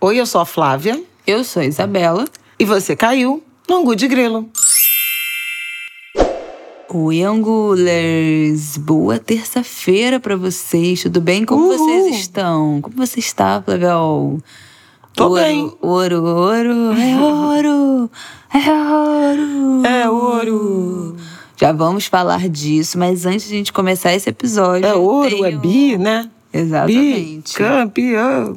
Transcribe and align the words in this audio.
Oi, 0.00 0.20
eu 0.20 0.26
sou 0.26 0.40
a 0.40 0.46
Flávia. 0.46 1.02
Eu 1.26 1.42
sou 1.44 1.62
a 1.62 1.66
Isabela. 1.66 2.24
E 2.58 2.64
você 2.64 2.94
caiu 2.94 3.42
no 3.68 3.76
Angu 3.76 3.96
de 3.96 4.06
Grilo. 4.08 4.48
Oi, 6.88 7.22
Angulers! 7.22 8.76
Boa 8.76 9.18
terça-feira 9.18 10.20
para 10.20 10.36
vocês. 10.36 11.02
Tudo 11.02 11.20
bem? 11.20 11.44
Como 11.44 11.64
Uhul. 11.66 11.76
vocês 11.78 12.16
estão? 12.20 12.80
Como 12.80 12.96
você 12.96 13.18
está, 13.18 13.60
Flaviol? 13.62 14.38
Tô 15.14 15.28
ouro, 15.28 15.42
bem. 15.42 15.72
Ouro, 15.80 16.22
ouro, 16.24 16.92
é 16.92 17.18
ouro, 17.20 18.10
é 18.52 18.70
ouro. 18.72 19.86
É 19.86 20.08
ouro. 20.10 21.16
Já 21.56 21.72
vamos 21.72 22.06
falar 22.06 22.48
disso, 22.50 22.98
mas 22.98 23.24
antes 23.24 23.48
de 23.48 23.54
a 23.54 23.56
gente 23.56 23.72
começar 23.72 24.12
esse 24.14 24.28
episódio. 24.28 24.86
É 24.86 24.94
ouro, 24.94 25.26
é 25.44 25.48
tenho- 25.48 25.58
bi, 25.58 25.96
né? 25.96 26.30
Exatamente. 26.52 27.52
Bicampeão. 27.54 28.54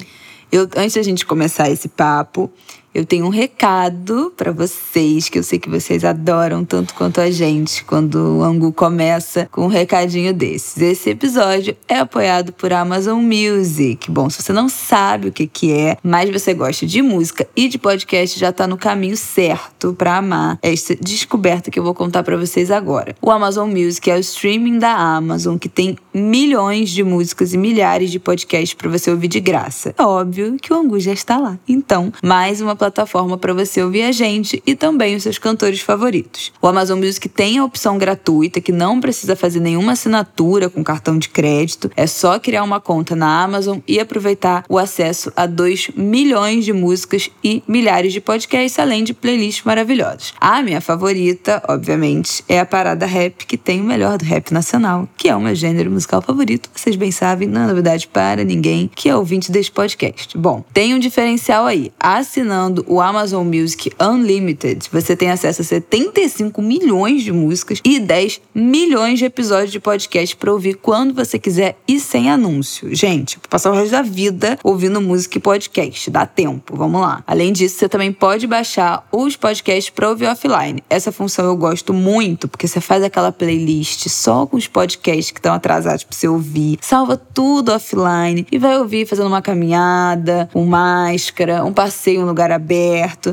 Eu, 0.52 0.68
antes 0.76 0.96
da 0.96 1.04
gente 1.04 1.26
começar 1.26 1.70
esse 1.70 1.88
papo, 1.88 2.52
eu 2.94 3.06
tenho 3.06 3.26
um 3.26 3.30
recado 3.30 4.34
pra 4.36 4.52
vocês, 4.52 5.30
que 5.30 5.40
eu 5.40 5.44
sei 5.44 5.60
que 5.60 5.70
vocês 5.70 6.04
adoram 6.04 6.66
tanto 6.66 6.94
quanto 6.94 7.22
a 7.22 7.30
gente, 7.30 7.84
quando 7.84 8.38
o 8.38 8.44
Angu 8.44 8.72
começa 8.72 9.48
com 9.52 9.66
um 9.66 9.68
recadinho 9.68 10.34
desses. 10.34 10.82
Esse 10.82 11.12
episódio 11.12 11.76
é 11.88 12.00
apoiado 12.00 12.52
por 12.52 12.74
Amazon 12.74 13.22
Music. 13.22 14.10
Bom, 14.10 14.30
se 14.30 14.42
você 14.42 14.52
não 14.52 14.68
sabe 14.68 15.28
o 15.28 15.32
que, 15.32 15.48
que 15.48 15.72
é, 15.72 15.98
mas 16.04 16.30
você 16.30 16.54
gosta 16.54 16.86
de 16.86 17.02
música 17.02 17.48
e 17.56 17.68
de 17.68 17.78
podcast, 17.78 18.40
já 18.40 18.52
tá 18.52 18.66
no 18.66 18.78
caminho 18.78 19.18
certo 19.18 19.94
pra 19.94 20.18
amar 20.18 20.58
esta 20.62 20.96
descoberta 20.96 21.70
que 21.70 21.80
eu 21.80 21.84
vou 21.84 21.94
contar 21.94 22.24
pra 22.24 22.38
vocês 22.38 22.72
agora. 22.72 23.16
O 23.22 23.32
Amazon 23.32 23.70
Music 23.70 24.10
é 24.10 24.16
o 24.16 24.20
streaming 24.20 24.80
da 24.80 24.94
Amazon 24.94 25.58
que 25.58 25.70
tem 25.70 25.98
milhões 26.14 26.90
de 26.90 27.04
músicas 27.04 27.54
e 27.54 27.58
milhares 27.58 28.12
de 28.12 28.20
podcasts 28.20 28.74
pra 28.74 28.90
você 28.90 29.12
ouvir 29.12 29.28
de 29.28 29.40
graça. 29.40 29.94
É 29.98 30.04
óbvio 30.04 30.58
que 30.62 30.74
o 30.74 30.76
Angu 30.76 31.00
já 31.00 31.14
está 31.14 31.38
lá. 31.38 31.58
Então, 31.68 32.12
mais 32.24 32.62
uma 32.62 32.76
plataforma 32.80 33.38
para 33.38 33.54
você 33.54 33.84
ouvir 33.84 34.04
a 34.04 34.12
gente 34.12 34.64
e 34.66 34.74
também 34.74 35.16
os 35.16 35.24
seus 35.24 35.38
cantores 35.38 35.82
favoritos. 35.82 36.52
O 36.62 36.68
Amazon 36.68 36.98
Music 36.98 37.28
tem 37.28 37.60
a 37.60 37.66
opção 37.66 37.98
gratuita 37.98 38.62
que 38.62 38.72
não 38.72 39.02
precisa 39.02 39.36
fazer 39.36 39.60
nenhuma 39.60 39.92
assinatura 39.92 40.70
com 40.70 40.84
cartão 40.84 41.20
de 41.20 41.28
crédito. 41.28 41.92
É 41.96 42.08
só 42.08 42.40
criar 42.40 42.64
uma 42.64 42.80
conta 42.80 43.16
na 43.16 43.44
Amazon 43.44 43.80
e 43.86 44.00
aproveitar 44.00 44.64
o 44.70 44.78
acesso 44.78 45.32
a 45.36 45.46
2 45.46 45.92
milhões 45.96 46.64
de 46.64 46.72
músicas 46.72 47.30
e 47.44 47.62
milhares 47.68 48.14
de 48.14 48.22
podcasts, 48.22 48.80
além 48.80 49.04
de 49.04 49.14
playlists 49.14 49.66
maravilhosas. 49.66 50.34
A 50.40 50.62
minha 50.62 50.80
favorita, 50.80 51.62
obviamente, 51.68 52.44
é 52.48 52.60
a 52.60 52.66
Parada 52.66 53.06
Rap, 53.06 53.46
que 53.46 53.58
tem 53.58 53.82
o 53.82 53.84
melhor 53.84 54.18
do 54.18 54.24
rap 54.24 54.52
nacional, 54.52 55.08
que 55.18 55.28
é 55.28 55.36
o 55.36 55.42
meu 55.42 55.54
gênero 55.54 55.92
musical 55.92 56.22
favorito. 56.22 56.70
Vocês 56.74 56.96
bem 56.96 57.12
sabem, 57.12 57.48
não 57.48 57.64
é 57.64 57.68
novidade 57.68 58.08
para 58.08 58.44
ninguém 58.44 58.90
que 58.96 59.10
é 59.10 59.16
ouvinte 59.16 59.52
deste 59.52 59.72
podcast. 59.72 60.38
Bom, 60.38 60.64
tem 60.74 60.94
um 60.94 61.00
diferencial 61.00 61.66
aí. 61.66 61.92
Assinando 62.00 62.69
o 62.88 63.02
Amazon 63.02 63.46
Music 63.46 63.92
Unlimited, 64.00 64.90
você 64.92 65.16
tem 65.16 65.32
acesso 65.32 65.62
a 65.62 65.66
75 65.66 66.62
milhões 66.62 67.24
de 67.24 67.32
músicas 67.32 67.82
e 67.84 68.00
10 68.00 68.42
milhões 68.54 69.20
de 69.20 69.26
episódios 69.26 69.72
de 69.72 69.80
podcast 69.80 70.36
para 70.36 70.52
ouvir 70.52 70.76
quando 70.76 71.14
você 71.14 71.40
quiser 71.40 71.78
e 71.88 72.00
sem 72.00 72.30
anúncio. 72.30 72.94
Gente, 72.94 73.40
passar 73.50 73.72
o 73.72 73.76
resto 73.76 73.92
da 73.92 74.02
vida 74.02 74.58
ouvindo 74.64 75.02
música 75.02 75.38
e 75.38 75.42
podcast. 75.42 76.10
Dá 76.10 76.26
tempo, 76.26 76.76
vamos 76.76 77.02
lá. 77.02 77.24
Além 77.26 77.52
disso, 77.52 77.78
você 77.78 77.90
também 77.90 78.12
pode 78.12 78.48
baixar 78.48 79.08
os 79.12 79.36
podcasts 79.36 79.90
para 79.90 80.10
ouvir 80.10 80.28
offline. 80.28 80.84
Essa 80.90 81.12
função 81.12 81.46
eu 81.46 81.56
gosto 81.56 81.94
muito, 81.94 82.48
porque 82.48 82.68
você 82.68 82.82
faz 82.82 83.04
aquela 83.04 83.32
playlist 83.32 84.08
só 84.10 84.46
com 84.46 84.58
os 84.58 84.68
podcasts 84.68 85.32
que 85.32 85.40
estão 85.40 85.54
atrasados 85.54 86.04
para 86.04 86.16
você 86.16 86.28
ouvir, 86.28 86.78
salva 86.82 87.18
tudo 87.18 87.72
offline 87.72 88.46
e 88.52 88.58
vai 88.58 88.78
ouvir 88.78 89.08
fazendo 89.08 89.28
uma 89.28 89.42
caminhada, 89.42 90.50
com 90.52 90.66
máscara, 90.66 91.64
um 91.64 91.74
passeio 91.74 92.22
em 92.22 92.24
um 92.24 92.28
lugar 92.28 92.52
aberto, 92.52 92.59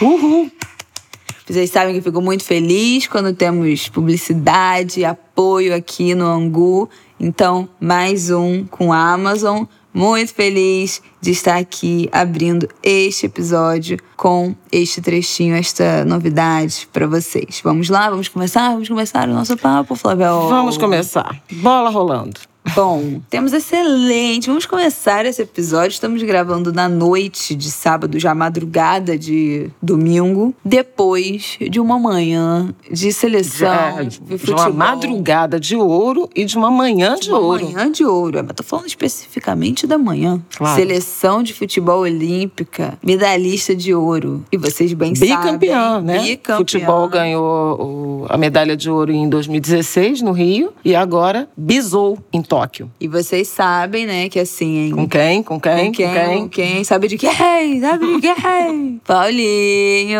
Uhul. 0.02 0.52
Vocês 1.50 1.72
sabem 1.72 1.94
que 1.94 2.00
eu 2.00 2.04
fico 2.04 2.22
muito 2.22 2.44
feliz 2.44 3.08
quando 3.08 3.34
temos 3.34 3.90
publicidade, 3.90 5.04
apoio 5.04 5.74
aqui 5.74 6.14
no 6.14 6.28
Angu. 6.28 6.88
Então, 7.20 7.68
mais 7.80 8.32
um 8.32 8.66
com 8.66 8.94
a 8.94 9.14
Amazon. 9.14 9.66
Muito 9.92 10.34
feliz 10.34 11.02
de 11.20 11.32
estar 11.32 11.58
aqui 11.58 12.08
abrindo 12.12 12.70
este 12.82 13.26
episódio 13.26 13.98
com 14.16 14.56
este 14.72 15.02
trechinho, 15.02 15.56
esta 15.56 16.06
novidade 16.06 16.88
para 16.94 17.08
vocês. 17.08 17.60
Vamos 17.64 17.90
lá, 17.90 18.10
vamos 18.10 18.28
começar? 18.28 18.72
Vamos 18.72 18.88
começar 18.88 19.28
o 19.28 19.34
nosso 19.34 19.58
papo, 19.58 19.96
Flávio? 19.96 20.48
Vamos 20.48 20.78
começar. 20.78 21.42
Bola 21.52 21.90
rolando. 21.90 22.49
Bom, 22.76 23.20
temos 23.30 23.52
excelente. 23.54 24.48
Vamos 24.48 24.66
começar 24.66 25.26
esse 25.26 25.42
episódio. 25.42 25.90
Estamos 25.94 26.22
gravando 26.22 26.72
na 26.72 26.88
noite 26.88 27.56
de 27.56 27.72
sábado, 27.72 28.20
já 28.20 28.36
madrugada 28.36 29.18
de 29.18 29.70
domingo, 29.82 30.54
depois 30.64 31.58
de 31.70 31.80
uma 31.80 31.98
manhã 31.98 32.74
de 32.92 33.12
seleção 33.12 34.04
de 34.08 34.20
de 34.38 34.52
uma 34.52 34.70
madrugada 34.70 35.60
de 35.60 35.76
ouro 35.76 36.30
e 36.36 36.46
de 36.46 36.58
uma 36.58 36.70
manhã 36.70 37.16
de, 37.16 37.30
Uma 37.30 37.40
ouro. 37.40 37.66
manhã 37.66 37.92
de 37.92 38.06
ouro, 38.06 38.38
é, 38.38 38.42
mas 38.44 38.54
tô 38.56 38.62
falando 38.64 38.88
especificamente 38.88 39.88
da 39.88 39.98
manhã. 39.98 40.40
Claro. 40.56 40.76
Seleção 40.80 41.42
de 41.42 41.54
futebol 41.54 42.02
olímpica, 42.02 42.98
medalhista 43.04 43.76
de 43.76 43.94
ouro. 43.96 44.44
E 44.52 44.58
vocês 44.58 44.94
bem 44.94 45.14
Bicampeã, 45.14 45.94
sabem. 45.94 46.04
né? 46.06 46.20
Bicampeã. 46.24 46.58
Futebol 46.58 47.08
ganhou 47.08 47.82
o- 47.82 48.26
a 48.30 48.38
medalha 48.38 48.78
de 48.78 48.90
ouro 48.90 49.12
em 49.12 49.28
2016 49.28 50.22
no 50.22 50.32
Rio 50.34 50.72
e 50.86 50.96
agora 50.96 51.50
bisou 51.58 52.18
em 52.32 52.42
Tóquio. 52.50 52.92
E 53.00 53.08
vocês 53.08 53.48
sabem, 53.48 54.08
né, 54.08 54.28
que 54.28 54.40
assim, 54.40 54.92
Com 54.92 55.08
quem? 55.08 55.44
Com 55.44 55.60
quem? 55.60 55.86
Com 55.86 55.92
quem? 55.92 56.40
Com 56.40 56.50
quem? 56.50 56.84
Sabe 56.84 57.08
de 57.08 57.16
quem? 57.16 57.80
Sabe 57.80 58.08
de 58.16 58.22
quem? 58.22 59.00
Paulinho, 59.06 60.20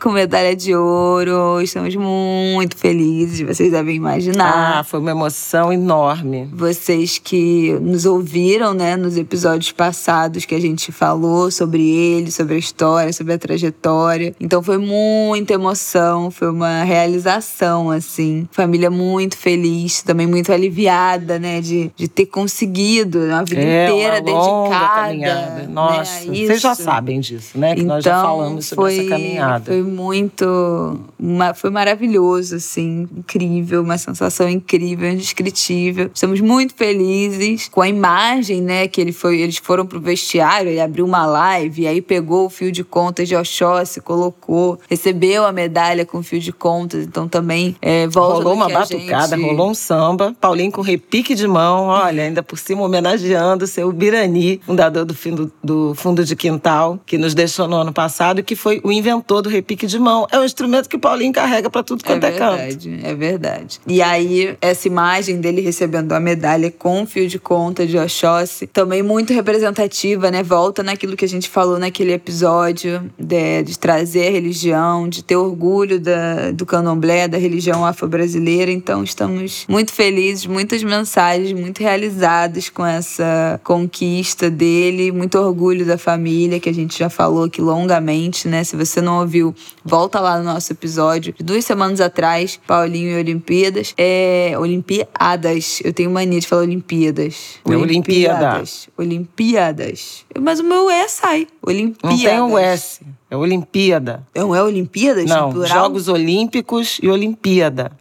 com 0.00 0.12
medalha 0.12 0.54
de 0.54 0.76
ouro. 0.76 1.60
Estamos 1.60 1.96
muito 1.96 2.76
felizes, 2.76 3.40
vocês 3.40 3.72
devem 3.72 3.96
imaginar. 3.96 4.78
Ah, 4.78 4.84
foi 4.84 5.00
uma 5.00 5.10
emoção 5.10 5.72
enorme. 5.72 6.48
Vocês 6.52 7.18
que 7.18 7.72
nos 7.80 8.06
ouviram, 8.06 8.72
né, 8.72 8.96
nos 8.96 9.16
episódios 9.16 9.72
passados 9.72 10.44
que 10.44 10.54
a 10.54 10.60
gente 10.60 10.92
falou 10.92 11.50
sobre 11.50 11.82
ele, 11.82 12.30
sobre 12.30 12.54
a 12.54 12.58
história, 12.58 13.12
sobre 13.12 13.32
a 13.32 13.38
trajetória. 13.38 14.34
Então 14.38 14.62
foi 14.62 14.78
muita 14.78 15.54
emoção, 15.54 16.30
foi 16.30 16.48
uma 16.48 16.84
realização, 16.84 17.90
assim. 17.90 18.46
Família 18.52 18.90
muito 18.90 19.36
feliz, 19.36 20.02
também 20.02 20.28
muito 20.28 20.52
aliviada, 20.52 21.40
né, 21.40 21.55
de, 21.60 21.90
de 21.96 22.08
ter 22.08 22.26
conseguido 22.26 23.18
uma 23.20 23.44
vida 23.44 23.60
É, 23.60 23.88
inteira 23.90 24.20
uma 24.22 24.30
longa 24.40 24.68
dedicada. 24.70 25.02
caminhada. 25.02 25.54
né, 25.62 25.68
Nossa, 25.68 26.18
a 26.18 26.24
vocês 26.24 26.60
já 26.60 26.74
sabem 26.74 27.20
disso, 27.20 27.58
né? 27.58 27.74
Que 27.74 27.80
então, 27.82 27.94
nós 27.96 28.04
já 28.04 28.22
falamos 28.22 28.66
sobre 28.66 28.84
foi, 28.84 28.98
essa 29.00 29.08
caminhada. 29.08 29.64
Foi 29.72 29.82
muito. 29.82 31.00
uma- 31.18 31.54
foi 31.54 31.70
maravilhoso, 31.70 32.56
assim. 32.56 33.08
Incrível, 33.16 33.82
uma 33.82 33.98
sensação 33.98 34.48
incrível, 34.48 35.10
indescritível. 35.10 36.10
Estamos 36.14 36.40
muito 36.40 36.74
felizes 36.74 37.68
com 37.68 37.80
a 37.80 37.88
imagem, 37.88 38.60
né? 38.62 38.88
Que 38.88 39.00
ele 39.00 39.12
foi, 39.12 39.40
eles 39.40 39.56
foram 39.58 39.86
pro 39.86 40.00
vestiário, 40.00 40.70
ele 40.70 40.80
abriu 40.80 41.04
uma 41.04 41.26
live, 41.26 41.82
e 41.82 41.86
aí 41.86 42.00
pegou 42.02 42.46
o 42.46 42.50
fio 42.50 42.70
de 42.72 42.84
contas 42.84 43.28
de 43.28 43.34
Oxóssi, 43.36 44.00
colocou, 44.00 44.78
recebeu 44.88 45.44
a 45.44 45.52
medalha 45.52 46.04
com 46.04 46.22
fio 46.22 46.40
de 46.40 46.52
contas. 46.52 47.04
Então 47.04 47.28
também 47.28 47.76
é, 47.82 48.06
volta 48.06 48.34
Rolou 48.36 48.54
uma 48.54 48.68
batucada, 48.68 49.36
gente- 49.36 49.46
rolou 49.46 49.70
um 49.70 49.74
samba. 49.74 50.34
Paulinho 50.40 50.70
com 50.72 50.80
repique 50.80 51.34
de 51.34 51.45
de 51.46 51.48
mão, 51.48 51.86
olha, 51.86 52.24
ainda 52.24 52.42
por 52.42 52.58
cima 52.58 52.82
homenageando 52.82 53.64
o 53.64 53.68
seu 53.68 53.92
Birani, 53.92 54.60
fundador 54.66 55.04
do 55.04 55.14
fundo, 55.14 55.52
do 55.62 55.94
fundo 55.94 56.24
de 56.24 56.34
Quintal, 56.34 56.98
que 57.06 57.16
nos 57.16 57.34
deixou 57.34 57.68
no 57.68 57.76
ano 57.76 57.92
passado 57.92 58.40
e 58.40 58.42
que 58.42 58.56
foi 58.56 58.80
o 58.82 58.90
inventor 58.90 59.42
do 59.42 59.48
repique 59.48 59.86
de 59.86 59.98
mão. 59.98 60.26
É 60.30 60.38
um 60.38 60.44
instrumento 60.44 60.88
que 60.88 60.96
o 60.96 60.98
Paulinho 60.98 61.32
carrega 61.32 61.70
para 61.70 61.82
tudo 61.82 62.02
quanto 62.04 62.24
é, 62.24 62.28
é 62.28 62.30
verdade, 62.30 63.00
É 63.04 63.14
verdade. 63.14 63.80
E 63.86 64.02
aí, 64.02 64.56
essa 64.60 64.88
imagem 64.88 65.40
dele 65.40 65.60
recebendo 65.60 66.12
a 66.12 66.20
medalha 66.20 66.70
com 66.70 67.06
fio 67.06 67.28
de 67.28 67.38
conta 67.38 67.86
de 67.86 67.96
Oxóssi, 67.96 68.66
também 68.66 69.02
muito 69.02 69.32
representativa, 69.32 70.30
né? 70.30 70.42
Volta 70.42 70.82
naquilo 70.82 71.16
que 71.16 71.24
a 71.24 71.28
gente 71.28 71.48
falou 71.48 71.78
naquele 71.78 72.12
episódio 72.12 73.08
de, 73.18 73.62
de 73.62 73.78
trazer 73.78 74.28
a 74.28 74.30
religião, 74.30 75.08
de 75.08 75.22
ter 75.22 75.36
orgulho 75.36 76.00
da, 76.00 76.50
do 76.50 76.66
candomblé, 76.66 77.28
da 77.28 77.38
religião 77.38 77.84
afro-brasileira. 77.84 78.72
Então, 78.72 79.04
estamos 79.04 79.64
muito 79.68 79.92
felizes, 79.92 80.46
muitas 80.46 80.82
mensagens, 80.82 81.35
muito 81.52 81.80
realizados 81.80 82.68
com 82.68 82.84
essa 82.84 83.60
conquista 83.62 84.50
dele, 84.50 85.12
muito 85.12 85.38
orgulho 85.38 85.84
da 85.84 85.98
família, 85.98 86.60
que 86.60 86.68
a 86.68 86.74
gente 86.74 86.98
já 86.98 87.08
falou 87.08 87.44
aqui 87.44 87.60
longamente, 87.60 88.48
né? 88.48 88.64
Se 88.64 88.76
você 88.76 89.00
não 89.00 89.20
ouviu, 89.20 89.54
volta 89.84 90.20
lá 90.20 90.38
no 90.38 90.44
nosso 90.44 90.72
episódio 90.72 91.32
de 91.32 91.44
duas 91.44 91.64
semanas 91.64 92.00
atrás, 92.00 92.58
Paulinho 92.66 93.10
e 93.10 93.20
Olimpíadas. 93.20 93.94
É. 93.96 94.54
Olimpíadas. 94.58 95.80
Eu 95.84 95.92
tenho 95.92 96.10
mania 96.10 96.40
de 96.40 96.46
falar 96.46 96.62
Olimpíadas. 96.62 97.60
É 97.64 97.76
Olimpíadas. 97.76 98.88
Olimpíadas. 98.96 100.24
Mas 100.40 100.60
o 100.60 100.64
meu 100.64 100.90
E 100.90 101.08
sai. 101.08 101.46
Olimpíadas. 101.62 102.10
Não 102.10 102.18
tem 102.18 102.40
o 102.40 102.58
S. 102.58 103.00
É 103.30 103.36
Olimpíada. 103.36 104.26
Não 104.34 104.54
é 104.54 104.62
Olimpíadas? 104.62 105.24
Não, 105.26 105.66
Jogos 105.66 106.08
Olímpicos 106.08 106.98
e 107.02 107.08
Olimpíada. 107.08 107.92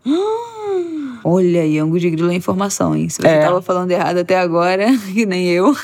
Olha, 1.27 1.63
aí, 1.63 1.79
de 1.99 2.09
Grilo 2.11 2.29
é 2.29 2.35
informação, 2.35 2.95
hein? 2.95 3.09
Se 3.09 3.19
você 3.19 3.27
estava 3.27 3.57
é. 3.57 3.61
falando 3.63 3.89
errado 3.89 4.19
até 4.19 4.37
agora, 4.37 4.85
que 5.11 5.25
nem 5.25 5.47
eu. 5.47 5.75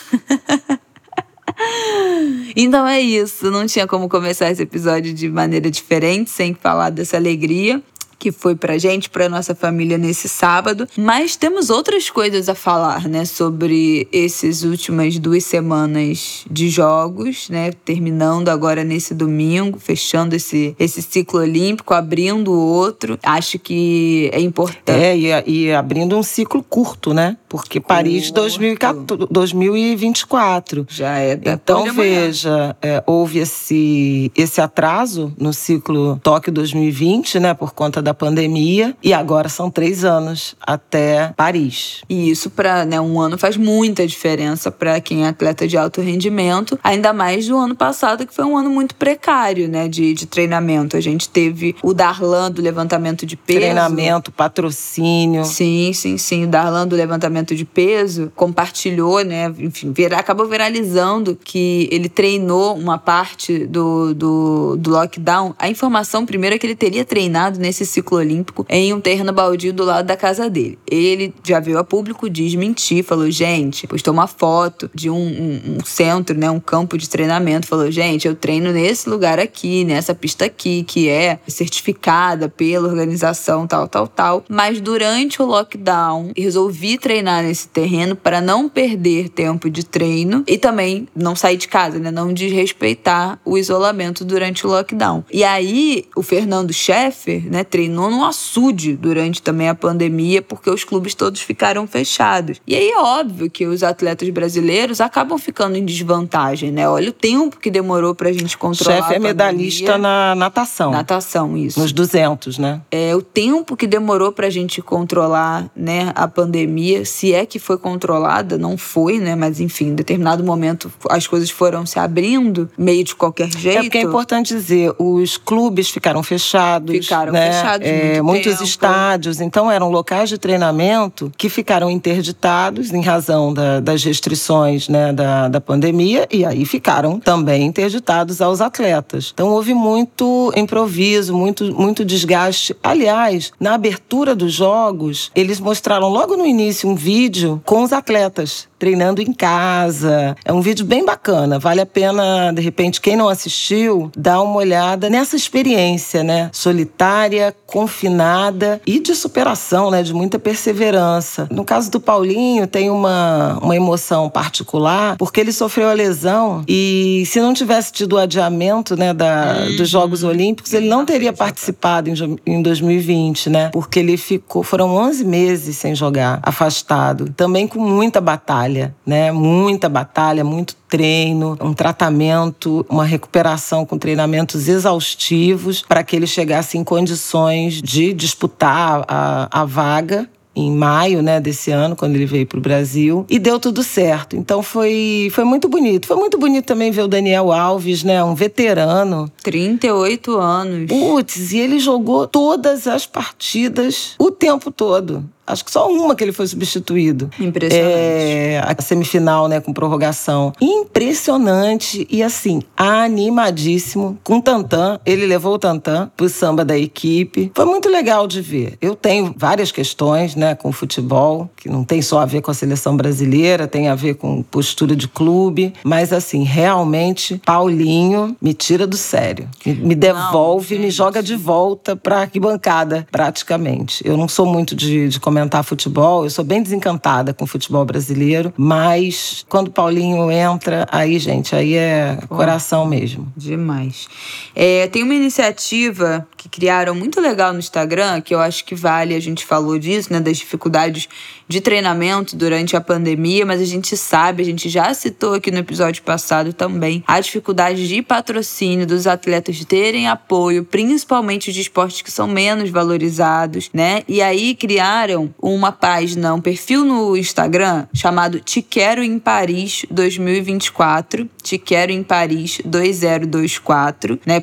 Então 2.56 2.88
é 2.88 3.00
isso, 3.02 3.50
não 3.50 3.66
tinha 3.66 3.88
como 3.88 4.08
começar 4.08 4.52
esse 4.52 4.62
episódio 4.62 5.14
de 5.14 5.30
maneira 5.30 5.72
diferente, 5.72 6.30
sem 6.30 6.54
falar 6.54 6.92
dessa 6.92 7.18
alegria 7.18 7.82
que 8.22 8.32
foi 8.32 8.56
pra 8.56 8.78
gente, 8.78 9.10
pra 9.10 9.28
nossa 9.28 9.56
família 9.56 9.98
nesse 9.98 10.30
sábado. 10.30 10.88
Mas 10.96 11.36
temos 11.36 11.72
outras 11.72 12.08
coisas 12.12 12.48
a 12.48 12.54
falar, 12.54 13.10
né, 13.10 13.26
sobre 13.26 14.08
esses 14.12 14.62
últimas 14.62 15.18
duas 15.18 15.44
semanas 15.44 16.46
de 16.50 16.70
jogos, 16.70 17.50
né, 17.50 17.72
terminando 17.84 18.50
agora 18.50 18.84
nesse 18.84 19.16
domingo, 19.16 19.80
fechando 19.80 20.36
esse, 20.36 20.76
esse 20.78 21.02
ciclo 21.02 21.40
olímpico, 21.40 21.96
abrindo 21.96 22.54
outro. 22.54 23.18
Acho 23.24 23.58
que 23.58 24.30
é 24.32 24.40
importante. 24.40 25.04
É, 25.04 25.18
e, 25.18 25.32
e 25.48 25.74
abrindo 25.74 26.16
um 26.16 26.22
ciclo 26.22 26.62
curto, 26.62 27.16
né? 27.16 27.38
Porque 27.50 27.80
curto. 27.80 27.88
Paris 27.88 28.30
2014, 28.30 29.28
2024. 29.32 30.86
Já 30.88 31.18
é 31.18 31.36
da 31.36 31.54
Então, 31.54 31.92
veja, 31.92 32.76
é, 32.84 33.04
houve 33.08 33.40
esse, 33.40 34.32
esse 34.36 34.62
atraso 34.62 35.34
no 35.40 35.52
ciclo 35.52 36.20
Tóquio 36.22 36.54
2020, 36.54 37.40
né, 37.40 37.56
por 37.56 37.74
conta 37.74 38.00
da 38.00 38.11
da 38.12 38.14
pandemia 38.14 38.96
e 39.02 39.14
agora 39.14 39.48
são 39.48 39.72
três 39.72 40.04
anos 40.04 40.56
até 40.62 41.34
Paris. 41.36 42.02
E 42.10 42.30
isso 42.30 42.50
para 42.50 42.86
né, 42.86 43.00
um 43.00 43.20
ano 43.20 43.38
faz 43.38 43.56
muita 43.56 44.06
diferença 44.06 44.70
para 44.70 45.00
quem 45.00 45.24
é 45.24 45.30
atleta 45.30 45.68
de 45.68 45.78
alto 45.78 46.02
rendimento, 46.02 46.78
ainda 46.84 47.14
mais 47.14 47.48
do 47.48 47.58
ano 47.58 47.76
passado 47.76 48.28
que 48.28 48.36
foi 48.36 48.44
um 48.44 48.58
ano 48.58 48.70
muito 48.70 48.96
precário, 48.96 49.68
né, 49.68 49.88
de, 49.88 50.14
de 50.14 50.26
treinamento. 50.26 50.98
A 50.98 51.02
gente 51.02 51.30
teve 51.30 51.76
o 51.82 51.94
Darlan 51.94 52.52
do 52.52 52.62
levantamento 52.62 53.26
de 53.26 53.38
peso. 53.38 53.60
Treinamento, 53.60 54.32
patrocínio. 54.32 55.46
Sim, 55.46 55.92
sim, 55.94 56.18
sim. 56.18 56.44
O 56.44 56.48
Darlan 56.48 56.88
do 56.88 56.96
levantamento 56.96 57.56
de 57.56 57.64
peso 57.64 58.32
compartilhou, 58.36 59.24
né, 59.24 59.54
enfim, 59.58 59.94
vir, 59.94 60.14
acabou 60.14 60.48
viralizando 60.48 61.38
que 61.42 61.88
ele 61.92 62.10
treinou 62.10 62.76
uma 62.76 62.98
parte 62.98 63.66
do, 63.66 64.14
do, 64.14 64.76
do 64.78 64.90
lockdown. 64.90 65.56
A 65.58 65.70
informação 65.70 66.26
primeiro 66.26 66.56
é 66.56 66.60
que 66.60 66.68
ele 66.68 66.76
teria 66.76 67.06
treinado 67.06 67.58
nesse 67.58 67.86
ciclo 68.02 68.18
olímpico 68.18 68.66
em 68.68 68.94
um 68.94 69.00
terreno 69.00 69.32
baldio 69.32 69.72
do 69.72 69.86
lado 69.86 70.06
da 70.06 70.18
casa 70.18 70.50
dele. 70.50 70.78
Ele 70.90 71.34
já 71.44 71.60
veio 71.60 71.78
a 71.78 71.84
público 71.84 72.30
desmentir, 72.30 73.04
falou, 73.04 73.30
gente, 73.30 73.88
postou 73.88 74.14
uma 74.14 74.28
foto 74.28 74.90
de 74.94 75.10
um, 75.10 75.16
um, 75.16 75.78
um 75.78 75.86
centro, 75.86 76.38
né, 76.38 76.50
um 76.50 76.60
campo 76.60 76.98
de 76.98 77.08
treinamento, 77.08 77.68
falou, 77.68 77.92
gente, 77.92 78.28
eu 78.28 78.36
treino 78.36 78.72
nesse 78.72 79.10
lugar 79.10 79.40
aqui, 79.40 79.84
nessa 79.84 80.16
pista 80.16 80.46
aqui, 80.46 80.84
que 80.84 81.08
é 81.08 81.40
certificada 81.48 82.50
pela 82.50 82.88
organização 82.88 83.68
tal, 83.68 83.88
tal, 83.88 84.08
tal. 84.08 84.44
Mas 84.50 84.82
durante 84.82 85.42
o 85.42 85.46
lockdown, 85.46 86.32
resolvi 86.36 86.98
treinar 86.98 87.44
nesse 87.44 87.68
terreno 87.68 88.16
para 88.16 88.42
não 88.42 88.68
perder 88.68 89.30
tempo 89.30 89.70
de 89.70 89.86
treino 89.86 90.44
e 90.48 90.58
também 90.58 91.08
não 91.16 91.36
sair 91.36 91.58
de 91.58 91.68
casa, 91.68 92.00
né, 92.00 92.10
não 92.10 92.34
desrespeitar 92.34 93.40
o 93.46 93.58
isolamento 93.58 94.26
durante 94.26 94.66
o 94.66 94.70
lockdown. 94.70 95.24
E 95.32 95.44
aí, 95.44 96.06
o 96.16 96.24
Fernando 96.24 96.74
Scheffer, 96.74 97.50
né, 97.50 97.64
treinou 97.82 98.12
no 98.12 98.24
açude 98.24 98.96
durante 98.96 99.42
também 99.42 99.68
a 99.68 99.74
pandemia, 99.74 100.42
porque 100.42 100.70
os 100.70 100.84
clubes 100.84 101.16
todos 101.16 101.42
ficaram 101.42 101.88
fechados. 101.88 102.62
E 102.68 102.76
aí 102.76 102.92
é 102.92 102.98
óbvio 103.00 103.50
que 103.50 103.66
os 103.66 103.82
atletas 103.82 104.30
brasileiros 104.30 105.02
acabam 105.02 105.40
ficando 105.40 105.78
em 105.78 105.84
desvantagem, 105.84 106.72
né? 106.72 106.88
Olha 106.88 107.10
o 107.10 107.14
tempo 107.14 107.60
que 107.60 107.72
demorou 107.72 108.14
pra 108.14 108.32
gente 108.32 108.56
controlar. 108.56 109.02
Chefe 109.02 109.16
é 109.16 109.20
medalhista 109.20 109.98
na 109.98 110.36
natação. 110.36 110.92
Natação, 110.92 111.58
isso. 111.58 111.80
Nos 111.80 111.92
200, 111.92 112.60
né? 112.60 112.82
É 112.92 113.16
o 113.16 113.22
tempo 113.22 113.76
que 113.76 113.88
demorou 113.88 114.32
pra 114.32 114.50
gente 114.50 114.80
controlar, 114.82 115.70
né, 115.76 116.12
a 116.14 116.28
pandemia, 116.28 117.04
se 117.04 117.34
é 117.34 117.46
que 117.48 117.58
foi 117.58 117.80
controlada, 117.80 118.60
não 118.60 118.78
foi, 118.78 119.18
né? 119.18 119.36
Mas 119.36 119.60
enfim, 119.60 119.88
em 119.88 119.96
determinado 119.96 120.44
momento 120.44 120.92
as 121.10 121.26
coisas 121.26 121.50
foram 121.50 121.84
se 121.86 121.98
abrindo, 121.98 122.70
meio 122.78 123.04
de 123.04 123.16
qualquer 123.16 123.50
jeito. 123.50 123.80
É 123.80 123.82
porque 123.82 123.98
é 123.98 124.02
importante 124.02 124.54
dizer, 124.54 124.94
os 125.00 125.38
clubes 125.38 125.90
ficaram 125.90 126.22
fechados. 126.22 126.92
Ficaram 126.92 127.34
né? 127.34 127.52
fechados 127.52 127.71
é, 127.80 128.22
muitos 128.22 128.54
tempo. 128.54 128.64
estádios. 128.64 129.42
Então, 129.42 129.70
eram 129.70 129.90
locais 129.90 130.30
de 130.30 130.38
treinamento 130.38 131.32
que 131.38 131.50
ficaram 131.50 131.90
interditados 131.90 132.92
em 132.92 133.02
razão 133.02 133.54
da, 133.54 133.80
das 133.80 134.04
restrições 134.04 134.88
né, 134.90 135.14
da, 135.14 135.48
da 135.48 135.62
pandemia 135.62 136.28
e 136.32 136.46
aí 136.46 136.66
ficaram 136.66 137.20
também 137.20 137.64
interditados 137.64 138.42
aos 138.42 138.62
atletas. 138.62 139.32
Então, 139.34 139.50
houve 139.50 139.74
muito 139.74 140.52
improviso, 140.56 141.36
muito, 141.36 141.74
muito 141.74 142.04
desgaste. 142.04 142.76
Aliás, 142.82 143.52
na 143.60 143.74
abertura 143.74 144.36
dos 144.36 144.54
jogos, 144.54 145.32
eles 145.36 145.60
mostraram 145.60 146.10
logo 146.10 146.36
no 146.36 146.46
início 146.46 146.90
um 146.90 146.96
vídeo 146.96 147.62
com 147.66 147.84
os 147.84 147.94
atletas 147.94 148.71
treinando 148.82 149.22
em 149.22 149.32
casa. 149.32 150.36
É 150.44 150.52
um 150.52 150.60
vídeo 150.60 150.84
bem 150.84 151.06
bacana, 151.06 151.60
vale 151.60 151.82
a 151.82 151.86
pena, 151.86 152.52
de 152.52 152.64
repente, 152.64 153.00
quem 153.00 153.16
não 153.16 153.30
assistiu, 153.30 154.12
dar 154.18 154.42
uma 154.42 154.56
olhada 154.56 155.08
nessa 155.08 155.36
experiência, 155.36 156.24
né? 156.24 156.50
Solitária, 156.52 157.56
confinada 157.68 158.82
e 158.88 159.00
de 159.00 159.14
superação, 159.14 159.92
né? 159.92 160.02
De 160.02 160.16
muita 160.16 160.40
perseverança. 160.40 161.48
No 161.52 161.64
caso 161.64 161.92
do 161.92 162.00
Paulinho, 162.00 162.66
tem 162.66 162.90
uma, 162.90 163.60
uma 163.62 163.76
emoção 163.76 164.28
particular, 164.32 165.16
porque 165.16 165.40
ele 165.40 165.52
sofreu 165.52 165.88
a 165.88 165.94
lesão 165.94 166.64
e 166.68 167.24
se 167.28 167.40
não 167.40 167.54
tivesse 167.54 167.92
tido 167.92 168.14
o 168.14 168.18
adiamento, 168.18 168.96
né, 168.96 169.14
da, 169.14 169.58
uhum. 169.60 169.76
dos 169.76 169.90
Jogos 169.90 170.24
Olímpicos, 170.24 170.74
ele 170.74 170.90
não 170.90 171.06
teria 171.06 171.32
participado 171.32 172.10
em, 172.10 172.16
em 172.48 172.64
2020, 172.64 173.48
né? 173.48 173.70
Porque 173.72 174.00
ele 174.00 174.18
ficou, 174.18 174.64
foram 174.64 174.90
11 174.96 175.24
meses 175.24 175.78
sem 175.78 175.94
jogar, 175.94 176.40
afastado, 176.42 177.32
também 177.38 177.68
com 177.68 177.80
muita 177.80 178.20
batalha 178.20 178.71
batalha, 178.72 178.96
né? 179.06 179.32
Muita 179.32 179.90
batalha, 179.90 180.44
muito 180.44 180.76
treino, 180.88 181.58
um 181.62 181.74
tratamento, 181.74 182.86
uma 182.90 183.06
recuperação 183.06 183.86
com 183.86 183.98
treinamentos 183.98 184.68
exaustivos 184.68 185.82
para 185.82 186.04
que 186.04 186.16
ele 186.16 186.28
chegasse 186.28 186.78
em 186.78 186.84
condições 186.84 187.82
de 187.82 188.14
disputar 188.14 189.04
a, 189.08 189.62
a 189.62 189.66
vaga 189.66 190.28
em 190.54 190.70
maio 190.70 191.22
né, 191.22 191.40
desse 191.40 191.72
ano, 191.72 191.96
quando 191.96 192.16
ele 192.16 192.26
veio 192.26 192.46
para 192.46 192.58
o 192.58 192.62
Brasil, 192.62 193.26
e 193.30 193.40
deu 193.40 193.58
tudo 193.58 193.82
certo. 193.82 194.36
Então 194.36 194.62
foi, 194.62 195.30
foi 195.32 195.46
muito 195.46 195.70
bonito. 195.70 196.08
Foi 196.08 196.18
muito 196.18 196.38
bonito 196.38 196.66
também 196.66 196.92
ver 196.92 197.04
o 197.04 197.08
Daniel 197.08 197.54
Alves, 197.54 198.04
né, 198.04 198.22
um 198.22 198.36
veterano. 198.36 199.32
38 199.44 200.38
anos. 200.38 200.88
Putz, 200.88 201.54
e 201.54 201.58
ele 201.58 201.80
jogou 201.80 202.28
todas 202.28 202.86
as 202.86 203.06
partidas 203.06 204.16
o 204.20 204.30
tempo 204.30 204.72
todo. 204.72 205.24
Acho 205.46 205.66
que 205.66 205.72
só 205.72 205.92
uma 205.92 206.16
que 206.16 206.24
ele 206.24 206.32
foi 206.32 206.48
substituído. 206.48 207.30
Impressionante. 207.40 207.92
É, 207.92 208.64
a 208.66 208.82
semifinal, 208.82 209.48
né, 209.48 209.60
com 209.60 209.74
prorrogação. 209.74 210.54
Impressionante 210.62 212.08
e 212.10 212.24
assim, 212.24 212.62
animadíssimo 212.78 214.18
com 214.24 214.38
o 214.38 214.42
Tantan. 214.42 215.00
Ele 215.06 215.26
levou 215.26 215.56
o 215.56 215.60
Tantan 215.60 216.10
pro 216.16 216.30
samba 216.30 216.64
da 216.64 216.78
equipe. 216.78 217.52
Foi 217.54 217.66
muito 217.66 217.90
legal 217.90 218.28
de 218.28 218.42
ver. 218.42 218.78
Eu 218.82 218.96
tenho 218.96 219.34
várias 219.36 219.72
questões, 219.72 220.36
né, 220.36 220.56
com 220.56 220.70
o 220.70 220.72
futebol, 220.72 221.50
que 221.58 221.68
não 221.68 221.84
tem 221.84 222.02
só 222.02 222.20
a 222.20 222.26
ver 222.26 222.42
com 222.42 222.52
a 222.52 222.54
seleção 222.54 222.96
brasileira, 222.96 223.68
tem 223.68 223.90
a 223.90 223.96
ver 223.96 224.16
com 224.16 224.42
postura 224.44 224.96
de 224.96 225.08
clube, 225.08 225.74
mas 225.84 226.14
assim, 226.14 226.44
realmente 226.44 227.42
Paulinho 227.46 228.36
me 228.42 228.54
tira 228.54 228.88
do 228.88 228.98
sério. 228.98 229.50
Me, 229.66 229.74
me 229.74 229.96
devolve, 229.96 230.76
não, 230.76 230.82
me 230.84 230.92
joga 230.92 231.22
de 231.22 231.36
volta 231.36 231.96
pra 231.96 232.22
arquibancada, 232.22 233.06
praticamente. 233.12 234.02
Eu 234.08 234.16
não 234.16 234.28
sou 234.28 234.46
muito 234.46 234.76
de, 234.76 235.10
de 235.10 235.20
comentar 235.20 235.41
comentar 235.42 235.64
futebol. 235.64 236.24
Eu 236.24 236.30
sou 236.30 236.46
bem 236.46 236.62
desencantada 236.62 237.34
com 237.34 237.46
o 237.46 237.48
futebol 237.48 237.84
brasileiro, 237.84 238.54
mas 238.56 239.44
quando 239.50 239.68
o 239.68 239.72
Paulinho 239.72 240.32
entra, 240.32 240.88
aí, 240.92 241.18
gente, 241.18 241.56
aí 241.56 241.74
é 241.76 242.20
coração 242.30 242.86
mesmo. 242.86 243.32
Demais. 243.36 244.08
É, 244.56 244.88
tem 244.88 245.04
uma 245.04 245.16
iniciativa 245.16 246.28
que 246.38 246.48
criaram 246.48 246.94
muito 246.94 247.20
legal 247.20 247.54
no 247.54 247.60
Instagram, 247.60 248.22
que 248.22 248.36
eu 248.36 248.40
acho 248.40 248.64
que 248.66 248.76
vale, 248.76 249.16
a 249.16 249.20
gente 249.20 249.46
falou 249.46 249.80
disso, 249.80 250.14
né, 250.14 250.20
das 250.20 250.38
dificuldades 250.38 251.08
de 251.52 251.60
treinamento 251.60 252.36
durante 252.36 252.78
a 252.78 252.82
pandemia, 252.82 253.46
mas 253.46 253.62
a 253.62 253.66
gente 253.66 253.98
sabe, 253.98 254.42
a 254.42 254.46
gente 254.46 254.70
já 254.70 254.94
citou 254.94 255.34
aqui 255.34 255.52
no 255.52 255.58
episódio 255.58 256.02
passado 256.02 256.54
também, 256.54 257.04
a 257.06 257.20
dificuldade 257.20 257.88
de 257.90 258.02
patrocínio 258.02 258.88
dos 258.88 259.06
atletas 259.06 259.64
terem 259.66 260.08
apoio, 260.08 260.64
principalmente 260.64 261.52
de 261.52 261.60
esportes 261.60 262.02
que 262.02 262.10
são 262.12 262.26
menos 262.26 262.70
valorizados, 262.70 263.70
né? 263.74 264.04
E 264.08 264.22
aí 264.22 264.56
criaram 264.56 265.34
uma 265.42 265.74
página, 265.74 266.34
um 266.34 266.40
perfil 266.40 266.86
no 266.86 267.18
Instagram 267.18 267.86
chamado 267.94 268.40
Te 268.40 268.62
Quero 268.62 269.04
em 269.04 269.20
Paris 269.20 269.86
2024, 269.92 271.30
Te 271.44 271.58
Quero 271.58 271.92
em 271.92 272.02
Paris 272.02 272.62
2024, 272.64 274.20
né, 274.26 274.42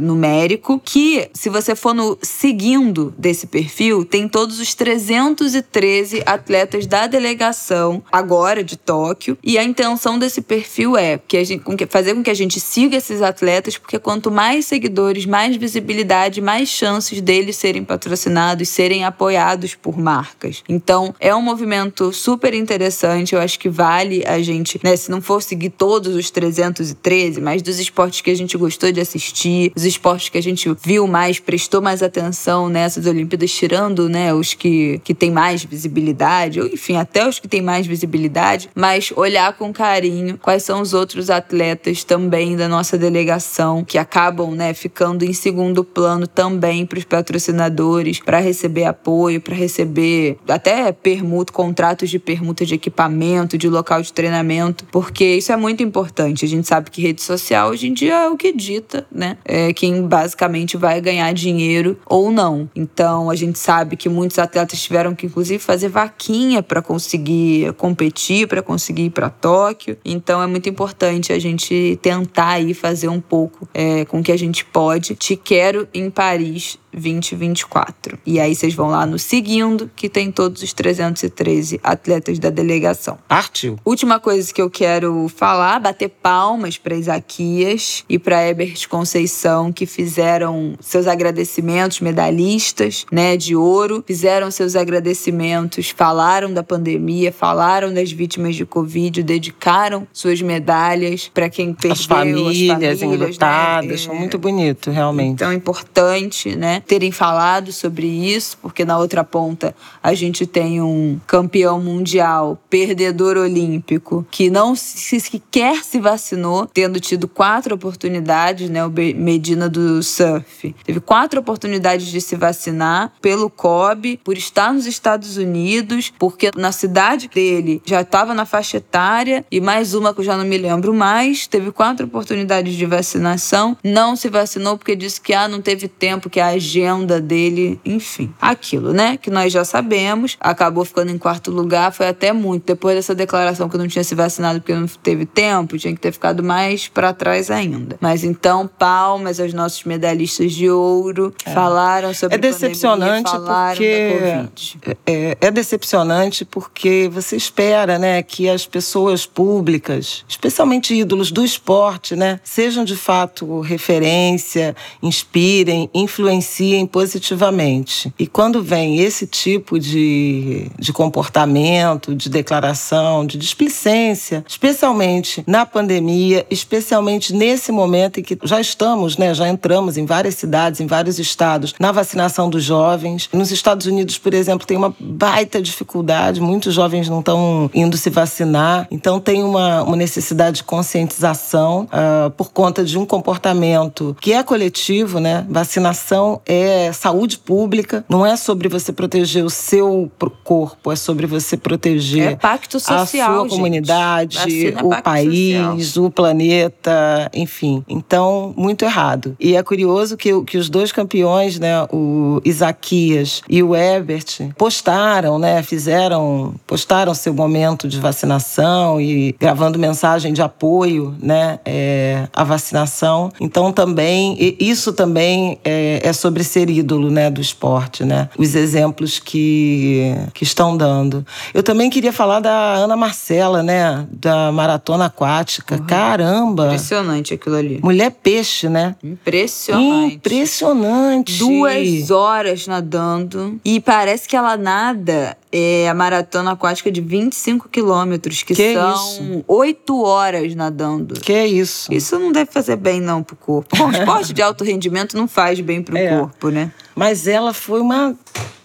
numérico, 0.00 0.80
que 0.84 1.28
se 1.34 1.50
você 1.50 1.74
for 1.74 1.94
no 1.94 2.16
seguindo 2.22 3.12
desse 3.18 3.48
perfil, 3.48 4.04
tem 4.04 4.28
todos 4.28 4.60
os 4.60 4.72
313 4.72 6.22
atletas 6.24 6.43
atletas 6.44 6.86
da 6.86 7.06
delegação 7.06 8.02
agora 8.12 8.62
de 8.62 8.76
Tóquio. 8.76 9.38
E 9.42 9.56
a 9.56 9.64
intenção 9.64 10.18
desse 10.18 10.42
perfil 10.42 10.94
é 10.96 11.18
que 11.26 11.38
a 11.38 11.44
gente, 11.44 11.64
fazer 11.88 12.14
com 12.14 12.22
que 12.22 12.30
a 12.30 12.34
gente 12.34 12.60
siga 12.60 12.98
esses 12.98 13.22
atletas, 13.22 13.78
porque 13.78 13.98
quanto 13.98 14.30
mais 14.30 14.66
seguidores, 14.66 15.24
mais 15.24 15.56
visibilidade, 15.56 16.42
mais 16.42 16.68
chances 16.68 17.22
deles 17.22 17.56
serem 17.56 17.82
patrocinados, 17.82 18.68
serem 18.68 19.04
apoiados 19.04 19.74
por 19.74 19.98
marcas. 19.98 20.62
Então, 20.68 21.14
é 21.18 21.34
um 21.34 21.40
movimento 21.40 22.12
super 22.12 22.52
interessante. 22.52 23.34
Eu 23.34 23.40
acho 23.40 23.58
que 23.58 23.70
vale 23.70 24.22
a 24.26 24.42
gente, 24.42 24.78
né, 24.84 24.94
se 24.96 25.10
não 25.10 25.22
for 25.22 25.42
seguir 25.42 25.70
todos 25.70 26.14
os 26.14 26.30
313, 26.30 27.40
mas 27.40 27.62
dos 27.62 27.78
esportes 27.78 28.20
que 28.20 28.30
a 28.30 28.36
gente 28.36 28.56
gostou 28.58 28.92
de 28.92 29.00
assistir, 29.00 29.72
os 29.74 29.84
esportes 29.84 30.28
que 30.28 30.36
a 30.36 30.42
gente 30.42 30.70
viu 30.82 31.06
mais, 31.06 31.40
prestou 31.40 31.80
mais 31.80 32.02
atenção 32.02 32.68
nessas 32.68 33.06
Olimpíadas, 33.06 33.50
tirando, 33.50 34.08
né, 34.10 34.34
os 34.34 34.52
que, 34.52 35.00
que 35.02 35.14
têm 35.14 35.30
mais 35.30 35.64
visibilidade 35.64 36.33
visibilidade, 36.34 36.60
ou 36.60 36.66
enfim, 36.66 36.96
até 36.96 37.26
os 37.26 37.38
que 37.38 37.48
têm 37.48 37.62
mais 37.62 37.86
visibilidade, 37.86 38.68
mas 38.74 39.12
olhar 39.16 39.52
com 39.56 39.72
carinho 39.72 40.38
quais 40.38 40.62
são 40.62 40.80
os 40.80 40.92
outros 40.92 41.30
atletas 41.30 42.04
também 42.04 42.56
da 42.56 42.68
nossa 42.68 42.98
delegação 42.98 43.84
que 43.84 43.98
acabam, 43.98 44.54
né, 44.54 44.74
ficando 44.74 45.24
em 45.24 45.32
segundo 45.32 45.84
plano 45.84 46.26
também 46.26 46.84
para 46.86 46.98
os 46.98 47.04
patrocinadores, 47.04 48.20
para 48.20 48.38
receber 48.38 48.84
apoio, 48.84 49.40
para 49.40 49.54
receber 49.54 50.38
até 50.48 50.92
permuta, 50.92 51.52
contratos 51.52 52.10
de 52.10 52.18
permuta 52.18 52.64
de 52.64 52.74
equipamento, 52.74 53.56
de 53.56 53.68
local 53.68 54.02
de 54.02 54.12
treinamento, 54.12 54.84
porque 54.90 55.36
isso 55.36 55.52
é 55.52 55.56
muito 55.56 55.82
importante. 55.82 56.44
A 56.44 56.48
gente 56.48 56.66
sabe 56.66 56.90
que 56.90 57.00
rede 57.00 57.22
social 57.22 57.70
hoje 57.70 57.88
em 57.88 57.92
dia 57.92 58.24
é 58.24 58.28
o 58.28 58.36
que 58.36 58.52
dita, 58.52 59.06
né? 59.10 59.36
É 59.44 59.72
quem 59.72 60.06
basicamente 60.06 60.76
vai 60.76 61.00
ganhar 61.00 61.32
dinheiro 61.32 61.98
ou 62.06 62.30
não. 62.30 62.68
Então 62.74 63.30
a 63.30 63.36
gente 63.36 63.58
sabe 63.58 63.96
que 63.96 64.08
muitos 64.08 64.38
atletas 64.38 64.80
tiveram 64.80 65.14
que 65.14 65.26
inclusive 65.26 65.58
fazer 65.58 65.88
vaquinha 65.88 66.13
vaquinha 66.14 66.62
para 66.62 66.80
conseguir 66.80 67.72
competir, 67.74 68.46
para 68.46 68.62
conseguir 68.62 69.06
ir 69.06 69.10
para 69.10 69.28
Tóquio. 69.28 69.98
Então 70.04 70.40
é 70.40 70.46
muito 70.46 70.68
importante 70.68 71.32
a 71.32 71.38
gente 71.38 71.98
tentar 72.00 72.50
aí 72.50 72.72
fazer 72.72 73.08
um 73.08 73.20
pouco 73.20 73.68
é, 73.74 74.04
com 74.04 74.20
o 74.20 74.22
que 74.22 74.32
a 74.32 74.38
gente 74.38 74.64
pode. 74.64 75.14
Te 75.16 75.36
quero 75.36 75.88
em 75.92 76.08
Paris 76.08 76.78
2024. 76.94 78.18
E 78.24 78.40
aí 78.40 78.54
vocês 78.54 78.74
vão 78.74 78.88
lá 78.88 79.04
no 79.06 79.18
seguindo, 79.18 79.90
que 79.94 80.08
tem 80.08 80.30
todos 80.30 80.62
os 80.62 80.72
313 80.72 81.80
atletas 81.82 82.38
da 82.38 82.50
delegação. 82.50 83.18
Partiu. 83.28 83.78
Última 83.84 84.18
coisa 84.20 84.52
que 84.52 84.60
eu 84.60 84.70
quero 84.70 85.28
falar, 85.28 85.80
bater 85.80 86.08
palmas 86.08 86.78
para 86.78 86.94
Isaquias 86.94 88.04
e 88.08 88.18
para 88.18 88.46
Ebert 88.46 88.88
Conceição, 88.88 89.72
que 89.72 89.86
fizeram 89.86 90.74
seus 90.80 91.06
agradecimentos 91.06 92.00
medalhistas, 92.00 93.06
né, 93.10 93.36
de 93.36 93.56
ouro, 93.56 94.04
fizeram 94.06 94.50
seus 94.50 94.76
agradecimentos, 94.76 95.90
falaram 95.90 96.52
da 96.52 96.62
pandemia, 96.62 97.32
falaram 97.32 97.92
das 97.92 98.12
vítimas 98.12 98.56
de 98.56 98.64
Covid, 98.64 99.22
dedicaram 99.22 100.06
suas 100.12 100.40
medalhas 100.40 101.30
para 101.32 101.48
quem 101.48 101.72
perdeu, 101.72 101.92
as 101.92 102.04
famílias, 102.04 102.70
as 102.70 102.74
famílias 102.74 103.02
enlutadas, 103.02 104.06
né? 104.06 104.14
é... 104.14 104.18
muito 104.18 104.38
bonito, 104.38 104.90
realmente. 104.90 105.34
Então 105.34 105.50
é 105.50 105.54
importante, 105.54 106.54
né? 106.56 106.82
Terem 106.86 107.10
falado 107.10 107.72
sobre 107.72 108.06
isso, 108.06 108.58
porque 108.60 108.84
na 108.84 108.98
outra 108.98 109.24
ponta 109.24 109.74
a 110.02 110.14
gente 110.14 110.46
tem 110.46 110.80
um 110.80 111.18
campeão 111.26 111.80
mundial, 111.80 112.58
perdedor 112.68 113.36
olímpico, 113.36 114.26
que 114.30 114.50
não 114.50 114.74
sequer 114.76 115.82
se 115.84 115.98
vacinou, 115.98 116.66
tendo 116.66 117.00
tido 117.00 117.26
quatro 117.26 117.74
oportunidades, 117.74 118.68
né? 118.70 118.84
O 118.84 118.90
Medina 118.90 119.68
do 119.68 120.02
surf. 120.02 120.74
Teve 120.84 121.00
quatro 121.00 121.40
oportunidades 121.40 122.06
de 122.06 122.20
se 122.20 122.36
vacinar 122.36 123.12
pelo 123.20 123.48
COB, 123.50 124.20
por 124.22 124.36
estar 124.36 124.72
nos 124.72 124.86
Estados 124.86 125.36
Unidos, 125.36 126.12
porque 126.18 126.50
na 126.56 126.72
cidade 126.72 127.28
dele 127.28 127.82
já 127.84 128.00
estava 128.00 128.34
na 128.34 128.44
faixa 128.44 128.76
etária, 128.78 129.44
e 129.50 129.60
mais 129.60 129.94
uma 129.94 130.12
que 130.12 130.20
eu 130.20 130.24
já 130.24 130.36
não 130.36 130.44
me 130.44 130.58
lembro 130.58 130.92
mais, 130.92 131.46
teve 131.46 131.70
quatro 131.72 132.06
oportunidades 132.06 132.74
de 132.74 132.86
vacinação, 132.86 133.76
não 133.82 134.16
se 134.16 134.28
vacinou 134.28 134.76
porque 134.76 134.96
disse 134.96 135.20
que 135.20 135.32
ah, 135.32 135.48
não 135.48 135.60
teve 135.60 135.88
tempo, 135.88 136.30
que 136.30 136.40
a 136.40 136.58
agenda 136.74 137.20
dele, 137.20 137.80
enfim. 137.84 138.32
Aquilo, 138.40 138.92
né? 138.92 139.16
Que 139.16 139.30
nós 139.30 139.52
já 139.52 139.64
sabemos. 139.64 140.36
Acabou 140.40 140.84
ficando 140.84 141.10
em 141.10 141.18
quarto 141.18 141.50
lugar, 141.50 141.92
foi 141.92 142.08
até 142.08 142.32
muito. 142.32 142.66
Depois 142.66 142.96
dessa 142.96 143.14
declaração 143.14 143.68
que 143.68 143.78
não 143.78 143.86
tinha 143.86 144.02
se 144.02 144.14
vacinado 144.14 144.60
porque 144.60 144.74
não 144.74 144.86
teve 144.86 145.24
tempo, 145.24 145.78
tinha 145.78 145.94
que 145.94 146.00
ter 146.00 146.12
ficado 146.12 146.42
mais 146.42 146.88
para 146.88 147.12
trás 147.12 147.50
ainda. 147.50 147.96
Mas 148.00 148.24
então, 148.24 148.66
palmas 148.66 149.38
aos 149.38 149.52
nossos 149.52 149.84
medalhistas 149.84 150.52
de 150.52 150.68
ouro. 150.68 151.32
É. 151.44 151.52
Falaram 151.52 152.12
sobre 152.12 152.36
é 152.36 152.38
decepcionante 152.38 153.30
pandemia, 153.30 153.70
porque 153.70 154.88
é, 155.06 155.36
é 155.40 155.50
decepcionante 155.50 156.44
porque 156.44 157.08
você 157.12 157.36
espera, 157.36 157.98
né, 157.98 158.22
que 158.22 158.48
as 158.48 158.66
pessoas 158.66 159.26
públicas, 159.26 160.24
especialmente 160.28 160.94
ídolos 160.94 161.30
do 161.30 161.44
esporte, 161.44 162.16
né, 162.16 162.40
sejam 162.42 162.84
de 162.84 162.96
fato 162.96 163.60
referência, 163.60 164.74
inspirem, 165.02 165.88
influenciem 165.94 166.63
influenciem 166.64 166.86
positivamente. 166.86 168.12
E 168.18 168.26
quando 168.26 168.62
vem 168.62 168.98
esse 168.98 169.26
tipo 169.26 169.78
de, 169.78 170.70
de 170.78 170.92
comportamento, 170.92 172.14
de 172.14 172.28
declaração, 172.28 173.26
de 173.26 173.36
displicência, 173.36 174.44
especialmente 174.48 175.44
na 175.46 175.66
pandemia, 175.66 176.46
especialmente 176.50 177.34
nesse 177.34 177.70
momento 177.70 178.20
em 178.20 178.22
que 178.22 178.38
já 178.44 178.60
estamos, 178.60 179.16
né, 179.16 179.34
já 179.34 179.48
entramos 179.48 179.96
em 179.96 180.06
várias 180.06 180.34
cidades, 180.36 180.80
em 180.80 180.86
vários 180.86 181.18
estados, 181.18 181.74
na 181.78 181.92
vacinação 181.92 182.48
dos 182.48 182.62
jovens. 182.62 183.28
Nos 183.32 183.50
Estados 183.50 183.86
Unidos, 183.86 184.16
por 184.18 184.32
exemplo, 184.32 184.66
tem 184.66 184.76
uma 184.76 184.94
baita 184.98 185.60
dificuldade, 185.60 186.40
muitos 186.40 186.74
jovens 186.74 187.08
não 187.08 187.20
estão 187.20 187.70
indo 187.74 187.96
se 187.96 188.10
vacinar, 188.10 188.86
então 188.90 189.20
tem 189.20 189.42
uma, 189.42 189.82
uma 189.82 189.96
necessidade 189.96 190.58
de 190.58 190.64
conscientização 190.64 191.84
uh, 191.84 192.30
por 192.30 192.52
conta 192.52 192.84
de 192.84 192.96
um 192.98 193.04
comportamento 193.04 194.16
que 194.20 194.32
é 194.32 194.42
coletivo, 194.42 195.18
né? 195.18 195.44
Vacinação 195.48 196.40
é 196.46 196.92
saúde 196.92 197.38
pública, 197.38 198.04
não 198.08 198.24
é 198.24 198.36
sobre 198.36 198.68
você 198.68 198.92
proteger 198.92 199.44
o 199.44 199.50
seu 199.50 200.10
corpo, 200.42 200.92
é 200.92 200.96
sobre 200.96 201.26
você 201.26 201.56
proteger 201.56 202.32
é 202.32 202.36
pacto 202.36 202.78
social, 202.80 203.02
a 203.02 203.06
sua 203.06 203.42
gente. 203.42 203.50
comunidade, 203.50 204.38
é 204.66 204.82
o 204.82 205.02
país, 205.02 205.86
social. 205.86 206.04
o 206.04 206.10
planeta, 206.10 207.30
enfim. 207.34 207.84
Então, 207.88 208.52
muito 208.56 208.84
errado. 208.84 209.36
E 209.38 209.56
é 209.56 209.62
curioso 209.62 210.16
que, 210.16 210.42
que 210.42 210.58
os 210.58 210.68
dois 210.68 210.92
campeões, 210.92 211.58
né, 211.58 211.86
o 211.92 212.40
Isaquias 212.44 213.42
e 213.48 213.62
o 213.62 213.74
Ebert, 213.74 214.52
postaram, 214.56 215.38
né, 215.38 215.62
fizeram, 215.62 216.54
postaram 216.66 217.14
seu 217.14 217.32
momento 217.32 217.88
de 217.88 218.00
vacinação 218.00 219.00
e 219.00 219.34
gravando 219.38 219.78
mensagem 219.78 220.32
de 220.32 220.42
apoio, 220.42 221.14
né, 221.20 221.58
é, 221.64 222.28
à 222.32 222.44
vacinação. 222.44 223.30
Então, 223.40 223.72
também, 223.72 224.56
isso 224.58 224.92
também 224.92 225.58
é, 225.64 226.00
é 226.02 226.12
sobre 226.12 226.33
ser 226.42 226.68
ídolo 226.70 227.10
né, 227.10 227.30
do 227.30 227.40
esporte, 227.40 228.04
né? 228.04 228.28
Os 228.36 228.54
exemplos 228.54 229.18
que, 229.18 230.14
que 230.32 230.42
estão 230.42 230.76
dando. 230.76 231.24
Eu 231.52 231.62
também 231.62 231.90
queria 231.90 232.12
falar 232.12 232.40
da 232.40 232.74
Ana 232.74 232.96
Marcela, 232.96 233.62
né? 233.62 234.06
Da 234.10 234.50
maratona 234.50 235.06
aquática. 235.06 235.76
Uhum. 235.76 235.86
Caramba! 235.86 236.66
Impressionante 236.66 237.34
aquilo 237.34 237.56
ali. 237.56 237.80
Mulher 237.82 238.10
peixe, 238.10 238.68
né? 238.68 238.96
Impressionante. 239.02 240.14
Impressionante. 240.16 241.38
Duas 241.38 242.10
horas 242.10 242.66
nadando. 242.66 243.60
E 243.64 243.80
parece 243.80 244.28
que 244.28 244.36
ela 244.36 244.56
nada 244.56 245.36
é 245.56 245.88
a 245.88 245.94
maratona 245.94 246.50
aquática 246.50 246.90
de 246.90 247.00
25 247.00 247.68
quilômetros, 247.68 248.42
que, 248.42 248.56
que 248.56 248.74
são 248.74 249.44
oito 249.46 250.02
horas 250.02 250.52
nadando. 250.56 251.14
Que 251.14 251.44
isso? 251.44 251.94
Isso 251.94 252.18
não 252.18 252.32
deve 252.32 252.50
fazer 252.50 252.74
bem, 252.74 253.00
não, 253.00 253.22
pro 253.22 253.36
corpo. 253.36 253.76
Bom, 253.76 253.88
esporte 253.94 254.32
de 254.32 254.42
alto 254.42 254.64
rendimento 254.64 255.16
não 255.16 255.28
faz 255.28 255.60
bem 255.60 255.80
pro 255.80 255.96
é. 255.96 256.18
corpo, 256.18 256.48
né? 256.48 256.72
Mas 256.96 257.28
ela 257.28 257.54
foi 257.54 257.80
uma 257.80 258.16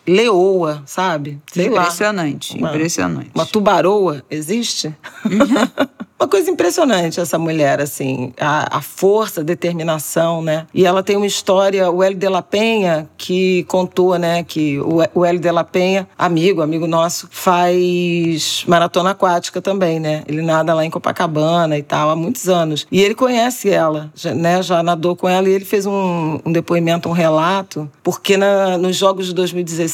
leoa, 0.09 0.83
sabe? 0.85 1.39
Sei 1.51 1.67
impressionante, 1.67 2.59
lá. 2.59 2.69
impressionante. 2.69 3.31
Uma, 3.33 3.43
uma 3.43 3.45
tubaroa 3.45 4.23
existe? 4.29 4.93
Uma 6.19 6.27
coisa 6.27 6.51
impressionante 6.51 7.17
essa 7.21 7.39
mulher, 7.39 7.79
assim, 7.79 8.33
a, 8.37 8.79
a, 8.79 8.81
força, 8.81 9.39
a 9.39 9.43
determinação, 9.43 10.41
né? 10.41 10.67
E 10.73 10.85
ela 10.85 11.01
tem 11.01 11.15
uma 11.15 11.25
história, 11.25 11.89
o 11.89 12.03
Hélio 12.03 12.19
de 12.19 12.27
la 12.27 12.41
Penha, 12.41 13.09
que 13.17 13.63
contou, 13.69 14.19
né, 14.19 14.43
que 14.43 14.77
o, 14.81 14.97
o 15.15 15.23
Hélio 15.23 15.39
de 15.39 15.49
la 15.49 15.63
Penha, 15.63 16.09
amigo, 16.17 16.61
amigo 16.61 16.85
nosso, 16.85 17.29
faz 17.31 18.65
maratona 18.67 19.11
aquática 19.11 19.61
também, 19.61 19.97
né? 19.97 20.23
Ele 20.27 20.41
nada 20.41 20.73
lá 20.73 20.83
em 20.83 20.89
Copacabana 20.89 21.77
e 21.77 21.83
tal, 21.83 22.09
há 22.09 22.17
muitos 22.17 22.49
anos. 22.49 22.85
E 22.91 22.99
ele 23.01 23.15
conhece 23.15 23.69
ela, 23.69 24.11
já, 24.13 24.35
né? 24.35 24.61
Já 24.61 24.83
nadou 24.83 25.15
com 25.15 25.29
ela 25.29 25.47
e 25.47 25.53
ele 25.53 25.63
fez 25.63 25.85
um, 25.85 26.37
um 26.45 26.51
depoimento, 26.51 27.07
um 27.07 27.13
relato, 27.13 27.89
porque 28.03 28.35
na, 28.35 28.77
nos 28.77 28.97
Jogos 28.97 29.27
de 29.27 29.33
2016 29.33 29.89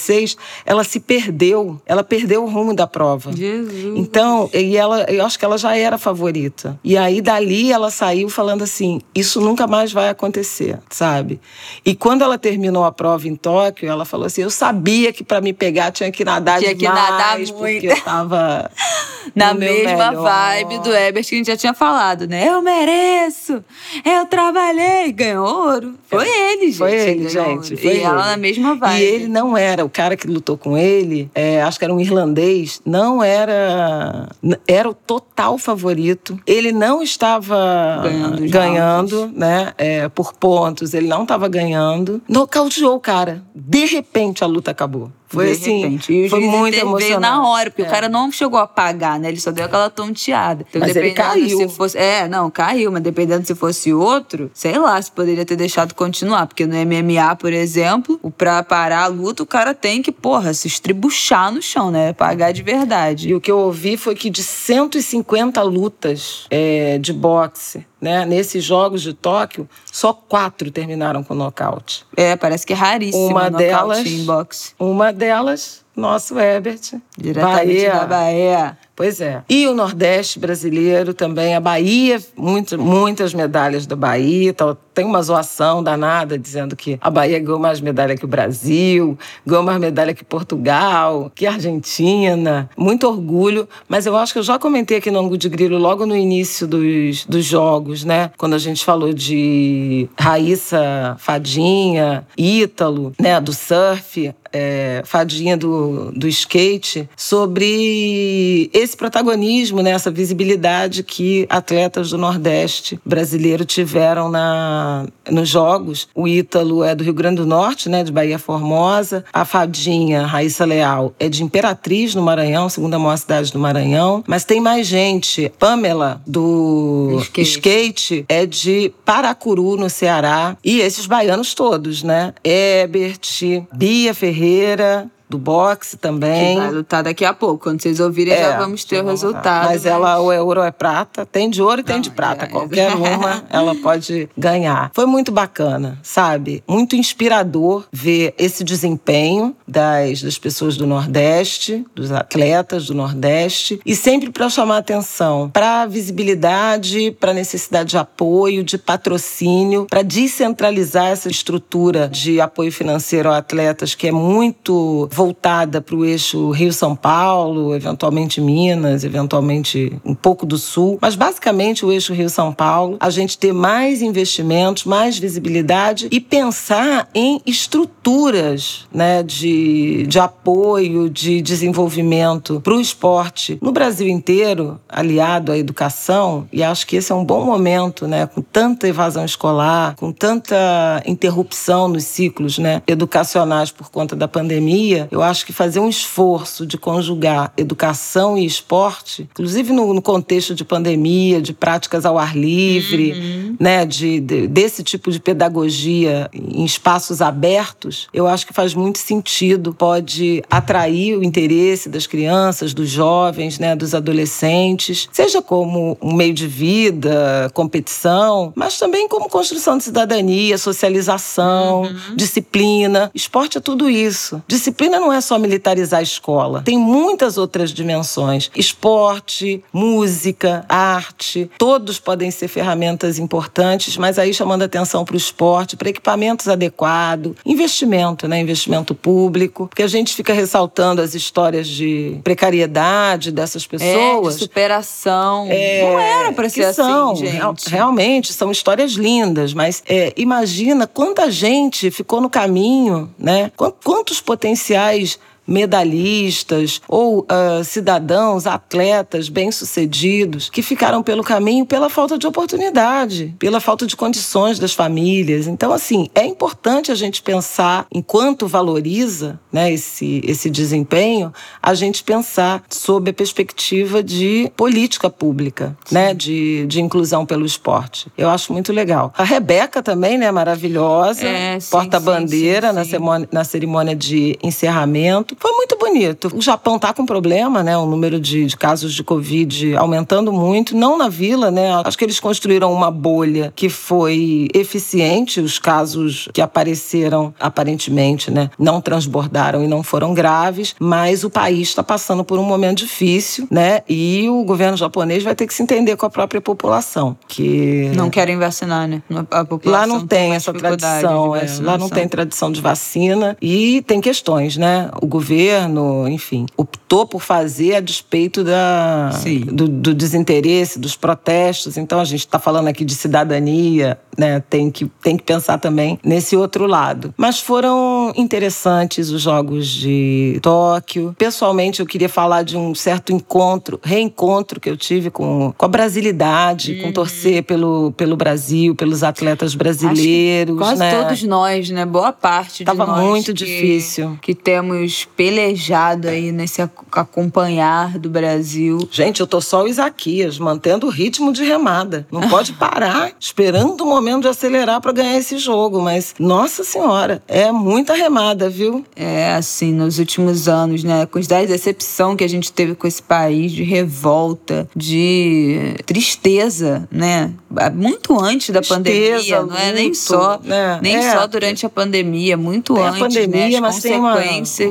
ela 0.65 0.83
se 0.83 0.99
perdeu, 0.99 1.79
ela 1.85 2.03
perdeu 2.03 2.43
o 2.43 2.49
rumo 2.49 2.73
da 2.73 2.87
prova. 2.87 3.31
Jesus. 3.31 3.97
Então, 3.97 4.49
e 4.53 4.75
ela, 4.75 5.03
eu 5.03 5.25
acho 5.25 5.37
que 5.37 5.45
ela 5.45 5.57
já 5.57 5.75
era 5.75 5.97
favorita 5.97 6.15
favorita. 6.15 6.79
E 6.83 6.97
aí 6.97 7.21
dali 7.21 7.71
ela 7.71 7.91
saiu 7.91 8.29
falando 8.29 8.63
assim: 8.63 9.01
isso 9.13 9.41
nunca 9.41 9.67
mais 9.67 9.91
vai 9.91 10.09
acontecer, 10.09 10.79
sabe? 10.89 11.39
E 11.85 11.95
quando 11.95 12.23
ela 12.23 12.37
terminou 12.37 12.83
a 12.83 12.91
prova 12.91 13.27
em 13.27 13.35
Tóquio, 13.35 13.89
ela 13.89 14.05
falou 14.05 14.25
assim: 14.25 14.41
eu 14.41 14.49
sabia 14.49 15.11
que 15.13 15.23
para 15.23 15.41
me 15.41 15.53
pegar 15.53 15.91
tinha 15.91 16.11
que 16.11 16.23
nadar 16.23 16.59
tinha 16.59 16.73
demais, 16.73 17.05
que 17.05 17.11
nadar 17.11 17.37
muito. 17.37 17.53
porque 17.53 17.87
eu 17.87 18.01
tava 18.01 18.71
na 19.35 19.53
mesma 19.53 20.11
vibe 20.11 20.79
do 20.79 20.93
Ebert 20.93 21.27
que 21.27 21.35
a 21.35 21.37
gente 21.37 21.47
já 21.47 21.57
tinha 21.57 21.73
falado, 21.73 22.27
né? 22.27 22.47
Eu 22.47 22.61
mereço, 22.61 23.63
eu 24.03 24.25
trabalhei, 24.25 25.11
ganhou 25.11 25.45
ouro. 25.45 25.95
Foi 26.07 26.27
é. 26.27 26.53
ele, 26.53 26.67
gente. 26.67 26.77
Foi 26.77 26.93
ele, 26.93 27.29
gente. 27.29 27.77
Foi 27.77 27.91
e 27.91 27.95
ele. 27.95 28.03
ela 28.03 28.25
na 28.25 28.37
mesma 28.37 28.75
vibe. 28.75 29.01
E 29.01 29.03
ele 29.03 29.27
não 29.27 29.57
era, 29.57 29.83
o 29.83 29.89
cara 29.95 30.17
que 30.17 30.27
lutou 30.27 30.57
com 30.57 30.77
ele, 30.77 31.31
é, 31.33 31.61
acho 31.61 31.79
que 31.79 31.85
era 31.85 31.93
um 31.93 32.01
irlandês, 32.01 32.81
não 32.85 33.23
era. 33.23 34.27
Era 34.67 34.89
o 34.89 34.93
total 34.93 35.57
favorito. 35.57 36.37
Ele 36.45 36.73
não 36.73 37.01
estava 37.01 38.01
ganhando, 38.03 38.49
ganhando 38.49 39.27
né? 39.33 39.73
É, 39.77 40.09
por 40.09 40.33
pontos, 40.33 40.93
ele 40.93 41.07
não 41.07 41.23
estava 41.23 41.47
ganhando. 41.47 42.21
Nocauteou 42.27 42.95
o 42.95 42.99
cara. 42.99 43.41
De 43.55 43.85
repente 43.85 44.43
a 44.43 44.47
luta 44.47 44.71
acabou. 44.71 45.09
Foi 45.27 45.51
assim. 45.51 45.99
E 46.09 46.29
foi 46.29 46.39
muito 46.41 46.75
emocionante. 46.75 47.07
Veio 47.07 47.19
na 47.19 47.47
hora, 47.47 47.69
porque 47.69 47.81
é. 47.81 47.87
o 47.87 47.89
cara 47.89 48.07
não 48.07 48.31
chegou 48.31 48.59
a 48.59 48.67
pagar, 48.67 49.19
né? 49.19 49.29
Ele 49.29 49.39
só 49.39 49.51
deu 49.51 49.65
aquela 49.65 49.89
tonteada. 49.89 50.65
Então, 50.69 50.79
mas 50.79 50.95
ele 50.95 51.11
caiu. 51.11 51.57
Se 51.57 51.69
fosse, 51.69 51.97
é, 51.97 52.27
não, 52.27 52.49
caiu, 52.51 52.91
mas 52.91 53.01
dependendo 53.01 53.45
se 53.45 53.55
fosse 53.55 53.93
outro, 53.93 54.51
sei 54.53 54.77
lá, 54.77 55.01
se 55.01 55.11
poderia 55.11 55.45
ter 55.45 55.55
deixado 55.55 55.93
continuar. 55.93 56.47
Porque 56.47 56.65
no 56.65 56.75
MMA, 56.75 57.35
por 57.37 57.51
exemplo, 57.51 58.19
pra 58.37 58.63
parar 58.63 59.03
a 59.03 59.07
luta, 59.07 59.43
o 59.43 59.45
cara 59.45 59.73
tem 59.73 60.01
que, 60.01 60.11
porra, 60.11 60.53
se 60.53 60.67
estribuchar 60.67 61.51
no 61.51 61.61
chão, 61.61 61.89
né? 61.89 62.13
Pagar 62.13 62.51
de 62.51 62.61
verdade. 62.61 63.29
E 63.29 63.35
o 63.35 63.41
que 63.41 63.51
eu 63.51 63.57
ouvi 63.57 63.97
foi 63.97 64.15
que 64.15 64.29
de 64.29 64.43
150 64.43 65.61
lutas 65.63 66.45
é, 66.49 66.97
de 66.99 67.11
boxe, 67.11 67.85
né, 68.05 68.23
nesses 68.23 68.63
Jogos 68.63 69.01
de 69.01 69.15
Tóquio, 69.15 69.67
só 69.91 70.13
quatro 70.13 70.69
terminaram 70.69 71.23
com 71.23 71.33
nocaute. 71.33 72.05
É, 72.15 72.35
parece 72.35 72.63
que 72.63 72.71
é 72.71 72.75
raríssimo 72.75 73.25
uma 73.25 73.49
delas, 73.49 74.05
em 74.05 74.23
boxe. 74.23 74.73
Uma 74.77 75.11
delas, 75.11 75.83
nosso 75.95 76.37
Herbert. 76.37 77.01
Diretamente 77.17 77.73
Bahia. 77.73 77.93
da 77.93 78.05
Bahia. 78.05 78.77
Pois 78.95 79.19
é. 79.19 79.43
E 79.49 79.67
o 79.67 79.73
Nordeste 79.73 80.39
brasileiro 80.39 81.13
também, 81.13 81.53
a 81.53 81.59
Bahia, 81.59 82.21
muito, 82.35 82.79
muitas 82.79 83.33
medalhas 83.33 83.85
da 83.85 83.95
Bahia. 83.95 84.49
Então, 84.51 84.77
tem 84.93 85.05
uma 85.05 85.21
zoação 85.21 85.83
danada 85.83 86.39
dizendo 86.39 86.75
que 86.75 86.97
a 87.01 87.09
Bahia 87.09 87.37
ganhou 87.37 87.59
mais 87.59 87.81
medalha 87.81 88.15
que 88.15 88.23
o 88.23 88.27
Brasil, 88.27 89.17
ganhou 89.45 89.63
mais 89.63 89.77
medalha 89.77 90.13
que 90.13 90.23
Portugal, 90.23 91.29
que 91.35 91.45
Argentina. 91.45 92.69
Muito 92.77 93.05
orgulho, 93.05 93.67
mas 93.89 94.05
eu 94.05 94.15
acho 94.15 94.31
que 94.31 94.39
eu 94.39 94.43
já 94.43 94.57
comentei 94.57 94.97
aqui 94.97 95.11
no 95.11 95.19
Angu 95.19 95.37
de 95.37 95.49
Grilo 95.49 95.77
logo 95.77 96.05
no 96.05 96.15
início 96.15 96.65
dos, 96.65 97.25
dos 97.25 97.43
jogos, 97.43 98.05
né? 98.05 98.31
Quando 98.37 98.53
a 98.53 98.57
gente 98.57 98.85
falou 98.85 99.11
de 99.11 100.07
Raíssa 100.17 101.17
Fadinha, 101.19 102.25
Ítalo, 102.37 103.11
né? 103.19 103.41
Do 103.41 103.51
surf, 103.51 104.33
é, 104.55 105.01
Fadinha 105.03 105.57
do, 105.57 106.13
do 106.13 106.29
skate, 106.29 107.09
sobre 107.17 108.69
esse 108.73 108.95
protagonismo, 108.95 109.81
né, 109.81 109.91
essa 109.91 110.09
visibilidade 110.09 111.03
que 111.03 111.45
atletas 111.49 112.11
do 112.11 112.17
Nordeste 112.17 112.97
brasileiro 113.05 113.65
tiveram 113.65 114.29
na, 114.29 115.05
nos 115.29 115.49
Jogos. 115.49 116.07
O 116.15 116.25
Ítalo 116.25 116.85
é 116.85 116.95
do 116.95 117.03
Rio 117.03 117.13
Grande 117.13 117.37
do 117.37 117.45
Norte, 117.45 117.89
né, 117.89 118.01
de 118.01 118.13
Bahia 118.13 118.39
Formosa. 118.39 119.25
A 119.33 119.43
Fadinha, 119.43 120.25
Raíssa 120.25 120.63
Leal, 120.63 121.13
é 121.19 121.27
de 121.27 121.43
Imperatriz, 121.43 122.15
no 122.15 122.21
Maranhão, 122.21 122.69
segunda 122.69 122.97
maior 122.97 123.17
cidade 123.17 123.51
do 123.51 123.59
Maranhão. 123.59 124.23
Mas 124.25 124.45
tem 124.45 124.61
mais 124.61 124.87
gente. 124.87 125.51
Pamela, 125.59 126.21
do 126.25 127.17
skate, 127.23 127.41
skate 127.41 128.25
é 128.29 128.45
de 128.45 128.93
Paracuru, 129.03 129.75
no 129.75 129.89
Ceará. 129.89 130.55
E 130.63 130.79
esses 130.79 131.05
baianos 131.05 131.53
todos, 131.53 132.03
né? 132.03 132.33
Ebert, 132.43 133.65
Bia 133.73 134.13
Ferreira, 134.13 134.44
Oliveira, 134.45 135.09
do 135.29 135.37
boxe 135.37 135.97
também. 135.97 136.55
Que 136.55 136.61
vai 136.61 136.71
lutar 136.71 137.03
daqui 137.03 137.25
a 137.25 137.33
pouco. 137.33 137.63
Quando 137.63 137.81
vocês 137.81 137.99
ouvirem, 137.99 138.33
é, 138.33 138.37
já 138.37 138.57
vamos 138.57 138.83
ter 138.83 139.03
o 139.03 139.07
resultado. 139.07 139.65
Mas, 139.65 139.83
mas, 139.83 139.85
ela, 139.85 140.19
o 140.19 140.31
euro 140.31 140.61
é 140.61 140.71
prata, 140.71 141.25
tem 141.25 141.49
de 141.49 141.61
ouro 141.61 141.81
e 141.81 141.83
tem 141.83 141.95
Não, 141.95 142.01
de 142.01 142.11
prata. 142.11 142.45
É, 142.45 142.47
Qualquer 142.47 142.91
é. 142.91 142.95
uma 142.95 143.43
ela 143.49 143.75
pode 143.75 144.29
ganhar. 144.37 144.91
Foi 144.93 145.05
muito 145.05 145.31
bacana, 145.31 145.99
sabe? 146.03 146.63
Muito 146.67 146.95
inspirador 146.95 147.85
ver 147.91 148.33
esse 148.37 148.63
desempenho 148.63 149.55
das, 149.67 150.21
das 150.21 150.37
pessoas 150.37 150.77
do 150.77 150.85
Nordeste, 150.85 151.85
dos 151.93 152.11
atletas 152.11 152.85
do 152.87 152.93
Nordeste, 152.93 153.79
e 153.85 153.95
sempre 153.95 154.29
para 154.29 154.49
chamar 154.49 154.77
atenção 154.77 155.49
para 155.51 155.83
a 155.83 155.85
visibilidade, 155.85 157.11
para 157.19 157.31
a 157.31 157.33
necessidade 157.33 157.89
de 157.89 157.97
apoio, 157.97 158.63
de 158.63 158.77
patrocínio, 158.77 159.87
para 159.89 160.01
descentralizar 160.01 161.07
essa 161.07 161.29
estrutura 161.29 162.07
de 162.07 162.39
apoio 162.39 162.71
financeiro 162.71 163.29
a 163.29 163.37
atletas 163.37 163.95
que 163.95 164.07
é 164.07 164.11
muito 164.11 165.07
voltada 165.15 165.81
para 165.81 165.95
o 165.95 166.03
eixo 166.03 166.51
Rio-São 166.51 166.93
Paulo, 166.93 167.73
eventualmente 167.73 168.41
Minas, 168.41 169.05
eventualmente 169.05 169.93
um 170.03 170.13
pouco 170.13 170.45
do 170.45 170.57
Sul, 170.57 170.99
mas 171.01 171.15
basicamente 171.15 171.85
o 171.85 171.91
eixo 171.91 172.13
Rio-São 172.13 172.53
Paulo, 172.53 172.97
a 172.99 173.09
gente 173.09 173.37
ter 173.37 173.53
mais 173.53 174.01
investimentos, 174.01 174.83
mais 174.83 175.17
visibilidade 175.17 176.09
e 176.11 176.19
pensar 176.19 177.07
em 177.15 177.41
estruturas 177.45 178.85
né, 178.93 179.23
de, 179.23 180.05
de 180.05 180.19
apoio, 180.19 181.09
de 181.09 181.41
desenvolvimento 181.41 182.59
para 182.59 182.73
o 182.73 182.81
esporte 182.81 183.57
no 183.61 183.71
Brasil 183.71 184.09
inteiro, 184.09 184.79
aliado 184.89 185.53
à 185.53 185.57
educação, 185.57 186.45
e 186.51 186.61
acho 186.61 186.85
que 186.85 186.97
esse 186.97 187.11
é 187.11 187.15
um 187.15 187.23
bom 187.23 187.45
momento, 187.45 188.05
né, 188.05 188.25
com 188.25 188.41
tanta 188.41 188.85
evasão 188.85 189.23
escolar, 189.23 189.95
com 189.95 190.11
tanta 190.11 191.01
interrupção 191.05 191.87
nos 191.87 192.03
ciclos 192.03 192.57
né, 192.57 192.81
educacionais 192.85 193.71
por 193.71 193.89
conta 193.89 194.13
da 194.13 194.27
pandemia, 194.27 195.04
eu 195.11 195.21
acho 195.21 195.45
que 195.45 195.53
fazer 195.53 195.79
um 195.79 195.89
esforço 195.89 196.65
de 196.65 196.77
conjugar 196.77 197.51
educação 197.57 198.37
e 198.37 198.45
esporte, 198.45 199.27
inclusive 199.31 199.71
no, 199.73 199.93
no 199.93 200.01
contexto 200.01 200.53
de 200.53 200.63
pandemia, 200.63 201.41
de 201.41 201.53
práticas 201.53 202.05
ao 202.05 202.17
ar 202.17 202.35
livre, 202.35 203.13
uhum. 203.13 203.55
né, 203.59 203.85
de, 203.85 204.19
de, 204.19 204.47
desse 204.47 204.83
tipo 204.83 205.11
de 205.11 205.19
pedagogia 205.19 206.29
em 206.33 206.63
espaços 206.63 207.21
abertos, 207.21 208.07
eu 208.13 208.27
acho 208.27 208.45
que 208.45 208.53
faz 208.53 208.73
muito 208.73 208.99
sentido, 208.99 209.73
pode 209.73 210.43
atrair 210.49 211.17
o 211.17 211.23
interesse 211.23 211.89
das 211.89 212.07
crianças, 212.07 212.73
dos 212.73 212.89
jovens, 212.89 213.59
né, 213.59 213.75
dos 213.75 213.93
adolescentes, 213.93 215.09
seja 215.11 215.41
como 215.41 215.97
um 216.01 216.13
meio 216.13 216.33
de 216.33 216.47
vida, 216.47 217.49
competição, 217.53 218.53
mas 218.55 218.77
também 218.77 219.07
como 219.07 219.29
construção 219.29 219.77
de 219.77 219.83
cidadania, 219.83 220.57
socialização, 220.57 221.83
uhum. 221.83 222.15
disciplina. 222.15 223.11
Esporte 223.13 223.57
é 223.57 223.61
tudo 223.61 223.89
isso. 223.89 224.41
Disciplina 224.47 224.94
não 224.99 225.11
é 225.11 225.21
só 225.21 225.37
militarizar 225.37 225.99
a 225.99 226.03
escola, 226.03 226.61
tem 226.63 226.77
muitas 226.77 227.37
outras 227.37 227.71
dimensões. 227.71 228.49
Esporte, 228.55 229.63
música, 229.71 230.65
arte, 230.67 231.49
todos 231.57 231.99
podem 231.99 232.31
ser 232.31 232.47
ferramentas 232.47 233.19
importantes, 233.19 233.97
mas 233.97 234.17
aí 234.19 234.33
chamando 234.33 234.63
atenção 234.63 235.03
para 235.05 235.13
o 235.13 235.17
esporte, 235.17 235.75
para 235.75 235.89
equipamentos 235.89 236.47
adequados, 236.47 237.33
investimento, 237.45 238.27
né? 238.27 238.39
Investimento 238.39 238.93
público, 238.93 239.67
porque 239.67 239.83
a 239.83 239.87
gente 239.87 240.13
fica 240.13 240.33
ressaltando 240.33 241.01
as 241.01 241.15
histórias 241.15 241.67
de 241.67 242.19
precariedade 242.23 243.31
dessas 243.31 243.65
pessoas. 243.65 244.35
É, 244.35 244.37
de 244.37 244.43
superação. 244.43 245.47
É, 245.49 245.81
não 245.81 245.99
era 245.99 246.31
para 246.31 246.49
ser 246.49 246.73
são, 246.73 247.11
assim, 247.11 247.25
gente. 247.27 247.69
Realmente, 247.69 248.33
são 248.33 248.51
histórias 248.51 248.93
lindas, 248.93 249.53
mas 249.53 249.83
é, 249.87 250.13
imagina 250.17 250.87
quanta 250.87 251.29
gente 251.29 251.91
ficou 251.91 252.21
no 252.21 252.29
caminho, 252.29 253.13
né? 253.17 253.51
Quantos 253.83 254.21
potenciais 254.21 254.84
sociais 254.85 255.19
medalhistas 255.47 256.81
ou 256.87 257.19
uh, 257.19 257.63
cidadãos, 257.63 258.47
atletas 258.47 259.29
bem-sucedidos 259.29 260.49
que 260.49 260.61
ficaram 260.61 261.03
pelo 261.03 261.23
caminho 261.23 261.65
pela 261.65 261.89
falta 261.89 262.17
de 262.17 262.27
oportunidade, 262.27 263.35
pela 263.39 263.59
falta 263.59 263.85
de 263.85 263.95
condições 263.95 264.59
das 264.59 264.73
famílias. 264.73 265.47
Então, 265.47 265.71
assim, 265.71 266.09
é 266.15 266.25
importante 266.25 266.91
a 266.91 266.95
gente 266.95 267.21
pensar, 267.21 267.85
enquanto 267.91 268.47
valoriza 268.47 269.39
né, 269.51 269.71
esse, 269.71 270.21
esse 270.25 270.49
desempenho, 270.49 271.33
a 271.61 271.73
gente 271.73 272.03
pensar 272.03 272.63
sob 272.69 273.09
a 273.09 273.13
perspectiva 273.13 274.03
de 274.03 274.51
política 274.55 275.09
pública, 275.09 275.77
né, 275.91 276.13
de, 276.13 276.65
de 276.67 276.81
inclusão 276.81 277.25
pelo 277.25 277.45
esporte. 277.45 278.07
Eu 278.17 278.29
acho 278.29 278.51
muito 278.51 278.73
legal. 278.73 279.13
A 279.17 279.23
Rebeca 279.23 279.81
também, 279.81 280.17
né, 280.17 280.31
maravilhosa, 280.31 281.25
é, 281.25 281.57
porta-bandeira 281.69 282.73
na, 282.73 282.83
na 283.31 283.43
cerimônia 283.43 283.95
de 283.95 284.37
encerramento. 284.41 285.34
Foi 285.37 285.51
muito 285.51 285.77
bonito. 285.77 286.31
O 286.33 286.41
Japão 286.41 286.75
está 286.75 286.93
com 286.93 287.05
problema, 287.05 287.63
né, 287.63 287.77
o 287.77 287.85
número 287.85 288.19
de, 288.19 288.45
de 288.45 288.57
casos 288.57 288.93
de 288.93 289.03
Covid 289.03 289.75
aumentando 289.75 290.31
muito, 290.31 290.75
não 290.75 290.97
na 290.97 291.09
vila, 291.09 291.51
né, 291.51 291.71
acho 291.83 291.97
que 291.97 292.03
eles 292.03 292.19
construíram 292.19 292.71
uma 292.71 292.89
bolha 292.89 293.51
que 293.55 293.69
foi 293.69 294.47
eficiente, 294.53 295.39
os 295.39 295.59
casos 295.59 296.29
que 296.33 296.41
apareceram 296.41 297.33
aparentemente, 297.39 298.31
né, 298.31 298.49
não 298.57 298.81
transbordaram 298.81 299.63
e 299.63 299.67
não 299.67 299.83
foram 299.83 300.13
graves, 300.13 300.75
mas 300.79 301.23
o 301.23 301.29
país 301.29 301.69
está 301.69 301.83
passando 301.83 302.23
por 302.23 302.39
um 302.39 302.43
momento 302.43 302.79
difícil, 302.79 303.47
né, 303.49 303.81
e 303.87 304.27
o 304.29 304.43
governo 304.43 304.77
japonês 304.77 305.23
vai 305.23 305.35
ter 305.35 305.47
que 305.47 305.53
se 305.53 305.63
entender 305.63 305.95
com 305.95 306.05
a 306.05 306.09
própria 306.09 306.41
população, 306.41 307.17
que 307.27 307.91
não 307.95 308.09
querem 308.09 308.37
vacinar, 308.37 308.87
né? 308.87 309.01
A 309.31 309.45
população 309.45 309.81
lá 309.81 309.87
não 309.87 310.05
tem, 310.05 310.29
tem 310.29 310.35
essa 310.35 310.53
tradição, 310.53 311.35
é, 311.35 311.45
lá 311.61 311.77
não 311.77 311.89
tem 311.89 312.07
tradição 312.07 312.51
de 312.51 312.61
vacina. 312.61 313.37
E 313.41 313.81
tem 313.83 314.01
questões, 314.01 314.57
né? 314.57 314.89
O 315.01 315.07
governo, 315.25 316.07
enfim, 316.07 316.45
optou 316.55 317.07
por 317.07 317.19
fazer 317.19 317.75
a 317.75 317.79
despeito 317.79 318.43
da, 318.43 319.09
do, 319.51 319.67
do 319.67 319.93
desinteresse, 319.93 320.77
dos 320.77 320.95
protestos. 320.95 321.77
Então 321.77 321.99
a 321.99 322.05
gente 322.05 322.19
está 322.19 322.37
falando 322.37 322.67
aqui 322.67 322.85
de 322.85 322.93
cidadania, 322.93 323.97
né? 324.15 324.39
Tem 324.47 324.69
que, 324.69 324.85
tem 325.01 325.17
que 325.17 325.23
pensar 325.23 325.57
também 325.57 325.99
nesse 326.03 326.35
outro 326.35 326.67
lado. 326.67 327.13
Mas 327.17 327.39
foram 327.39 328.13
interessantes 328.15 329.09
os 329.09 329.21
Jogos 329.21 329.67
de 329.67 330.39
Tóquio. 330.43 331.15
Pessoalmente, 331.17 331.79
eu 331.79 331.85
queria 331.87 332.07
falar 332.09 332.43
de 332.43 332.55
um 332.55 332.75
certo 332.75 333.11
encontro, 333.11 333.79
reencontro 333.83 334.59
que 334.59 334.69
eu 334.69 334.77
tive 334.77 335.09
com, 335.09 335.53
com 335.57 335.65
a 335.65 335.67
brasilidade, 335.67 336.73
uhum. 336.73 336.81
com 336.83 336.91
torcer 336.91 337.43
pelo, 337.43 337.91
pelo 337.93 338.15
Brasil, 338.15 338.75
pelos 338.75 339.01
atletas 339.01 339.55
brasileiros. 339.55 340.55
quase 340.55 340.79
né? 340.79 340.91
todos 341.01 341.23
nós, 341.23 341.69
né? 341.71 341.83
Boa 341.83 342.13
parte 342.13 342.59
de 342.59 342.65
Tava 342.65 342.85
nós. 342.85 343.03
muito 343.03 343.33
que, 343.33 343.45
difícil. 343.45 344.17
Que 344.21 344.35
temos 344.35 345.07
pelejado 345.15 346.07
aí 346.07 346.31
nesse 346.31 346.61
acompanhar 346.61 347.97
do 347.97 348.09
Brasil. 348.09 348.87
Gente, 348.91 349.21
eu 349.21 349.27
tô 349.27 349.41
só 349.41 349.63
o 349.63 349.67
Isaquias, 349.67 350.37
mantendo 350.37 350.87
o 350.87 350.89
ritmo 350.89 351.31
de 351.31 351.43
remada. 351.43 352.05
Não 352.11 352.27
pode 352.29 352.53
parar, 352.59 353.11
esperando 353.19 353.81
o 353.81 353.85
momento 353.85 354.23
de 354.23 354.27
acelerar 354.27 354.81
para 354.81 354.91
ganhar 354.91 355.17
esse 355.17 355.37
jogo. 355.37 355.81
Mas, 355.81 356.13
nossa 356.19 356.63
senhora, 356.63 357.21
é 357.27 357.51
muita 357.51 357.93
remada, 357.93 358.49
viu? 358.49 358.85
É, 358.95 359.33
assim, 359.33 359.73
nos 359.73 359.99
últimos 359.99 360.47
anos, 360.47 360.83
né? 360.83 361.03
A 361.03 361.07
quantidade 361.07 361.47
de 361.47 361.53
decepção 361.53 362.15
que 362.15 362.23
a 362.23 362.29
gente 362.29 362.51
teve 362.51 362.75
com 362.75 362.87
esse 362.87 363.01
país, 363.01 363.51
de 363.51 363.63
revolta, 363.63 364.67
de 364.75 365.75
tristeza, 365.85 366.87
né? 366.91 367.31
Muito 367.73 368.19
antes 368.19 368.49
da 368.49 368.59
tristeza, 368.59 368.75
pandemia, 368.75 369.43
não 369.43 369.57
é 369.57 369.71
nem 369.71 369.93
só, 369.93 370.39
né? 370.43 370.79
nem 370.81 370.97
é. 370.97 371.11
só 371.11 371.25
durante 371.25 371.65
a 371.65 371.69
pandemia, 371.69 372.35
muito 372.35 372.77
antes, 372.77 373.01
a 373.01 373.05
pandemia, 373.05 373.61
né? 373.61 373.67
As 373.67 373.75
mas 373.75 373.81
tem 373.81 373.97
uma, 373.97 374.17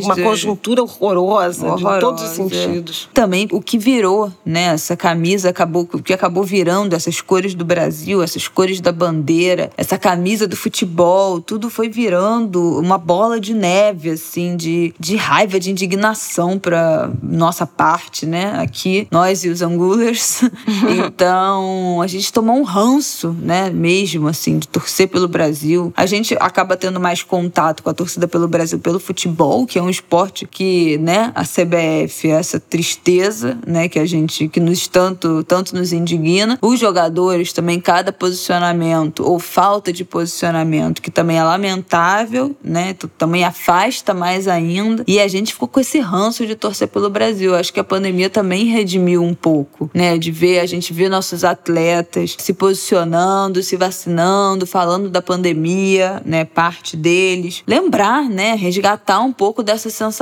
uma 0.02 0.16
conjuntura 0.34 0.82
horrorosa, 0.82 1.66
horrorosa, 1.66 1.94
de 1.94 2.00
todos 2.00 2.22
os 2.22 2.30
sentidos. 2.30 3.08
Também 3.12 3.48
o 3.52 3.60
que 3.60 3.78
virou, 3.78 4.32
né? 4.44 4.64
Essa 4.74 4.96
camisa 4.96 5.50
acabou, 5.50 5.88
o 5.92 6.02
que 6.02 6.12
acabou 6.12 6.44
virando 6.44 6.94
essas 6.94 7.20
cores 7.20 7.54
do 7.54 7.64
Brasil, 7.64 8.22
essas 8.22 8.48
cores 8.48 8.80
da 8.80 8.92
bandeira, 8.92 9.70
essa 9.76 9.98
camisa 9.98 10.46
do 10.46 10.56
futebol, 10.56 11.40
tudo 11.40 11.70
foi 11.70 11.88
virando 11.88 12.78
uma 12.78 12.98
bola 12.98 13.40
de 13.40 13.54
neve, 13.54 14.10
assim, 14.10 14.56
de, 14.56 14.94
de 14.98 15.16
raiva, 15.16 15.58
de 15.58 15.70
indignação 15.70 16.58
para 16.58 17.10
nossa 17.22 17.66
parte, 17.66 18.26
né? 18.26 18.54
Aqui, 18.58 19.06
nós 19.10 19.44
e 19.44 19.48
os 19.48 19.62
angulers. 19.62 20.42
então, 21.06 22.00
a 22.00 22.06
gente 22.06 22.32
tomou 22.32 22.56
um 22.56 22.62
ranço, 22.62 23.34
né? 23.40 23.70
Mesmo, 23.70 24.28
assim, 24.28 24.58
de 24.58 24.68
torcer 24.68 25.08
pelo 25.08 25.28
Brasil. 25.28 25.92
A 25.96 26.06
gente 26.06 26.34
acaba 26.40 26.76
tendo 26.76 26.98
mais 26.98 27.22
contato 27.22 27.82
com 27.82 27.90
a 27.90 27.94
torcida 27.94 28.26
pelo 28.26 28.48
Brasil 28.48 28.78
pelo 28.78 28.98
futebol, 28.98 29.66
que 29.66 29.78
é 29.78 29.82
um 29.82 29.90
esporte 29.90 30.23
que, 30.30 30.98
né? 30.98 31.32
A 31.34 31.42
CBF, 31.44 32.30
essa 32.30 32.58
tristeza, 32.58 33.58
né? 33.66 33.88
Que 33.88 33.98
a 33.98 34.06
gente, 34.06 34.48
que 34.48 34.60
nos 34.60 34.88
tanto, 34.88 35.44
tanto 35.44 35.74
nos 35.74 35.92
indigna. 35.92 36.58
Os 36.62 36.80
jogadores 36.80 37.52
também, 37.52 37.80
cada 37.80 38.12
posicionamento 38.12 39.24
ou 39.24 39.38
falta 39.38 39.92
de 39.92 40.04
posicionamento, 40.04 41.02
que 41.02 41.10
também 41.10 41.38
é 41.38 41.44
lamentável, 41.44 42.56
né? 42.62 42.94
Também 43.18 43.44
afasta 43.44 44.14
mais 44.14 44.48
ainda. 44.48 45.04
E 45.06 45.20
a 45.20 45.28
gente 45.28 45.52
ficou 45.52 45.68
com 45.68 45.80
esse 45.80 45.98
ranço 46.00 46.46
de 46.46 46.54
torcer 46.54 46.88
pelo 46.88 47.10
Brasil. 47.10 47.54
Acho 47.54 47.72
que 47.72 47.80
a 47.80 47.84
pandemia 47.84 48.30
também 48.30 48.64
redimiu 48.66 49.22
um 49.22 49.34
pouco, 49.34 49.90
né? 49.94 50.16
De 50.16 50.30
ver, 50.30 50.60
a 50.60 50.66
gente 50.66 50.92
ver 50.92 51.08
nossos 51.08 51.44
atletas 51.44 52.36
se 52.38 52.52
posicionando, 52.52 53.62
se 53.62 53.76
vacinando, 53.76 54.66
falando 54.66 55.08
da 55.08 55.20
pandemia, 55.20 56.22
né? 56.24 56.44
Parte 56.44 56.96
deles. 56.96 57.62
Lembrar, 57.66 58.28
né? 58.28 58.54
Resgatar 58.54 59.20
um 59.20 59.32
pouco 59.32 59.62
dessa 59.62 59.90
sensação 59.90 60.13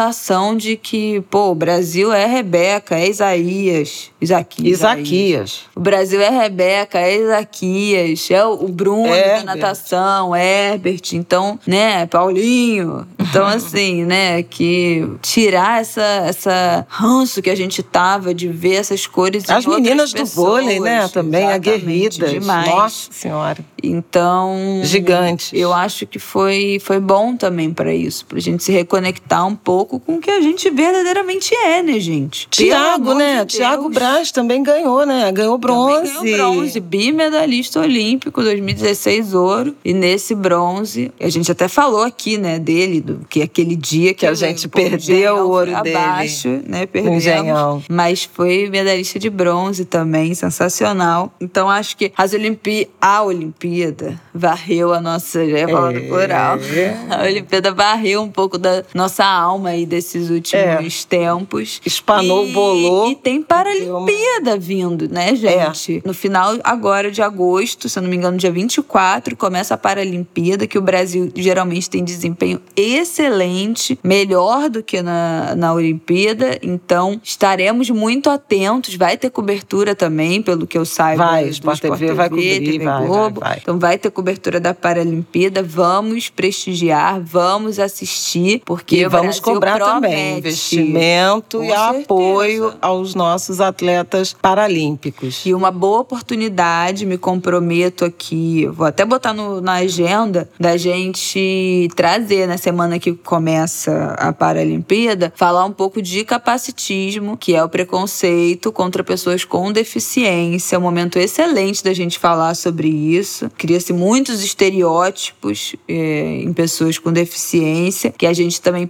de 0.56 0.76
que, 0.76 1.20
pô, 1.30 1.50
o 1.50 1.54
Brasil 1.54 2.12
é 2.12 2.26
Rebeca, 2.26 2.96
é 2.96 3.08
Isaías. 3.08 4.10
Isaquias. 4.20 4.78
Isaquias. 4.78 5.60
O 5.74 5.80
Brasil 5.80 6.20
é 6.20 6.28
Rebeca, 6.28 6.98
é 6.98 7.16
Isaquias, 7.16 8.30
é 8.30 8.44
o 8.44 8.68
Bruno 8.68 9.06
Herbert. 9.06 9.44
da 9.44 9.56
natação, 9.56 10.34
Herbert. 10.36 11.02
Então, 11.12 11.58
né? 11.66 12.06
Paulinho. 12.06 13.06
Então, 13.18 13.46
assim, 13.48 14.04
né? 14.04 14.42
Que 14.42 15.08
tirar 15.20 15.80
essa, 15.80 16.02
essa 16.02 16.86
ranço 16.88 17.42
que 17.42 17.50
a 17.50 17.56
gente 17.56 17.82
tava 17.82 18.34
de 18.34 18.48
ver 18.48 18.74
essas 18.74 19.06
cores 19.06 19.48
As 19.48 19.66
meninas 19.66 20.12
do 20.12 20.24
vôlei, 20.24 20.78
né? 20.78 21.08
Também 21.08 21.46
aguerridas. 21.46 22.30
Demais. 22.30 22.68
Nossa 22.68 23.12
Senhora. 23.12 23.58
Então. 23.82 24.80
Gigante. 24.84 25.56
Eu 25.56 25.72
acho 25.72 26.06
que 26.06 26.18
foi, 26.18 26.78
foi 26.80 27.00
bom 27.00 27.36
também 27.36 27.72
para 27.72 27.92
isso, 27.92 28.24
pra 28.26 28.38
gente 28.38 28.62
se 28.62 28.70
reconectar 28.70 29.46
um 29.46 29.56
pouco 29.56 29.81
com 29.86 30.16
o 30.16 30.20
que 30.20 30.30
a 30.30 30.40
gente 30.40 30.70
verdadeiramente 30.70 31.54
é, 31.54 31.82
né, 31.82 31.98
gente? 31.98 32.46
Tiago, 32.50 33.14
né? 33.14 33.44
De 33.44 33.56
Tiago 33.56 33.88
Braz 33.88 34.30
também 34.30 34.62
ganhou, 34.62 35.06
né? 35.06 35.30
Ganhou 35.32 35.56
bronze. 35.58 36.12
Também 36.12 36.32
ganhou 36.32 36.54
bronze, 36.54 36.80
bimedalista 36.80 37.80
olímpico 37.80 38.42
2016 38.42 39.34
ouro. 39.34 39.74
E 39.84 39.92
nesse 39.92 40.34
bronze, 40.34 41.10
a 41.20 41.28
gente 41.28 41.50
até 41.50 41.68
falou 41.68 42.02
aqui, 42.02 42.36
né, 42.36 42.58
dele, 42.58 43.00
do, 43.00 43.26
que 43.28 43.42
aquele 43.42 43.76
dia 43.76 44.12
que, 44.12 44.20
que 44.20 44.26
a 44.26 44.34
gente 44.34 44.68
perdeu 44.68 45.36
o 45.36 45.50
ouro 45.50 45.74
abaixo, 45.74 46.48
dele. 46.48 46.64
né? 46.66 46.86
Perdemos. 46.86 47.18
Engenhão. 47.18 47.82
Mas 47.88 48.24
foi 48.24 48.68
medalhista 48.68 49.18
de 49.18 49.30
bronze 49.30 49.84
também, 49.84 50.34
sensacional. 50.34 51.32
Então 51.40 51.68
acho 51.68 51.96
que 51.96 52.12
as 52.16 52.32
Olimpí 52.32 52.88
a 53.00 53.22
Olimpíada 53.22 54.20
varreu 54.34 54.92
a 54.92 55.00
nossa. 55.00 55.48
Já 55.48 55.58
é. 55.58 55.66
do 55.66 56.00
plural. 56.08 56.58
A 57.10 57.22
Olimpíada 57.24 57.72
varreu 57.72 58.22
um 58.22 58.30
pouco 58.30 58.58
da 58.58 58.84
nossa 58.94 59.24
alma 59.24 59.71
aí 59.72 59.86
desses 59.86 60.30
últimos 60.30 61.04
é. 61.04 61.08
tempos. 61.08 61.80
Espanou, 61.84 62.46
e, 62.46 62.52
bolou. 62.52 63.10
E 63.10 63.16
tem 63.16 63.42
Paralimpíada 63.42 64.56
vindo, 64.56 65.08
né, 65.08 65.34
gente? 65.34 65.98
É. 65.98 66.02
No 66.06 66.14
final 66.14 66.56
agora 66.62 67.10
de 67.10 67.20
agosto, 67.20 67.88
se 67.88 67.98
eu 67.98 68.02
não 68.02 68.10
me 68.10 68.16
engano, 68.16 68.36
dia 68.36 68.50
24, 68.50 69.36
começa 69.36 69.74
a 69.74 69.78
Paralimpíada, 69.78 70.66
que 70.66 70.78
o 70.78 70.82
Brasil 70.82 71.30
geralmente 71.34 71.90
tem 71.90 72.04
desempenho 72.04 72.60
excelente, 72.76 73.98
melhor 74.02 74.68
do 74.68 74.82
que 74.82 75.02
na, 75.02 75.54
na 75.56 75.72
Olimpíada. 75.72 76.58
Então, 76.62 77.20
estaremos 77.22 77.90
muito 77.90 78.30
atentos. 78.30 78.94
Vai 78.94 79.16
ter 79.16 79.30
cobertura 79.30 79.94
também, 79.94 80.42
pelo 80.42 80.66
que 80.66 80.78
eu 80.78 80.84
saiba. 80.84 81.24
Vai, 81.24 81.48
Sport, 81.48 81.74
Sport 81.76 81.80
TV, 81.80 82.06
TV, 82.06 82.14
vai 82.14 82.28
cobrir, 82.28 82.60
TV 82.60 82.84
vai, 82.84 83.06
Globo. 83.06 83.40
Vai, 83.40 83.50
vai. 83.50 83.58
Então, 83.62 83.78
vai 83.78 83.98
ter 83.98 84.10
cobertura 84.10 84.60
da 84.60 84.74
Paralimpíada. 84.74 85.62
Vamos 85.62 86.28
prestigiar, 86.28 87.20
vamos 87.20 87.78
assistir, 87.78 88.62
porque 88.64 88.96
e 88.96 89.08
vamos 89.08 89.40
Brasil 89.40 89.60
promete. 89.70 89.92
também 89.92 90.38
investimento 90.38 91.58
Com 91.58 91.64
e 91.64 91.68
certeza. 91.68 92.00
apoio 92.00 92.74
aos 92.80 93.14
nossos 93.14 93.60
atletas 93.60 94.34
paralímpicos. 94.40 95.42
E 95.44 95.54
uma 95.54 95.70
boa 95.70 96.00
oportunidade, 96.00 97.06
me 97.06 97.18
comprometo 97.18 98.04
aqui, 98.04 98.66
vou 98.66 98.86
até 98.86 99.04
botar 99.04 99.32
no, 99.32 99.60
na 99.60 99.74
agenda 99.74 100.48
da 100.58 100.76
gente 100.76 101.88
trazer 101.94 102.46
na 102.46 102.58
semana 102.58 102.98
que 102.98 103.12
começa 103.12 104.14
a 104.18 104.32
Paralimpíada, 104.32 105.32
falar 105.36 105.64
um 105.64 105.72
pouco 105.72 106.00
de 106.02 106.24
capacitismo, 106.24 107.36
que 107.36 107.54
é 107.54 107.62
o 107.62 107.68
preconceito 107.68 108.72
contra 108.72 109.04
pessoas 109.04 109.44
com 109.44 109.72
deficiência. 109.72 110.76
É 110.76 110.78
um 110.78 110.82
momento 110.82 111.18
excelente 111.18 111.84
da 111.84 111.92
gente 111.92 112.18
falar 112.18 112.54
sobre 112.54 112.88
isso. 112.88 113.50
Cria-se 113.56 113.92
muitos 113.92 114.42
estereótipos 114.42 115.76
é, 115.88 116.40
em 116.42 116.52
pessoas 116.52 116.98
com 116.98 117.12
deficiência, 117.12 118.12
que 118.16 118.26
a 118.26 118.32
gente 118.32 118.60
também 118.60 118.86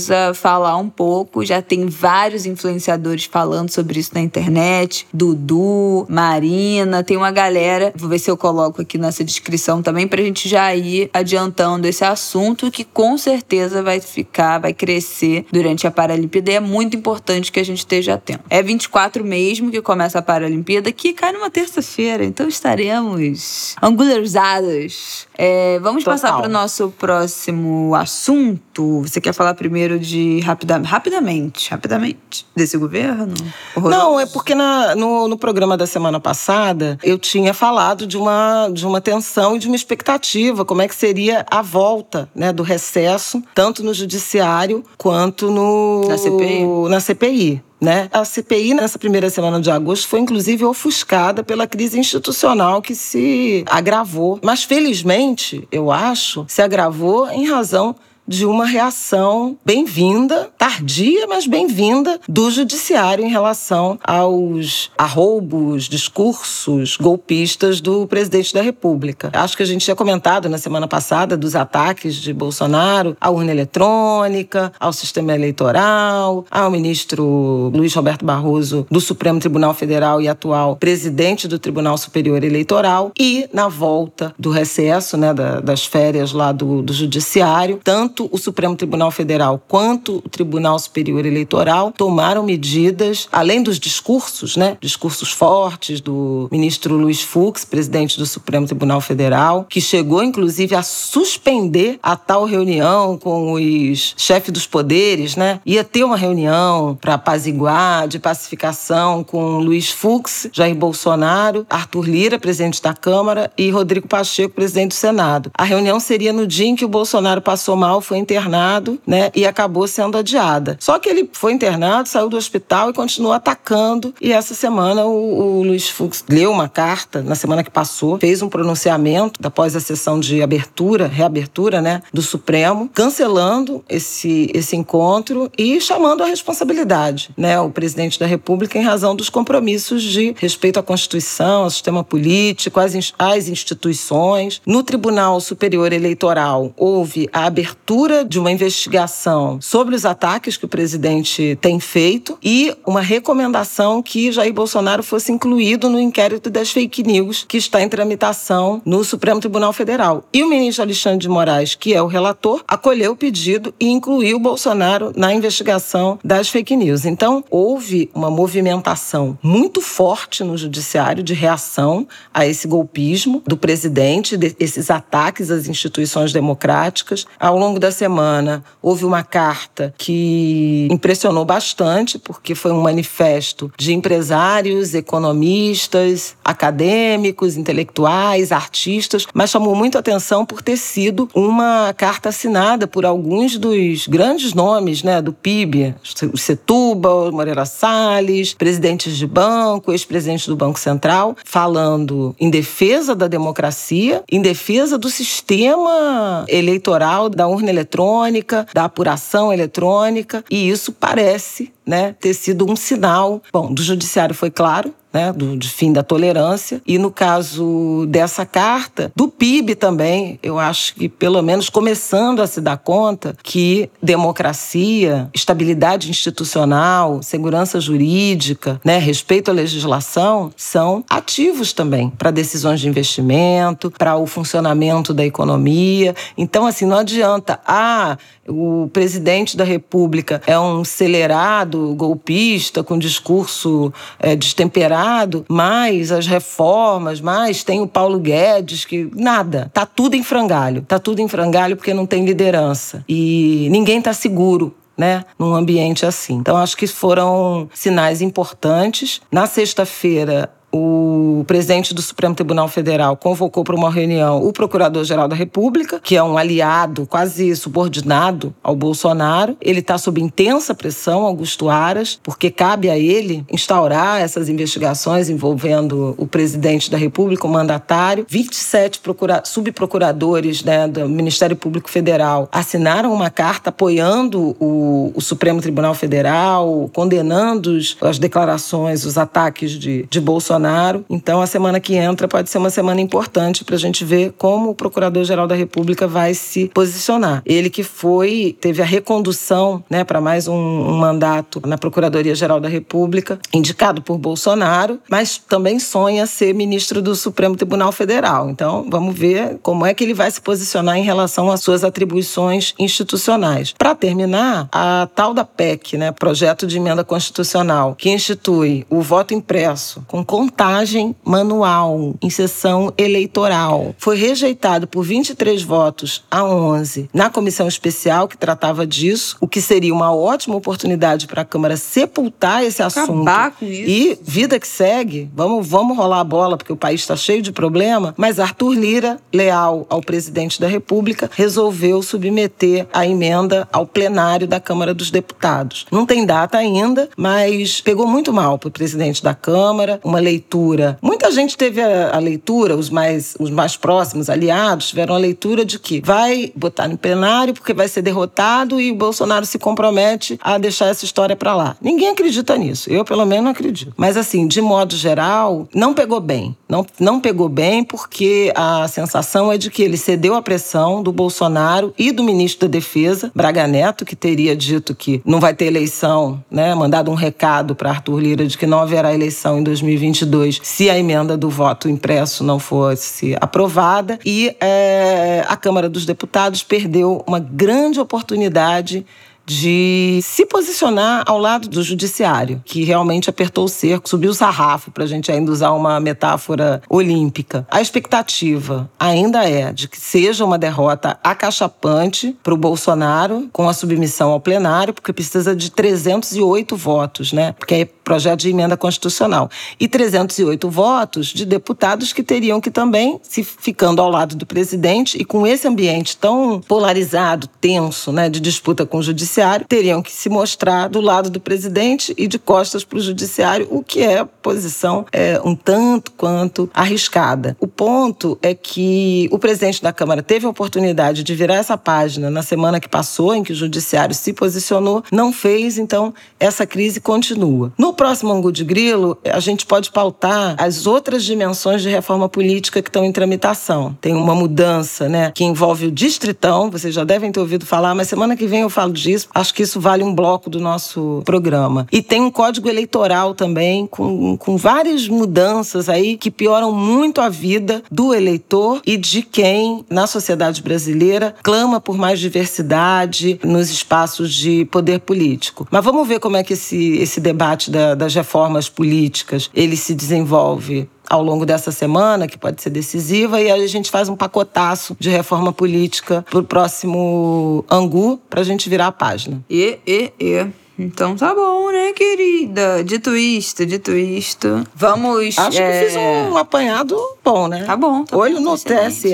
precisa 0.00 0.32
falar 0.34 0.76
um 0.78 0.88
pouco. 0.88 1.44
Já 1.44 1.60
tem 1.60 1.86
vários 1.86 2.46
influenciadores 2.46 3.24
falando 3.24 3.70
sobre 3.70 4.00
isso 4.00 4.12
na 4.14 4.20
internet. 4.20 5.06
Dudu, 5.12 6.06
Marina, 6.08 7.04
tem 7.04 7.16
uma 7.16 7.30
galera. 7.30 7.92
Vou 7.94 8.08
ver 8.08 8.18
se 8.18 8.30
eu 8.30 8.36
coloco 8.36 8.80
aqui 8.80 8.96
nessa 8.96 9.22
descrição 9.22 9.82
também 9.82 10.08
pra 10.08 10.22
gente 10.22 10.48
já 10.48 10.74
ir 10.74 11.10
adiantando 11.12 11.86
esse 11.86 12.04
assunto 12.04 12.70
que 12.70 12.84
com 12.84 13.18
certeza 13.18 13.82
vai 13.82 14.00
ficar, 14.00 14.58
vai 14.58 14.72
crescer 14.72 15.44
durante 15.52 15.86
a 15.86 15.90
Paralimpíada 15.90 16.50
e 16.50 16.54
é 16.54 16.60
muito 16.60 16.96
importante 16.96 17.52
que 17.52 17.60
a 17.60 17.64
gente 17.64 17.78
esteja 17.78 18.14
atento. 18.14 18.44
É 18.48 18.62
24 18.62 19.22
mesmo 19.24 19.70
que 19.70 19.82
começa 19.82 20.18
a 20.18 20.22
Paralimpíada, 20.22 20.90
que 20.92 21.12
cai 21.12 21.32
numa 21.32 21.50
terça-feira, 21.50 22.24
então 22.24 22.48
estaremos 22.48 23.74
angularizados. 23.82 25.26
É, 25.42 25.78
vamos 25.78 26.04
Total. 26.04 26.18
passar 26.20 26.36
para 26.36 26.46
o 26.46 26.52
nosso 26.52 26.90
próximo 26.98 27.94
assunto. 27.94 29.00
Você 29.00 29.22
quer 29.22 29.32
falar 29.32 29.54
primeiro 29.54 29.98
de 29.98 30.38
rapida, 30.40 30.76
rapidamente, 30.76 31.70
rapidamente, 31.70 32.46
desse 32.54 32.76
governo? 32.76 33.32
Horroroso? 33.74 33.98
Não, 33.98 34.20
é 34.20 34.26
porque 34.26 34.54
na, 34.54 34.94
no, 34.94 35.28
no 35.28 35.38
programa 35.38 35.78
da 35.78 35.86
semana 35.86 36.20
passada 36.20 36.98
eu 37.02 37.18
tinha 37.18 37.54
falado 37.54 38.06
de 38.06 38.18
uma, 38.18 38.68
de 38.68 38.86
uma 38.86 39.00
tensão 39.00 39.56
e 39.56 39.58
de 39.58 39.66
uma 39.66 39.76
expectativa, 39.76 40.62
como 40.62 40.82
é 40.82 40.88
que 40.88 40.94
seria 40.94 41.46
a 41.50 41.62
volta 41.62 42.28
né, 42.34 42.52
do 42.52 42.62
recesso, 42.62 43.42
tanto 43.54 43.82
no 43.82 43.94
judiciário 43.94 44.84
quanto 44.98 45.50
no, 45.50 46.06
na 46.06 46.18
CPI. 46.18 46.64
Na 46.90 47.00
CPI. 47.00 47.69
Né? 47.80 48.08
A 48.12 48.24
CPI, 48.24 48.74
nessa 48.74 48.98
primeira 48.98 49.30
semana 49.30 49.60
de 49.60 49.70
agosto, 49.70 50.06
foi 50.06 50.20
inclusive 50.20 50.64
ofuscada 50.64 51.42
pela 51.42 51.66
crise 51.66 51.98
institucional 51.98 52.82
que 52.82 52.94
se 52.94 53.64
agravou. 53.66 54.38
Mas, 54.42 54.64
felizmente, 54.64 55.66
eu 55.72 55.90
acho, 55.90 56.44
se 56.46 56.60
agravou 56.60 57.28
em 57.30 57.48
razão 57.48 57.96
de 58.30 58.46
uma 58.46 58.64
reação 58.64 59.58
bem-vinda, 59.66 60.50
tardia, 60.56 61.26
mas 61.26 61.48
bem-vinda, 61.48 62.20
do 62.28 62.48
judiciário 62.48 63.24
em 63.24 63.28
relação 63.28 63.98
aos 64.04 64.88
arroubos, 64.96 65.88
discursos 65.88 66.96
golpistas 66.96 67.80
do 67.80 68.06
presidente 68.06 68.54
da 68.54 68.62
República. 68.62 69.32
Acho 69.32 69.56
que 69.56 69.64
a 69.64 69.66
gente 69.66 69.84
tinha 69.84 69.96
comentado 69.96 70.48
na 70.48 70.58
semana 70.58 70.86
passada 70.86 71.36
dos 71.36 71.56
ataques 71.56 72.14
de 72.14 72.32
Bolsonaro 72.32 73.16
à 73.20 73.30
urna 73.30 73.50
eletrônica, 73.50 74.72
ao 74.78 74.92
sistema 74.92 75.34
eleitoral, 75.34 76.44
ao 76.48 76.70
ministro 76.70 77.72
Luiz 77.74 77.92
Roberto 77.94 78.24
Barroso 78.24 78.86
do 78.88 79.00
Supremo 79.00 79.40
Tribunal 79.40 79.74
Federal 79.74 80.22
e 80.22 80.28
atual 80.28 80.76
presidente 80.76 81.48
do 81.48 81.58
Tribunal 81.58 81.98
Superior 81.98 82.44
Eleitoral 82.44 83.10
e 83.18 83.48
na 83.52 83.66
volta 83.66 84.32
do 84.38 84.50
recesso, 84.50 85.16
né, 85.16 85.34
das 85.34 85.84
férias 85.84 86.30
lá 86.30 86.52
do, 86.52 86.80
do 86.80 86.92
judiciário, 86.92 87.80
tanto 87.82 88.19
tanto 88.20 88.28
o 88.30 88.38
Supremo 88.38 88.76
Tribunal 88.76 89.10
Federal 89.10 89.62
quanto 89.66 90.16
o 90.16 90.28
Tribunal 90.28 90.78
Superior 90.78 91.24
Eleitoral 91.24 91.92
tomaram 91.92 92.42
medidas, 92.42 93.28
além 93.32 93.62
dos 93.62 93.78
discursos, 93.78 94.56
né, 94.56 94.76
discursos 94.80 95.32
fortes 95.32 96.00
do 96.00 96.48
ministro 96.50 96.96
Luiz 96.96 97.22
Fux, 97.22 97.64
presidente 97.64 98.18
do 98.18 98.26
Supremo 98.26 98.66
Tribunal 98.66 99.00
Federal, 99.00 99.66
que 99.68 99.80
chegou 99.80 100.22
inclusive 100.22 100.74
a 100.74 100.82
suspender 100.82 101.98
a 102.02 102.16
tal 102.16 102.44
reunião 102.44 103.16
com 103.16 103.52
os 103.52 104.14
chefes 104.16 104.52
dos 104.52 104.66
poderes, 104.66 105.36
né? 105.36 105.60
Ia 105.64 105.84
ter 105.84 106.04
uma 106.04 106.16
reunião 106.16 106.98
para 107.00 107.14
apaziguar, 107.14 108.08
de 108.08 108.18
pacificação 108.18 109.22
com 109.22 109.58
Luiz 109.58 109.90
Fux, 109.90 110.48
Jair 110.52 110.74
Bolsonaro, 110.74 111.66
Arthur 111.70 112.08
Lira, 112.08 112.38
presidente 112.38 112.82
da 112.82 112.92
Câmara, 112.92 113.50
e 113.56 113.70
Rodrigo 113.70 114.08
Pacheco, 114.08 114.54
presidente 114.54 114.90
do 114.90 114.94
Senado. 114.94 115.50
A 115.56 115.64
reunião 115.64 116.00
seria 116.00 116.32
no 116.32 116.46
dia 116.46 116.66
em 116.66 116.76
que 116.76 116.84
o 116.84 116.88
Bolsonaro 116.88 117.40
passou 117.40 117.76
mal, 117.76 118.00
foi 118.10 118.18
internado, 118.18 118.98
né, 119.06 119.30
e 119.36 119.46
acabou 119.46 119.86
sendo 119.86 120.18
adiada. 120.18 120.76
Só 120.80 120.98
que 120.98 121.08
ele 121.08 121.30
foi 121.32 121.52
internado, 121.52 122.08
saiu 122.08 122.28
do 122.28 122.36
hospital 122.36 122.90
e 122.90 122.92
continuou 122.92 123.32
atacando. 123.32 124.12
E 124.20 124.32
essa 124.32 124.52
semana 124.52 125.04
o, 125.06 125.60
o 125.60 125.62
Luiz 125.62 125.88
Fux 125.88 126.24
leu 126.28 126.50
uma 126.50 126.68
carta 126.68 127.22
na 127.22 127.36
semana 127.36 127.62
que 127.62 127.70
passou, 127.70 128.18
fez 128.18 128.42
um 128.42 128.48
pronunciamento 128.48 129.38
após 129.44 129.76
a 129.76 129.80
sessão 129.80 130.18
de 130.18 130.42
abertura, 130.42 131.06
reabertura, 131.06 131.80
né, 131.80 132.02
do 132.12 132.20
Supremo, 132.20 132.90
cancelando 132.92 133.84
esse 133.88 134.50
esse 134.52 134.74
encontro 134.74 135.48
e 135.56 135.80
chamando 135.80 136.24
a 136.24 136.26
responsabilidade, 136.26 137.30
né, 137.36 137.60
o 137.60 137.70
presidente 137.70 138.18
da 138.18 138.26
República 138.26 138.76
em 138.76 138.82
razão 138.82 139.14
dos 139.14 139.30
compromissos 139.30 140.02
de 140.02 140.34
respeito 140.36 140.80
à 140.80 140.82
Constituição, 140.82 141.62
ao 141.62 141.70
sistema 141.70 142.02
político, 142.02 142.80
às, 142.80 142.92
às 143.16 143.46
instituições. 143.46 144.60
No 144.66 144.82
Tribunal 144.82 145.40
Superior 145.40 145.92
Eleitoral 145.92 146.72
houve 146.76 147.28
a 147.32 147.44
abertura 147.44 147.89
abertura 147.90 148.24
de 148.24 148.38
uma 148.38 148.52
investigação 148.52 149.58
sobre 149.60 149.96
os 149.96 150.04
ataques 150.04 150.56
que 150.56 150.64
o 150.64 150.68
presidente 150.68 151.58
tem 151.60 151.80
feito 151.80 152.38
e 152.40 152.72
uma 152.86 153.00
recomendação 153.00 154.00
que 154.00 154.30
Jair 154.30 154.52
Bolsonaro 154.52 155.02
fosse 155.02 155.32
incluído 155.32 155.88
no 155.88 155.98
inquérito 155.98 156.48
das 156.48 156.70
fake 156.70 157.02
news 157.02 157.44
que 157.48 157.56
está 157.56 157.82
em 157.82 157.88
tramitação 157.88 158.80
no 158.84 159.02
Supremo 159.02 159.40
Tribunal 159.40 159.72
Federal. 159.72 160.22
E 160.32 160.44
o 160.44 160.48
ministro 160.48 160.84
Alexandre 160.84 161.18
de 161.18 161.28
Moraes, 161.28 161.74
que 161.74 161.92
é 161.92 162.00
o 162.00 162.06
relator, 162.06 162.62
acolheu 162.68 163.12
o 163.12 163.16
pedido 163.16 163.74
e 163.80 163.88
incluiu 163.88 164.38
Bolsonaro 164.38 165.12
na 165.16 165.34
investigação 165.34 166.16
das 166.22 166.48
fake 166.48 166.76
news. 166.76 167.04
Então, 167.04 167.42
houve 167.50 168.08
uma 168.14 168.30
movimentação 168.30 169.36
muito 169.42 169.80
forte 169.80 170.44
no 170.44 170.56
judiciário 170.56 171.24
de 171.24 171.34
reação 171.34 172.06
a 172.32 172.46
esse 172.46 172.68
golpismo 172.68 173.42
do 173.44 173.56
presidente, 173.56 174.36
desses 174.36 174.90
ataques 174.90 175.50
às 175.50 175.66
instituições 175.66 176.32
democráticas. 176.32 177.26
Ao 177.38 177.58
longo 177.58 177.79
da 177.80 177.90
semana 177.90 178.62
houve 178.80 179.04
uma 179.04 179.24
carta 179.24 179.92
que 179.98 180.86
impressionou 180.90 181.44
bastante, 181.44 182.18
porque 182.18 182.54
foi 182.54 182.70
um 182.70 182.80
manifesto 182.80 183.72
de 183.76 183.92
empresários, 183.92 184.94
economistas, 184.94 186.36
acadêmicos, 186.44 187.56
intelectuais, 187.56 188.52
artistas, 188.52 189.26
mas 189.34 189.50
chamou 189.50 189.74
muito 189.74 189.98
atenção 189.98 190.44
por 190.44 190.62
ter 190.62 190.76
sido 190.76 191.28
uma 191.34 191.92
carta 191.96 192.28
assinada 192.28 192.86
por 192.86 193.04
alguns 193.04 193.56
dos 193.56 194.06
grandes 194.06 194.54
nomes 194.54 195.02
né, 195.02 195.22
do 195.22 195.32
PIB, 195.32 195.94
o 196.32 196.38
Setúbal, 196.38 197.32
Moreira 197.32 197.64
Salles, 197.64 198.54
presidentes 198.54 199.16
de 199.16 199.26
banco, 199.26 199.90
ex-presidente 199.90 200.46
do 200.46 200.56
Banco 200.56 200.78
Central, 200.78 201.36
falando 201.44 202.34
em 202.38 202.50
defesa 202.50 203.14
da 203.14 203.26
democracia, 203.26 204.22
em 204.30 204.42
defesa 204.42 204.98
do 204.98 205.08
sistema 205.08 206.44
eleitoral 206.48 207.28
da 207.28 207.48
urna 207.48 207.69
eletrônica, 207.70 208.66
da 208.74 208.84
apuração 208.84 209.52
eletrônica, 209.52 210.44
e 210.50 210.68
isso 210.68 210.92
parece 210.92 211.72
né, 211.86 212.14
ter 212.20 212.34
sido 212.34 212.70
um 212.70 212.76
sinal. 212.76 213.42
Bom, 213.52 213.72
do 213.72 213.82
judiciário 213.82 214.34
foi 214.34 214.50
claro, 214.50 214.94
né, 215.12 215.32
do, 215.32 215.56
de 215.56 215.68
fim 215.68 215.92
da 215.92 216.02
tolerância. 216.02 216.80
E 216.86 216.98
no 216.98 217.10
caso 217.10 218.06
dessa 218.08 218.46
carta, 218.46 219.12
do 219.14 219.28
PIB 219.28 219.74
também, 219.74 220.38
eu 220.42 220.58
acho 220.58 220.94
que 220.94 221.08
pelo 221.08 221.42
menos 221.42 221.68
começando 221.68 222.40
a 222.40 222.46
se 222.46 222.60
dar 222.60 222.78
conta 222.78 223.36
que 223.42 223.90
democracia, 224.02 225.28
estabilidade 225.34 226.10
institucional, 226.10 227.22
segurança 227.22 227.80
jurídica, 227.80 228.80
né, 228.84 228.98
respeito 228.98 229.50
à 229.50 229.54
legislação 229.54 230.52
são 230.56 231.04
ativos 231.08 231.72
também 231.72 232.10
para 232.10 232.30
decisões 232.30 232.80
de 232.80 232.88
investimento, 232.88 233.90
para 233.90 234.16
o 234.16 234.26
funcionamento 234.26 235.12
da 235.12 235.24
economia. 235.24 236.14
Então, 236.36 236.66
assim, 236.66 236.86
não 236.86 236.98
adianta, 236.98 237.60
ah, 237.66 238.16
o 238.50 238.88
presidente 238.92 239.56
da 239.56 239.64
República 239.64 240.42
é 240.46 240.58
um 240.58 240.80
acelerado 240.80 241.94
golpista 241.94 242.82
com 242.82 242.98
discurso 242.98 243.92
é, 244.18 244.34
destemperado, 244.36 245.44
mas 245.48 246.12
as 246.12 246.26
reformas, 246.26 247.20
mas 247.20 247.62
tem 247.62 247.80
o 247.80 247.86
Paulo 247.86 248.18
Guedes 248.18 248.84
que 248.84 249.10
nada, 249.14 249.70
tá 249.72 249.86
tudo 249.86 250.14
em 250.14 250.22
frangalho, 250.22 250.82
tá 250.82 250.98
tudo 250.98 251.20
em 251.20 251.28
frangalho 251.28 251.76
porque 251.76 251.94
não 251.94 252.06
tem 252.06 252.24
liderança 252.24 253.04
e 253.08 253.68
ninguém 253.70 253.98
está 253.98 254.12
seguro 254.12 254.74
né, 255.00 255.24
num 255.38 255.54
ambiente 255.54 256.04
assim. 256.04 256.34
Então 256.34 256.58
acho 256.58 256.76
que 256.76 256.86
foram 256.86 257.70
sinais 257.72 258.20
importantes. 258.20 259.22
Na 259.32 259.46
sexta-feira 259.46 260.50
o 260.72 261.44
presidente 261.46 261.92
do 261.94 262.02
Supremo 262.02 262.34
Tribunal 262.34 262.68
Federal 262.68 263.16
convocou 263.16 263.64
para 263.64 263.74
uma 263.74 263.90
reunião 263.90 264.44
o 264.44 264.52
Procurador-Geral 264.52 265.26
da 265.26 265.34
República, 265.34 266.00
que 266.00 266.16
é 266.16 266.22
um 266.22 266.38
aliado 266.38 267.06
quase 267.06 267.54
subordinado 267.56 268.54
ao 268.62 268.76
Bolsonaro. 268.76 269.56
Ele 269.60 269.80
está 269.80 269.98
sob 269.98 270.20
intensa 270.20 270.74
pressão, 270.74 271.24
Augusto 271.24 271.68
Aras, 271.68 272.20
porque 272.22 272.50
cabe 272.50 272.88
a 272.88 272.98
ele 272.98 273.44
instaurar 273.50 274.20
essas 274.20 274.48
investigações 274.48 275.28
envolvendo 275.28 276.14
o 276.16 276.26
presidente 276.26 276.90
da 276.90 276.96
República, 276.96 277.46
o 277.46 277.50
mandatário. 277.50 278.26
27 278.28 279.00
subprocuradores 279.44 280.62
né, 280.62 280.86
do 280.86 281.08
Ministério 281.08 281.56
Público 281.56 281.90
Federal 281.90 282.48
assinaram 282.52 283.12
uma 283.12 283.30
carta 283.30 283.70
apoiando 283.70 284.56
o, 284.60 285.12
o 285.14 285.20
Supremo 285.20 285.60
Tribunal 285.60 285.94
Federal, 285.94 286.90
condenando 286.92 287.78
as 288.00 288.18
declarações, 288.18 289.04
os 289.04 289.18
ataques 289.18 289.72
de, 289.72 290.06
de 290.08 290.20
Bolsonaro. 290.20 290.59
Então, 291.08 291.40
a 291.40 291.46
semana 291.46 291.80
que 291.80 291.94
entra 291.94 292.28
pode 292.28 292.50
ser 292.50 292.58
uma 292.58 292.70
semana 292.70 293.00
importante 293.00 293.64
para 293.64 293.74
a 293.74 293.78
gente 293.78 294.04
ver 294.04 294.32
como 294.36 294.70
o 294.70 294.74
Procurador-Geral 294.74 295.46
da 295.46 295.54
República 295.54 296.06
vai 296.06 296.34
se 296.34 296.70
posicionar. 296.74 297.42
Ele 297.44 297.70
que 297.70 297.82
foi, 297.82 298.56
teve 298.60 298.82
a 298.82 298.84
recondução 298.84 299.82
né, 299.88 300.04
para 300.04 300.20
mais 300.20 300.48
um, 300.48 300.54
um 300.54 300.96
mandato 300.96 301.60
na 301.66 301.78
Procuradoria-Geral 301.78 302.60
da 302.60 302.68
República, 302.68 303.38
indicado 303.52 304.02
por 304.02 304.18
Bolsonaro, 304.18 304.98
mas 305.08 305.38
também 305.38 305.78
sonha 305.78 306.26
ser 306.26 306.54
ministro 306.54 307.00
do 307.00 307.14
Supremo 307.14 307.56
Tribunal 307.56 307.92
Federal. 307.92 308.50
Então, 308.50 308.86
vamos 308.90 309.18
ver 309.18 309.58
como 309.62 309.86
é 309.86 309.94
que 309.94 310.04
ele 310.04 310.14
vai 310.14 310.30
se 310.30 310.40
posicionar 310.40 310.96
em 310.96 311.02
relação 311.02 311.50
às 311.50 311.60
suas 311.60 311.84
atribuições 311.84 312.74
institucionais. 312.78 313.72
Para 313.76 313.94
terminar, 313.94 314.68
a 314.72 315.08
tal 315.14 315.34
da 315.34 315.44
PEC, 315.44 315.96
né, 315.96 316.12
projeto 316.12 316.66
de 316.66 316.76
emenda 316.76 317.04
constitucional, 317.04 317.94
que 317.96 318.10
institui 318.10 318.86
o 318.90 319.00
voto 319.00 319.34
impresso 319.34 320.02
com 320.06 320.24
contagem 320.50 321.14
manual 321.24 322.14
em 322.20 322.28
sessão 322.28 322.92
eleitoral, 322.98 323.94
foi 323.96 324.16
rejeitado 324.16 324.88
por 324.88 325.04
23 325.04 325.62
votos 325.62 326.24
a 326.28 326.44
11 326.44 327.08
na 327.14 327.30
comissão 327.30 327.68
especial 327.68 328.26
que 328.26 328.36
tratava 328.36 328.84
disso, 328.84 329.36
o 329.40 329.46
que 329.46 329.60
seria 329.60 329.94
uma 329.94 330.12
ótima 330.12 330.56
oportunidade 330.56 331.28
para 331.28 331.42
a 331.42 331.44
Câmara 331.44 331.76
sepultar 331.76 332.64
esse 332.64 332.82
assunto. 332.82 333.22
Acabar 333.22 333.52
com 333.52 333.64
isso. 333.64 333.88
E 333.88 334.18
vida 334.22 334.58
que 334.58 334.66
segue, 334.66 335.30
vamos, 335.32 335.66
vamos 335.66 335.96
rolar 335.96 336.20
a 336.20 336.24
bola, 336.24 336.56
porque 336.56 336.72
o 336.72 336.76
país 336.76 337.00
está 337.00 337.14
cheio 337.14 337.40
de 337.40 337.52
problema, 337.52 338.12
mas 338.16 338.40
Arthur 338.40 338.72
Lira, 338.72 339.18
leal 339.32 339.86
ao 339.88 340.00
presidente 340.00 340.60
da 340.60 340.66
República, 340.66 341.30
resolveu 341.32 342.02
submeter 342.02 342.88
a 342.92 343.06
emenda 343.06 343.68
ao 343.72 343.86
plenário 343.86 344.48
da 344.48 344.58
Câmara 344.58 344.92
dos 344.92 345.10
Deputados. 345.10 345.86
Não 345.92 346.04
tem 346.04 346.26
data 346.26 346.58
ainda, 346.58 347.08
mas 347.16 347.80
pegou 347.80 348.06
muito 348.06 348.32
mal 348.32 348.58
para 348.58 348.68
o 348.68 348.72
presidente 348.72 349.22
da 349.22 349.34
Câmara, 349.34 350.00
uma 350.02 350.18
leitura. 350.40 350.98
Muita 351.02 351.30
gente 351.30 351.56
teve 351.56 351.82
a, 351.82 352.16
a 352.16 352.18
leitura, 352.18 352.74
os 352.74 352.88
mais, 352.88 353.36
os 353.38 353.50
mais 353.50 353.76
próximos 353.76 354.30
aliados 354.30 354.88
tiveram 354.88 355.14
a 355.14 355.18
leitura 355.18 355.64
de 355.64 355.78
que 355.78 356.00
vai 356.04 356.50
botar 356.56 356.88
no 356.88 356.96
plenário 356.96 357.52
porque 357.52 357.74
vai 357.74 357.86
ser 357.86 358.02
derrotado 358.02 358.80
e 358.80 358.90
o 358.90 358.94
Bolsonaro 358.94 359.44
se 359.44 359.58
compromete 359.58 360.38
a 360.42 360.56
deixar 360.56 360.86
essa 360.86 361.04
história 361.04 361.36
para 361.36 361.54
lá. 361.54 361.76
Ninguém 361.80 362.08
acredita 362.08 362.56
nisso. 362.56 362.90
Eu, 362.90 363.04
pelo 363.04 363.26
menos, 363.26 363.44
não 363.44 363.50
acredito. 363.50 363.92
Mas, 363.96 364.16
assim, 364.16 364.48
de 364.48 364.60
modo 364.60 364.96
geral, 364.96 365.68
não 365.74 365.92
pegou 365.92 366.20
bem. 366.20 366.56
Não, 366.68 366.86
não 366.98 367.20
pegou 367.20 367.48
bem 367.48 367.84
porque 367.84 368.52
a 368.54 368.88
sensação 368.88 369.52
é 369.52 369.58
de 369.58 369.70
que 369.70 369.82
ele 369.82 369.96
cedeu 369.96 370.34
à 370.34 370.42
pressão 370.42 371.02
do 371.02 371.12
Bolsonaro 371.12 371.92
e 371.98 372.12
do 372.12 372.24
ministro 372.24 372.66
da 372.66 372.72
Defesa, 372.72 373.30
Braga 373.34 373.66
Neto, 373.66 374.04
que 374.04 374.16
teria 374.16 374.56
dito 374.56 374.94
que 374.94 375.20
não 375.24 375.40
vai 375.40 375.52
ter 375.52 375.66
eleição, 375.66 376.42
né? 376.50 376.74
Mandado 376.74 377.10
um 377.10 377.14
recado 377.14 377.74
para 377.74 377.90
Arthur 377.90 378.20
Lira 378.20 378.46
de 378.46 378.56
que 378.56 378.66
não 378.66 378.78
haverá 378.78 379.12
eleição 379.12 379.58
em 379.58 379.62
2022 379.62 380.29
se 380.62 380.90
a 380.90 380.98
emenda 380.98 381.36
do 381.36 381.50
voto 381.50 381.88
impresso 381.88 382.44
não 382.44 382.58
fosse 382.58 383.36
aprovada. 383.40 384.18
E 384.24 384.54
é, 384.60 385.44
a 385.48 385.56
Câmara 385.56 385.88
dos 385.88 386.04
Deputados 386.04 386.62
perdeu 386.62 387.22
uma 387.26 387.38
grande 387.38 388.00
oportunidade 388.00 389.04
de 389.50 390.20
se 390.22 390.46
posicionar 390.46 391.24
ao 391.26 391.36
lado 391.36 391.68
do 391.68 391.82
judiciário, 391.82 392.62
que 392.64 392.84
realmente 392.84 393.28
apertou 393.28 393.64
o 393.64 393.68
cerco, 393.68 394.08
subiu 394.08 394.30
o 394.30 394.34
sarrafo, 394.34 394.92
para 394.92 395.02
a 395.02 395.06
gente 395.08 395.32
ainda 395.32 395.50
usar 395.50 395.72
uma 395.72 395.98
metáfora 395.98 396.80
olímpica. 396.88 397.66
A 397.68 397.80
expectativa 397.80 398.88
ainda 398.96 399.42
é 399.48 399.72
de 399.72 399.88
que 399.88 399.98
seja 399.98 400.44
uma 400.44 400.56
derrota 400.56 401.18
acachapante 401.24 402.36
para 402.44 402.54
o 402.54 402.56
Bolsonaro, 402.56 403.48
com 403.52 403.68
a 403.68 403.72
submissão 403.72 404.30
ao 404.30 404.38
plenário, 404.38 404.94
porque 404.94 405.12
precisa 405.12 405.56
de 405.56 405.72
308 405.72 406.76
votos, 406.76 407.32
né? 407.32 407.52
Porque 407.58 407.74
é 407.74 407.88
projeto 408.10 408.40
de 408.40 408.50
emenda 408.50 408.76
constitucional. 408.76 409.48
E 409.78 409.86
308 409.86 410.68
votos 410.68 411.28
de 411.28 411.46
deputados 411.46 412.12
que 412.12 412.24
teriam 412.24 412.60
que 412.60 412.68
também, 412.68 413.20
se 413.22 413.44
ficando 413.44 414.02
ao 414.02 414.10
lado 414.10 414.34
do 414.34 414.44
presidente 414.44 415.16
e 415.16 415.24
com 415.24 415.46
esse 415.46 415.68
ambiente 415.68 416.16
tão 416.16 416.60
polarizado, 416.60 417.46
tenso, 417.60 418.10
né, 418.10 418.28
de 418.28 418.40
disputa 418.40 418.84
com 418.84 418.98
o 418.98 419.02
judiciário, 419.02 419.64
teriam 419.68 420.02
que 420.02 420.10
se 420.10 420.28
mostrar 420.28 420.88
do 420.88 421.00
lado 421.00 421.30
do 421.30 421.38
presidente 421.38 422.12
e 422.18 422.26
de 422.26 422.36
costas 422.36 422.82
para 422.82 422.98
o 422.98 423.00
judiciário, 423.00 423.68
o 423.70 423.80
que 423.80 424.02
é 424.02 424.24
posição 424.24 425.06
é, 425.12 425.40
um 425.44 425.54
tanto 425.54 426.10
quanto 426.10 426.68
arriscada. 426.74 427.56
O 427.60 427.68
ponto 427.68 428.36
é 428.42 428.54
que 428.54 429.28
o 429.30 429.38
presidente 429.38 429.80
da 429.80 429.92
Câmara 429.92 430.20
teve 430.20 430.46
a 430.46 430.50
oportunidade 430.50 431.22
de 431.22 431.32
virar 431.36 431.54
essa 431.54 431.78
página 431.78 432.28
na 432.28 432.42
semana 432.42 432.80
que 432.80 432.88
passou, 432.88 433.36
em 433.36 433.44
que 433.44 433.52
o 433.52 433.54
judiciário 433.54 434.16
se 434.16 434.32
posicionou, 434.32 435.04
não 435.12 435.32
fez, 435.32 435.78
então 435.78 436.12
essa 436.40 436.66
crise 436.66 437.00
continua. 437.00 437.72
No 437.78 437.99
próximo 438.00 438.32
Angu 438.32 438.50
de 438.50 438.64
Grilo, 438.64 439.18
a 439.30 439.40
gente 439.40 439.66
pode 439.66 439.90
pautar 439.90 440.54
as 440.56 440.86
outras 440.86 441.22
dimensões 441.22 441.82
de 441.82 441.90
reforma 441.90 442.30
política 442.30 442.80
que 442.80 442.88
estão 442.88 443.04
em 443.04 443.12
tramitação. 443.12 443.94
Tem 444.00 444.14
uma 444.14 444.34
mudança 444.34 445.06
né, 445.06 445.30
que 445.34 445.44
envolve 445.44 445.88
o 445.88 445.92
distritão, 445.92 446.70
vocês 446.70 446.94
já 446.94 447.04
devem 447.04 447.30
ter 447.30 447.40
ouvido 447.40 447.66
falar, 447.66 447.94
mas 447.94 448.08
semana 448.08 448.34
que 448.34 448.46
vem 448.46 448.62
eu 448.62 448.70
falo 448.70 448.94
disso 448.94 449.28
Acho 449.34 449.52
que 449.52 449.62
isso 449.62 449.78
vale 449.78 450.02
um 450.02 450.14
bloco 450.14 450.48
do 450.48 450.58
nosso 450.58 451.20
programa. 451.26 451.86
E 451.92 452.00
tem 452.00 452.22
um 452.22 452.30
código 452.30 452.70
eleitoral 452.70 453.34
também, 453.34 453.86
com, 453.86 454.34
com 454.38 454.56
várias 454.56 455.06
mudanças 455.06 455.90
aí 455.90 456.16
que 456.16 456.30
pioram 456.30 456.72
muito 456.72 457.20
a 457.20 457.28
vida 457.28 457.82
do 457.90 458.14
eleitor 458.14 458.80
e 458.86 458.96
de 458.96 459.20
quem, 459.20 459.84
na 459.90 460.06
sociedade 460.06 460.62
brasileira, 460.62 461.34
clama 461.42 461.80
por 461.80 461.98
mais 461.98 462.18
diversidade 462.18 463.38
nos 463.44 463.70
espaços 463.70 464.32
de 464.32 464.64
poder 464.64 465.00
político. 465.00 465.68
Mas 465.70 465.84
vamos 465.84 466.08
ver 466.08 466.18
como 466.18 466.38
é 466.38 466.42
que 466.42 466.54
esse, 466.54 466.96
esse 466.98 467.20
debate 467.20 467.70
da, 467.70 467.89
das 467.96 468.14
reformas 468.14 468.68
políticas 468.68 469.50
ele 469.54 469.76
se 469.76 469.94
desenvolve 469.94 470.88
ao 471.08 471.22
longo 471.22 471.44
dessa 471.44 471.72
semana, 471.72 472.28
que 472.28 472.38
pode 472.38 472.62
ser 472.62 472.70
decisiva, 472.70 473.40
e 473.40 473.50
aí 473.50 473.62
a 473.62 473.66
gente 473.66 473.90
faz 473.90 474.08
um 474.08 474.14
pacotaço 474.14 474.96
de 474.98 475.10
reforma 475.10 475.52
política 475.52 476.24
para 476.30 476.38
o 476.38 476.44
próximo 476.44 477.64
Angu, 477.68 478.20
para 478.30 478.42
a 478.42 478.44
gente 478.44 478.70
virar 478.70 478.86
a 478.86 478.92
página. 478.92 479.42
E, 479.50 479.78
e, 479.84 480.12
e. 480.20 480.46
Então 480.80 481.14
tá 481.14 481.34
bom, 481.34 481.70
né, 481.70 481.92
querida? 481.92 482.82
Dito 482.82 483.14
isto, 483.14 483.66
dito 483.66 483.92
isto, 483.92 484.66
vamos. 484.74 485.38
Acho 485.38 485.60
é... 485.60 485.80
que 485.80 485.86
fiz 485.86 485.96
um 485.96 486.38
apanhado 486.38 486.96
bom, 487.22 487.48
né? 487.48 487.64
Tá 487.64 487.76
bom. 487.76 488.04
Tá 488.04 488.16
olho 488.16 488.36
bom, 488.36 488.52
no 488.52 488.56
TSE, 488.56 489.12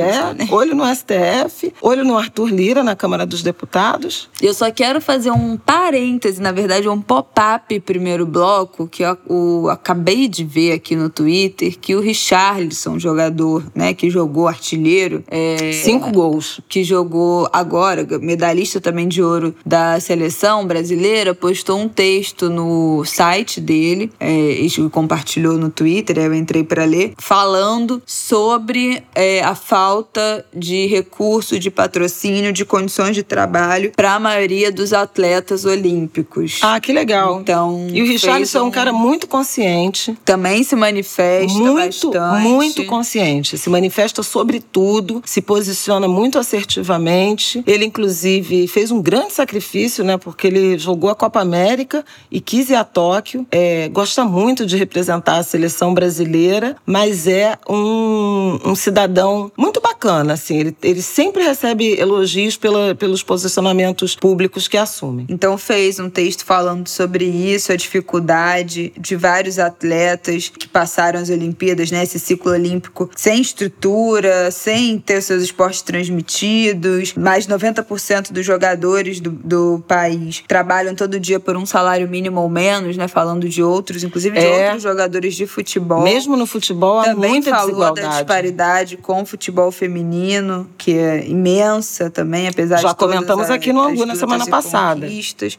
olho 0.49 0.77
no 0.77 0.85
STF, 0.95 1.75
olho 1.83 2.05
no 2.05 2.17
Arthur 2.17 2.49
Lira 2.49 2.85
na 2.85 2.95
Câmara 2.95 3.27
dos 3.27 3.43
Deputados. 3.43 4.29
Eu 4.41 4.55
só 4.55 4.71
quero 4.71 5.01
fazer 5.01 5.33
um 5.33 5.57
parêntese, 5.57 6.41
na 6.41 6.53
verdade, 6.53 6.89
um 6.89 7.01
pop-up 7.01 7.81
primeiro 7.81 8.25
bloco, 8.25 8.87
que 8.87 9.03
eu, 9.03 9.19
o, 9.29 9.69
acabei 9.69 10.29
de 10.29 10.45
ver 10.45 10.73
aqui 10.73 10.95
no 10.95 11.11
Twitter, 11.11 11.77
que 11.77 11.97
o 11.97 12.01
Richarlison, 12.01 12.97
jogador, 12.97 13.65
né, 13.75 13.93
que 13.93 14.09
jogou 14.09 14.47
artilheiro. 14.47 15.25
É, 15.29 15.73
Cinco 15.73 16.13
gols. 16.13 16.61
Que 16.69 16.85
jogou 16.85 17.49
agora, 17.53 18.07
medalhista 18.21 18.81
também 18.81 19.09
de 19.09 19.21
ouro 19.21 19.53
da 19.67 19.99
seleção 19.99 20.65
brasileira, 20.65 21.35
pois 21.35 21.56
postou 21.57 21.79
um 21.79 21.89
texto 21.89 22.51
no 22.51 23.03
site 23.07 23.63
dele, 23.63 24.13
é, 24.21 24.55
compartilhou 24.91 25.57
no 25.57 25.71
Twitter, 25.71 26.19
eu 26.19 26.35
entrei 26.35 26.63
para 26.63 26.85
ler, 26.85 27.15
falando 27.19 28.03
sobre 28.05 29.03
é, 29.15 29.43
a 29.43 29.55
falta 29.55 30.45
de 30.55 30.87
recurso, 30.87 31.59
de 31.59 31.71
patrocínio, 31.71 32.53
de 32.53 32.65
condições 32.65 33.15
de 33.15 33.23
trabalho 33.23 33.93
para 33.97 34.15
a 34.15 34.21
maioria 34.21 34.71
dos 34.71 34.93
atletas 34.93 35.65
olímpicos. 35.65 36.59
Ah, 36.61 36.79
que 36.79 36.93
legal. 36.93 37.41
Então, 37.41 37.89
e 37.91 38.03
o 38.03 38.07
Richarlison 38.07 38.59
um... 38.59 38.63
é 38.63 38.69
um 38.69 38.71
cara 38.71 38.93
muito 38.93 39.27
consciente. 39.27 40.17
Também 40.25 40.63
se 40.63 40.77
manifesta 40.77 41.59
muito, 41.59 42.11
bastante. 42.11 42.43
Muito 42.43 42.85
consciente. 42.85 43.57
Se 43.57 43.71
manifesta 43.71 44.23
sobre 44.23 44.61
tudo, 44.61 45.23
se 45.25 45.41
posiciona 45.41 46.07
muito 46.07 46.39
assertivamente. 46.39 47.63
Ele, 47.67 47.87
inclusive, 47.87 48.67
fez 48.69 48.91
um 48.91 49.01
grande 49.01 49.33
sacrifício, 49.33 50.05
né? 50.05 50.19
Porque 50.19 50.47
ele 50.47 50.79
jogou 50.79 51.09
a 51.09 51.15
Copa 51.15 51.46
América 51.47 52.05
e 52.31 52.41
quis 52.41 52.69
ir 52.71 52.75
a 52.75 52.85
Tóquio. 52.85 53.47
É, 53.51 53.89
gosta 53.89 54.25
muito 54.25 54.67
de 54.67 54.77
representar 54.77 55.39
a 55.39 55.43
seleção 55.43 55.95
brasileira, 55.95 56.77
mas 56.85 57.27
é 57.27 57.57
um, 57.69 58.59
um 58.65 58.75
cidadão 58.75 59.51
muito 59.57 59.81
bacana, 59.81 60.35
assim. 60.35 60.59
Ele, 60.59 60.77
ele 60.83 61.03
sempre 61.03 61.43
recebe 61.43 61.99
elogios 61.99 62.57
pela, 62.57 62.95
pelos 62.95 63.23
posicionamentos 63.23 64.15
públicos 64.15 64.69
que 64.69 64.77
assume. 64.77 65.27
Então 65.29 65.57
fez 65.57 65.99
um 65.99 66.11
texto 66.11 66.45
falando 66.45 66.89
sobre 66.89 67.25
isso, 67.25 67.73
a 67.73 67.77
dificuldade 67.77 68.93
de 68.99 69.17
vários 69.17 69.59
atletas 69.59 70.49
que 70.49 70.69
passaram 70.69 71.21
as 71.21 71.31
Olimpíadas, 71.31 71.91
né, 71.91 72.03
esse 72.03 72.19
ciclo 72.19 72.53
olímpico, 72.53 73.11
sem 73.17 73.41
estrutura, 73.41 74.51
sem 74.51 74.99
ter 74.99 75.23
seus 75.23 75.43
esportes 75.43 75.83
transmitidos. 75.83 77.15
Mais 77.15 77.47
90% 77.47 78.33
dos 78.33 78.45
jogadores 78.45 79.21
do, 79.21 79.31
do 79.31 79.85
país 79.87 80.43
trabalham 80.47 80.95
todo 80.95 81.21
dia 81.21 81.26
por 81.41 81.57
um 81.57 81.67
salário 81.67 82.09
mínimo 82.09 82.41
ou 82.41 82.49
menos, 82.49 82.97
né, 82.97 83.09
falando 83.09 83.49
de 83.49 83.63
outros, 83.63 84.05
inclusive 84.05 84.39
de 84.39 84.47
é. 84.47 84.65
outros 84.65 84.83
jogadores 84.83 85.35
de 85.35 85.47
futebol. 85.47 86.03
Mesmo 86.03 86.37
no 86.37 86.47
futebol, 86.47 87.01
há 87.01 87.05
também 87.05 87.31
muita 87.31 87.51
falou 87.51 87.67
desigualdade. 87.67 88.07
da 88.07 88.15
disparidade 88.15 88.97
com 88.97 89.23
o 89.23 89.27
futebol 89.27 89.71
feminino, 89.73 90.69
que 90.79 90.97
é 90.97 91.27
imensa 91.27 92.11
também, 92.11 92.49
apesar 92.49 92.79
Já 92.79 92.89
de 92.91 92.97
comentamos 92.97 93.51
aqui 93.51 93.73
no 93.73 93.81
Angu 93.81 94.07
na 94.07 94.15
semana 94.15 94.47
passada. 94.47 95.07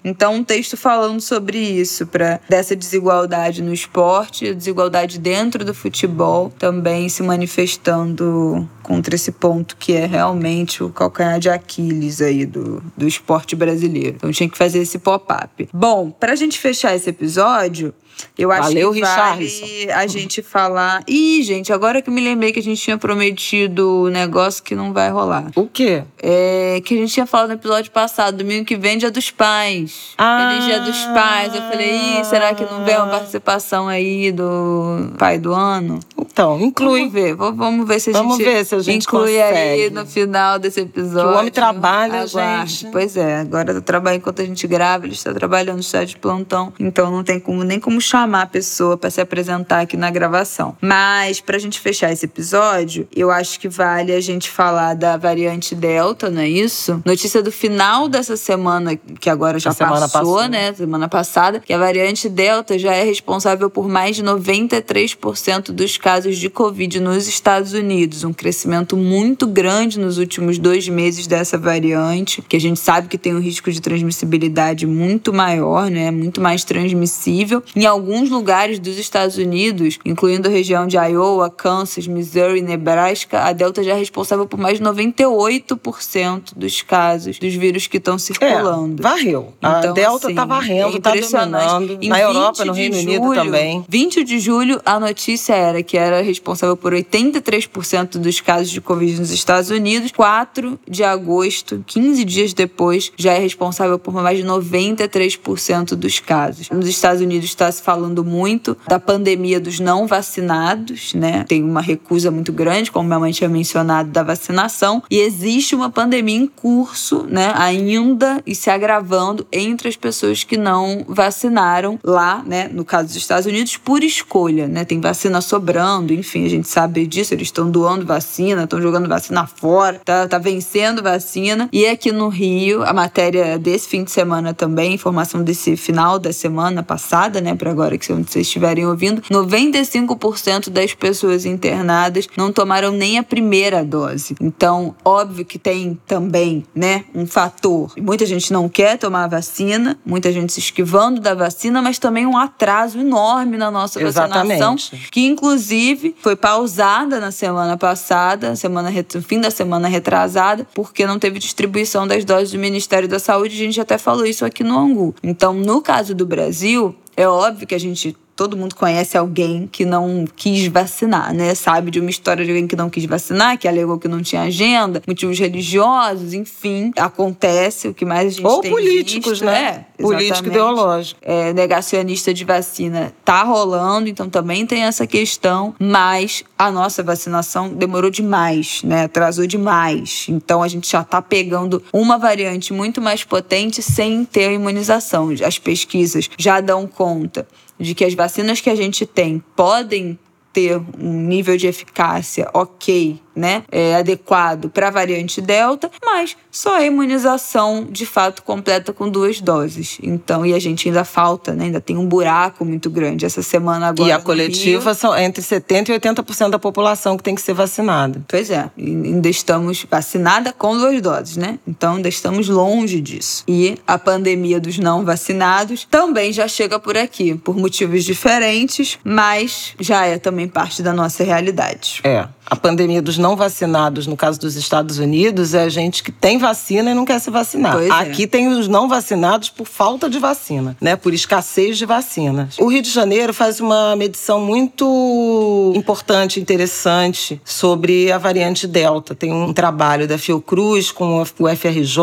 Então, 0.03 0.35
um 0.35 0.43
texto 0.43 0.77
falando 0.77 1.19
sobre 1.21 1.57
isso, 1.57 2.07
para 2.07 2.39
dessa 2.47 2.75
desigualdade 2.75 3.61
no 3.61 3.73
esporte, 3.73 4.49
a 4.49 4.53
desigualdade 4.53 5.19
dentro 5.19 5.65
do 5.65 5.73
futebol 5.73 6.51
também 6.57 7.09
se 7.09 7.23
manifestando 7.23 8.67
contra 8.87 9.15
esse 9.15 9.33
ponto 9.33 9.75
que 9.75 9.93
é 9.93 10.05
realmente 10.05 10.81
o 10.83 10.89
calcanhar 10.89 11.39
de 11.39 11.49
Aquiles 11.49 12.21
aí 12.21 12.45
do, 12.45 12.81
do 12.95 13.05
esporte 13.07 13.55
brasileiro. 13.55 14.15
Então 14.15 14.31
tinha 14.31 14.49
que 14.49 14.57
fazer 14.57 14.79
esse 14.79 14.97
pop-up. 14.97 15.56
Bom, 15.73 16.11
para 16.11 16.33
a 16.33 16.35
gente 16.35 16.59
fechar 16.59 16.95
esse 16.95 17.09
episódio, 17.09 17.93
eu 18.37 18.51
acho 18.51 18.63
Valeu, 18.69 18.91
que 18.93 19.01
vale 19.01 19.91
a 19.93 20.07
gente 20.07 20.41
falar. 20.41 21.03
Ih, 21.07 21.41
gente, 21.43 21.73
agora 21.73 22.01
que 22.01 22.09
me 22.09 22.21
lembrei 22.21 22.51
que 22.51 22.59
a 22.59 22.63
gente 22.63 22.81
tinha 22.81 22.97
prometido 22.97 24.05
um 24.05 24.09
negócio 24.09 24.63
que 24.63 24.75
não 24.75 24.93
vai 24.93 25.09
rolar. 25.09 25.51
O 25.55 25.67
quê? 25.67 26.03
É 26.21 26.81
que 26.85 26.93
a 26.93 26.97
gente 26.97 27.13
tinha 27.13 27.25
falado 27.25 27.49
no 27.49 27.55
episódio 27.55 27.91
passado, 27.91 28.37
domingo 28.37 28.65
que 28.65 28.75
vem, 28.75 28.97
dia 28.97 29.11
dos 29.11 29.31
pais. 29.31 30.13
Ah. 30.17 30.49
Feliz 30.51 30.65
dia 30.65 30.79
dos 30.79 30.97
pais. 31.13 31.55
Eu 31.55 31.61
falei, 31.63 32.19
ih, 32.19 32.23
será 32.25 32.53
que 32.53 32.63
não 32.63 32.83
vem 32.85 32.95
uma 32.97 33.07
participação 33.07 33.87
aí 33.87 34.31
do 34.31 35.11
pai 35.17 35.37
do 35.39 35.53
ano? 35.53 35.99
Então, 36.19 36.59
inclui. 36.59 36.99
Vamos 36.99 37.13
ver, 37.13 37.35
vamos 37.35 37.87
ver 37.87 37.99
se 37.99 38.09
a 38.11 38.13
Vamos 38.13 38.37
gente, 38.37 38.45
ver 38.45 38.65
se 38.65 38.75
a 38.75 38.79
gente 38.79 39.03
inclui 39.05 39.33
consegue. 39.33 39.57
aí 39.57 39.89
no 39.89 40.05
final 40.05 40.59
desse 40.59 40.81
episódio. 40.81 41.29
Que 41.29 41.35
o 41.35 41.39
homem 41.39 41.51
trabalha, 41.51 42.21
Aguarde. 42.23 42.71
gente. 42.71 42.91
Pois 42.91 43.17
é, 43.17 43.39
agora 43.39 43.71
eu 43.71 43.81
trabalho 43.81 44.17
enquanto 44.17 44.41
a 44.41 44.45
gente 44.45 44.67
grava, 44.67 45.05
ele 45.05 45.13
está 45.13 45.33
trabalhando, 45.33 45.79
está 45.79 46.03
de 46.03 46.15
plantão, 46.17 46.71
então 46.79 47.09
não 47.09 47.23
tem 47.23 47.39
como 47.39 47.63
nem 47.63 47.79
como 47.79 47.99
chamar 48.07 48.43
a 48.43 48.45
pessoa 48.47 48.97
para 48.97 49.09
se 49.09 49.19
apresentar 49.21 49.81
aqui 49.81 49.97
na 49.97 50.09
gravação. 50.09 50.75
Mas 50.81 51.39
pra 51.39 51.57
gente 51.57 51.79
fechar 51.79 52.11
esse 52.11 52.25
episódio, 52.25 53.07
eu 53.15 53.29
acho 53.29 53.59
que 53.59 53.67
vale 53.67 54.11
a 54.13 54.21
gente 54.21 54.49
falar 54.49 54.93
da 54.93 55.17
variante 55.17 55.75
Delta, 55.75 56.29
não 56.29 56.41
é 56.41 56.49
isso? 56.49 57.01
Notícia 57.05 57.41
do 57.43 57.51
final 57.51 58.07
dessa 58.07 58.37
semana, 58.37 58.95
que 59.19 59.29
agora 59.29 59.59
já 59.59 59.71
A 59.71 59.73
passou, 59.75 60.09
passou. 60.09 60.47
né? 60.47 60.73
Semana 60.73 61.07
passada, 61.07 61.59
que 61.59 61.73
a 61.73 61.77
variante 61.77 62.29
Delta 62.29 62.77
já 62.79 62.93
é 62.93 63.03
responsável 63.03 63.69
por 63.69 63.87
mais 63.87 64.15
de 64.15 64.23
93% 64.23 65.71
dos 65.71 65.97
casos 65.97 66.37
de 66.37 66.49
Covid 66.49 66.99
nos 66.99 67.27
Estados 67.27 67.73
Unidos. 67.73 68.23
Um 68.23 68.33
crescimento 68.33 68.95
muito 68.95 69.45
grande 69.47 69.99
nos 69.99 70.17
últimos 70.17 70.57
dois 70.57 70.87
meses 70.87 71.27
dessa 71.27 71.57
variante, 71.57 72.41
que 72.41 72.55
a 72.55 72.59
gente 72.59 72.79
sabe 72.79 73.07
que 73.07 73.17
tem 73.17 73.35
um 73.35 73.39
risco 73.39 73.71
de 73.71 73.81
transmissibilidade 73.81 74.85
muito 74.85 75.33
maior, 75.33 75.89
né? 75.89 76.11
Muito 76.11 76.39
mais 76.41 76.63
transmissível. 76.63 77.63
Em 77.75 77.85
alguns 77.97 78.29
lugares 78.29 78.79
dos 78.79 78.97
Estados 78.97 79.37
Unidos, 79.37 79.97
incluindo 80.05 80.47
a 80.47 80.51
região 80.51 80.85
de 80.87 80.95
Iowa, 80.97 81.49
Kansas, 81.49 82.07
Missouri 82.07 82.61
Nebraska, 82.61 83.39
a 83.43 83.51
Delta 83.53 83.83
já 83.83 83.93
é 83.93 83.97
responsável 83.97 84.45
por 84.45 84.59
mais 84.59 84.77
de 84.77 84.83
98% 84.83 86.53
dos 86.55 86.81
casos 86.81 87.39
dos 87.39 87.53
vírus 87.53 87.87
que 87.87 87.97
estão 87.97 88.15
É, 88.15 88.19
circulando. 88.19 89.01
varreu. 89.01 89.53
a 89.61 89.79
Então, 89.79 89.93
Delta 89.93 90.27
assim, 90.27 90.35
tá 90.35 90.45
varrendo, 90.45 90.95
é 90.95 90.99
tá 90.99 91.09
impressionante. 91.09 91.71
dominando. 91.73 92.03
Em 92.03 92.09
Na 92.09 92.19
Europa, 92.19 92.63
20 92.63 92.67
no 92.67 92.73
Reino 92.73 92.95
Unido 92.97 93.23
julho- 93.23 93.35
também. 93.35 93.85
20 93.89 94.23
de 94.23 94.39
julho, 94.39 94.81
a 94.85 94.99
notícia 94.99 95.53
era 95.53 95.81
que 95.83 95.97
era 95.97 96.21
responsável 96.21 96.77
por 96.77 96.93
83% 96.93 98.17
dos 98.19 98.39
casos 98.41 98.69
de 98.69 98.79
Covid 98.81 99.19
nos 99.19 99.31
Estados 99.31 99.69
Unidos. 99.69 100.11
4 100.15 100.79
de 100.87 101.03
agosto, 101.03 101.83
15 101.85 102.23
dias 102.23 102.53
depois, 102.53 103.11
já 103.17 103.33
é 103.33 103.39
responsável 103.39 103.97
por 103.99 104.13
mais 104.13 104.37
de 104.37 104.43
93% 104.43 105.95
dos 105.95 106.19
casos. 106.19 106.69
Nos 106.69 106.87
Estados 106.87 107.21
Unidos 107.21 107.45
está 107.49 107.71
se 107.71 107.81
falando 107.87 108.21
muito 108.25 108.77
da 108.85 108.99
pandemia 108.99 109.61
dos 109.61 109.79
não 109.79 110.05
vacinados, 110.05 111.13
né? 111.13 111.45
Tem 111.47 111.63
uma 111.63 111.79
recusa 111.79 112.29
muito 112.29 112.51
grande, 112.51 112.91
como 112.91 113.07
minha 113.07 113.17
mãe 113.17 113.31
tinha 113.31 113.49
mencionado, 113.49 114.09
da 114.09 114.23
vacinação. 114.23 115.01
E 115.09 115.21
existe 115.21 115.73
uma 115.73 115.89
pandemia 115.89 116.35
em 116.35 116.47
curso, 116.47 117.25
né? 117.29 117.53
Ainda 117.55 118.43
e 118.45 118.53
se 118.53 118.69
agravando 118.69 119.47
entre 119.53 119.87
as 119.87 119.95
pessoas 119.95 120.43
que 120.43 120.57
não 120.57 121.05
vacinaram 121.07 121.97
lá, 122.03 122.43
né? 122.45 122.67
No 122.67 122.83
caso 122.83 123.07
dos 123.07 123.15
Estados 123.15 123.45
Unidos, 123.45 123.77
por 123.77 124.03
escolha, 124.03 124.67
né? 124.67 124.83
Tem 124.83 124.99
vacina 124.99 125.39
sobrando, 125.39 126.11
enfim, 126.11 126.45
a 126.45 126.49
gente 126.49 126.67
sabe 126.67 127.07
disso. 127.07 127.33
Eles 127.33 127.47
estão 127.47 127.71
doando 127.71 128.05
vacina, 128.05 128.65
estão 128.65 128.81
jogando 128.81 129.07
vacina 129.07 129.47
fora, 129.47 130.01
tá, 130.03 130.27
tá 130.27 130.37
vencendo 130.37 131.01
vacina. 131.01 131.69
E 131.71 131.87
aqui 131.87 132.11
no 132.11 132.27
Rio, 132.27 132.83
a 132.83 132.91
matéria 132.91 133.57
desse 133.57 133.87
fim 133.87 134.03
de 134.03 134.11
semana 134.11 134.53
também, 134.53 134.93
informação 134.93 135.41
desse 135.41 135.77
final 135.77 136.19
da 136.19 136.33
semana 136.33 136.83
passada, 136.83 137.39
né? 137.39 137.55
Agora 137.69 137.97
que 137.97 138.05
vocês 138.05 138.47
estiverem 138.47 138.85
ouvindo, 138.85 139.21
95% 139.23 140.69
das 140.69 140.93
pessoas 140.93 141.45
internadas 141.45 142.27
não 142.37 142.51
tomaram 142.51 142.91
nem 142.91 143.17
a 143.17 143.23
primeira 143.23 143.83
dose. 143.83 144.35
Então, 144.41 144.95
óbvio 145.03 145.45
que 145.45 145.59
tem 145.59 145.99
também, 146.07 146.65
né, 146.73 147.05
um 147.13 147.25
fator. 147.25 147.93
Muita 147.97 148.25
gente 148.25 148.51
não 148.51 148.69
quer 148.69 148.97
tomar 148.97 149.25
a 149.25 149.27
vacina, 149.27 149.97
muita 150.05 150.31
gente 150.31 150.53
se 150.53 150.59
esquivando 150.59 151.19
da 151.21 151.33
vacina, 151.33 151.81
mas 151.81 151.99
também 151.99 152.25
um 152.25 152.37
atraso 152.37 152.99
enorme 152.99 153.57
na 153.57 153.69
nossa 153.71 153.99
vacinação, 153.99 154.75
Exatamente. 154.75 155.09
que 155.11 155.25
inclusive 155.25 156.15
foi 156.21 156.35
pausada 156.35 157.19
na 157.19 157.31
semana 157.31 157.77
passada, 157.77 158.55
semana 158.55 158.91
fim 159.21 159.39
da 159.39 159.51
semana 159.51 159.87
retrasada, 159.87 160.67
porque 160.73 161.05
não 161.05 161.19
teve 161.19 161.39
distribuição 161.39 162.07
das 162.07 162.23
doses 162.25 162.51
do 162.51 162.59
Ministério 162.59 163.07
da 163.07 163.19
Saúde. 163.19 163.55
A 163.55 163.65
gente 163.65 163.79
até 163.79 163.97
falou 163.97 164.25
isso 164.25 164.45
aqui 164.45 164.63
no 164.63 164.77
Angu. 164.77 165.15
Então, 165.23 165.53
no 165.53 165.81
caso 165.81 166.13
do 166.13 166.25
Brasil, 166.25 166.95
é 167.17 167.27
óbvio 167.27 167.67
que 167.67 167.75
a 167.75 167.79
gente 167.79 168.15
todo 168.37 168.55
mundo 168.55 168.75
conhece 168.75 169.17
alguém 169.17 169.67
que 169.69 169.83
não 169.83 170.25
quis 170.35 170.67
vacinar, 170.67 171.33
né? 171.33 171.55
Sabe 171.55 171.89
de 171.89 171.99
uma 171.99 172.09
história 172.09 172.45
de 172.45 172.51
alguém 172.51 172.67
que 172.67 172.75
não 172.75 172.87
quis 172.87 173.03
vacinar, 173.05 173.57
que 173.57 173.67
alegou 173.67 173.97
que 173.97 174.07
não 174.07 174.21
tinha 174.21 174.43
agenda, 174.43 175.01
motivos 175.07 175.39
religiosos, 175.39 176.35
enfim. 176.35 176.91
Acontece, 176.95 177.87
o 177.87 177.95
que 177.95 178.05
mais 178.05 178.27
a 178.27 178.29
gente 178.29 178.45
Ou 178.45 178.61
tem 178.61 178.69
políticos, 178.69 179.31
visto. 179.39 179.45
né? 179.45 179.85
É, 179.97 180.01
Político 180.03 180.47
ideológico. 180.47 181.19
É, 181.23 181.51
negacionista 181.51 182.31
de 182.31 182.45
vacina 182.45 183.11
tá 183.25 183.41
rolando, 183.41 184.07
então 184.07 184.29
também 184.29 184.67
tem 184.67 184.83
essa 184.83 185.07
questão, 185.07 185.73
mas 185.79 186.43
a 186.55 186.71
nossa 186.71 187.01
vacinação 187.01 187.69
demorou 187.69 188.11
demais, 188.11 188.83
né? 188.83 189.05
Atrasou 189.05 189.47
demais. 189.47 190.27
Então 190.29 190.61
a 190.61 190.67
gente 190.67 190.87
já 190.91 191.03
tá 191.03 191.23
pegando 191.23 191.81
uma 191.91 192.19
variante 192.19 192.71
muito 192.71 193.01
mais 193.01 193.23
potente 193.23 193.81
sem 193.81 194.23
ter 194.23 194.49
a 194.49 194.53
imunização. 194.53 195.29
As 195.43 195.57
pesquisas 195.57 196.29
já 196.37 196.61
dão 196.61 196.85
conta 196.85 197.47
de 197.79 197.93
que 197.93 198.05
as 198.05 198.13
vacinas 198.13 198.61
que 198.61 198.69
a 198.69 198.75
gente 198.75 199.05
tem 199.05 199.43
podem 199.55 200.17
ter 200.51 200.77
um 200.97 201.27
nível 201.27 201.55
de 201.57 201.67
eficácia 201.67 202.49
ok, 202.53 203.19
né, 203.37 203.63
é, 203.71 203.95
adequado 203.95 204.69
para 204.69 204.87
a 204.87 204.91
variante 204.91 205.39
Delta, 205.39 205.89
mas 206.03 206.35
só 206.51 206.77
a 206.77 206.83
imunização 206.83 207.87
de 207.89 208.05
fato 208.05 208.41
completa 208.43 208.91
com 208.91 209.07
duas 209.09 209.39
doses. 209.39 209.97
Então, 210.01 210.45
e 210.45 210.53
a 210.53 210.59
gente 210.59 210.87
ainda 210.87 211.03
falta, 211.05 211.53
né, 211.53 211.65
ainda 211.65 211.79
tem 211.79 211.95
um 211.97 212.05
buraco 212.05 212.65
muito 212.65 212.89
grande. 212.89 213.25
Essa 213.25 213.41
semana 213.43 213.87
agora. 213.89 214.09
E 214.09 214.11
a 214.11 214.19
coletiva 214.19 214.89
Rio- 214.91 214.95
são 214.95 215.17
entre 215.17 215.41
70% 215.43 215.89
e 215.89 215.93
80% 215.99 216.49
da 216.49 216.59
população 216.59 217.15
que 217.17 217.23
tem 217.23 217.35
que 217.35 217.41
ser 217.41 217.53
vacinada. 217.53 218.21
Pois 218.27 218.49
é, 218.49 218.69
ainda 218.77 219.29
estamos 219.29 219.85
vacinada 219.89 220.51
com 220.53 220.77
duas 220.77 221.01
doses, 221.01 221.37
né? 221.37 221.59
Então 221.67 221.95
ainda 221.95 222.09
estamos 222.09 222.49
longe 222.49 222.99
disso. 223.01 223.43
E 223.47 223.77
a 223.85 223.97
pandemia 223.97 224.59
dos 224.59 224.77
não 224.79 225.05
vacinados 225.05 225.85
também 225.89 226.31
já 226.33 226.47
chega 226.47 226.79
por 226.79 226.97
aqui, 226.97 227.35
por 227.35 227.55
motivos 227.55 228.03
diferentes, 228.03 228.97
mas 229.03 229.73
já 229.79 230.05
é 230.05 230.17
também 230.17 230.47
parte 230.47 230.81
da 230.81 230.93
nossa 230.93 231.23
realidade. 231.23 231.99
É. 232.03 232.27
A 232.49 232.55
pandemia 232.55 233.01
dos 233.01 233.17
não 233.17 233.35
vacinados, 233.35 234.07
no 234.07 234.15
caso 234.15 234.39
dos 234.39 234.55
Estados 234.55 234.97
Unidos, 234.99 235.53
é 235.53 235.69
gente 235.69 236.01
que 236.01 236.11
tem 236.11 236.37
vacina 236.37 236.91
e 236.91 236.93
não 236.93 237.03
quer 237.03 237.19
se 237.19 237.29
vacinar. 237.29 237.73
Pois 237.73 237.89
é. 237.89 237.91
Aqui 237.91 238.25
tem 238.25 238.47
os 238.47 238.67
não 238.67 238.87
vacinados 238.87 239.49
por 239.49 239.67
falta 239.67 240.09
de 240.09 240.17
vacina, 240.17 240.75
né? 240.79 240.95
Por 240.95 241.13
escassez 241.13 241.77
de 241.77 241.85
vacinas. 241.85 242.55
O 242.57 242.67
Rio 242.67 242.81
de 242.81 242.89
Janeiro 242.89 243.33
faz 243.33 243.59
uma 243.59 243.95
medição 243.97 244.39
muito 244.39 245.73
importante, 245.75 246.39
interessante 246.39 247.41
sobre 247.43 248.11
a 248.11 248.17
variante 248.17 248.65
Delta. 248.65 249.13
Tem 249.13 249.33
um 249.33 249.51
trabalho 249.51 250.07
da 250.07 250.17
Fiocruz 250.17 250.91
com 250.91 251.21
o 251.21 251.25
FRJ, 251.25 251.97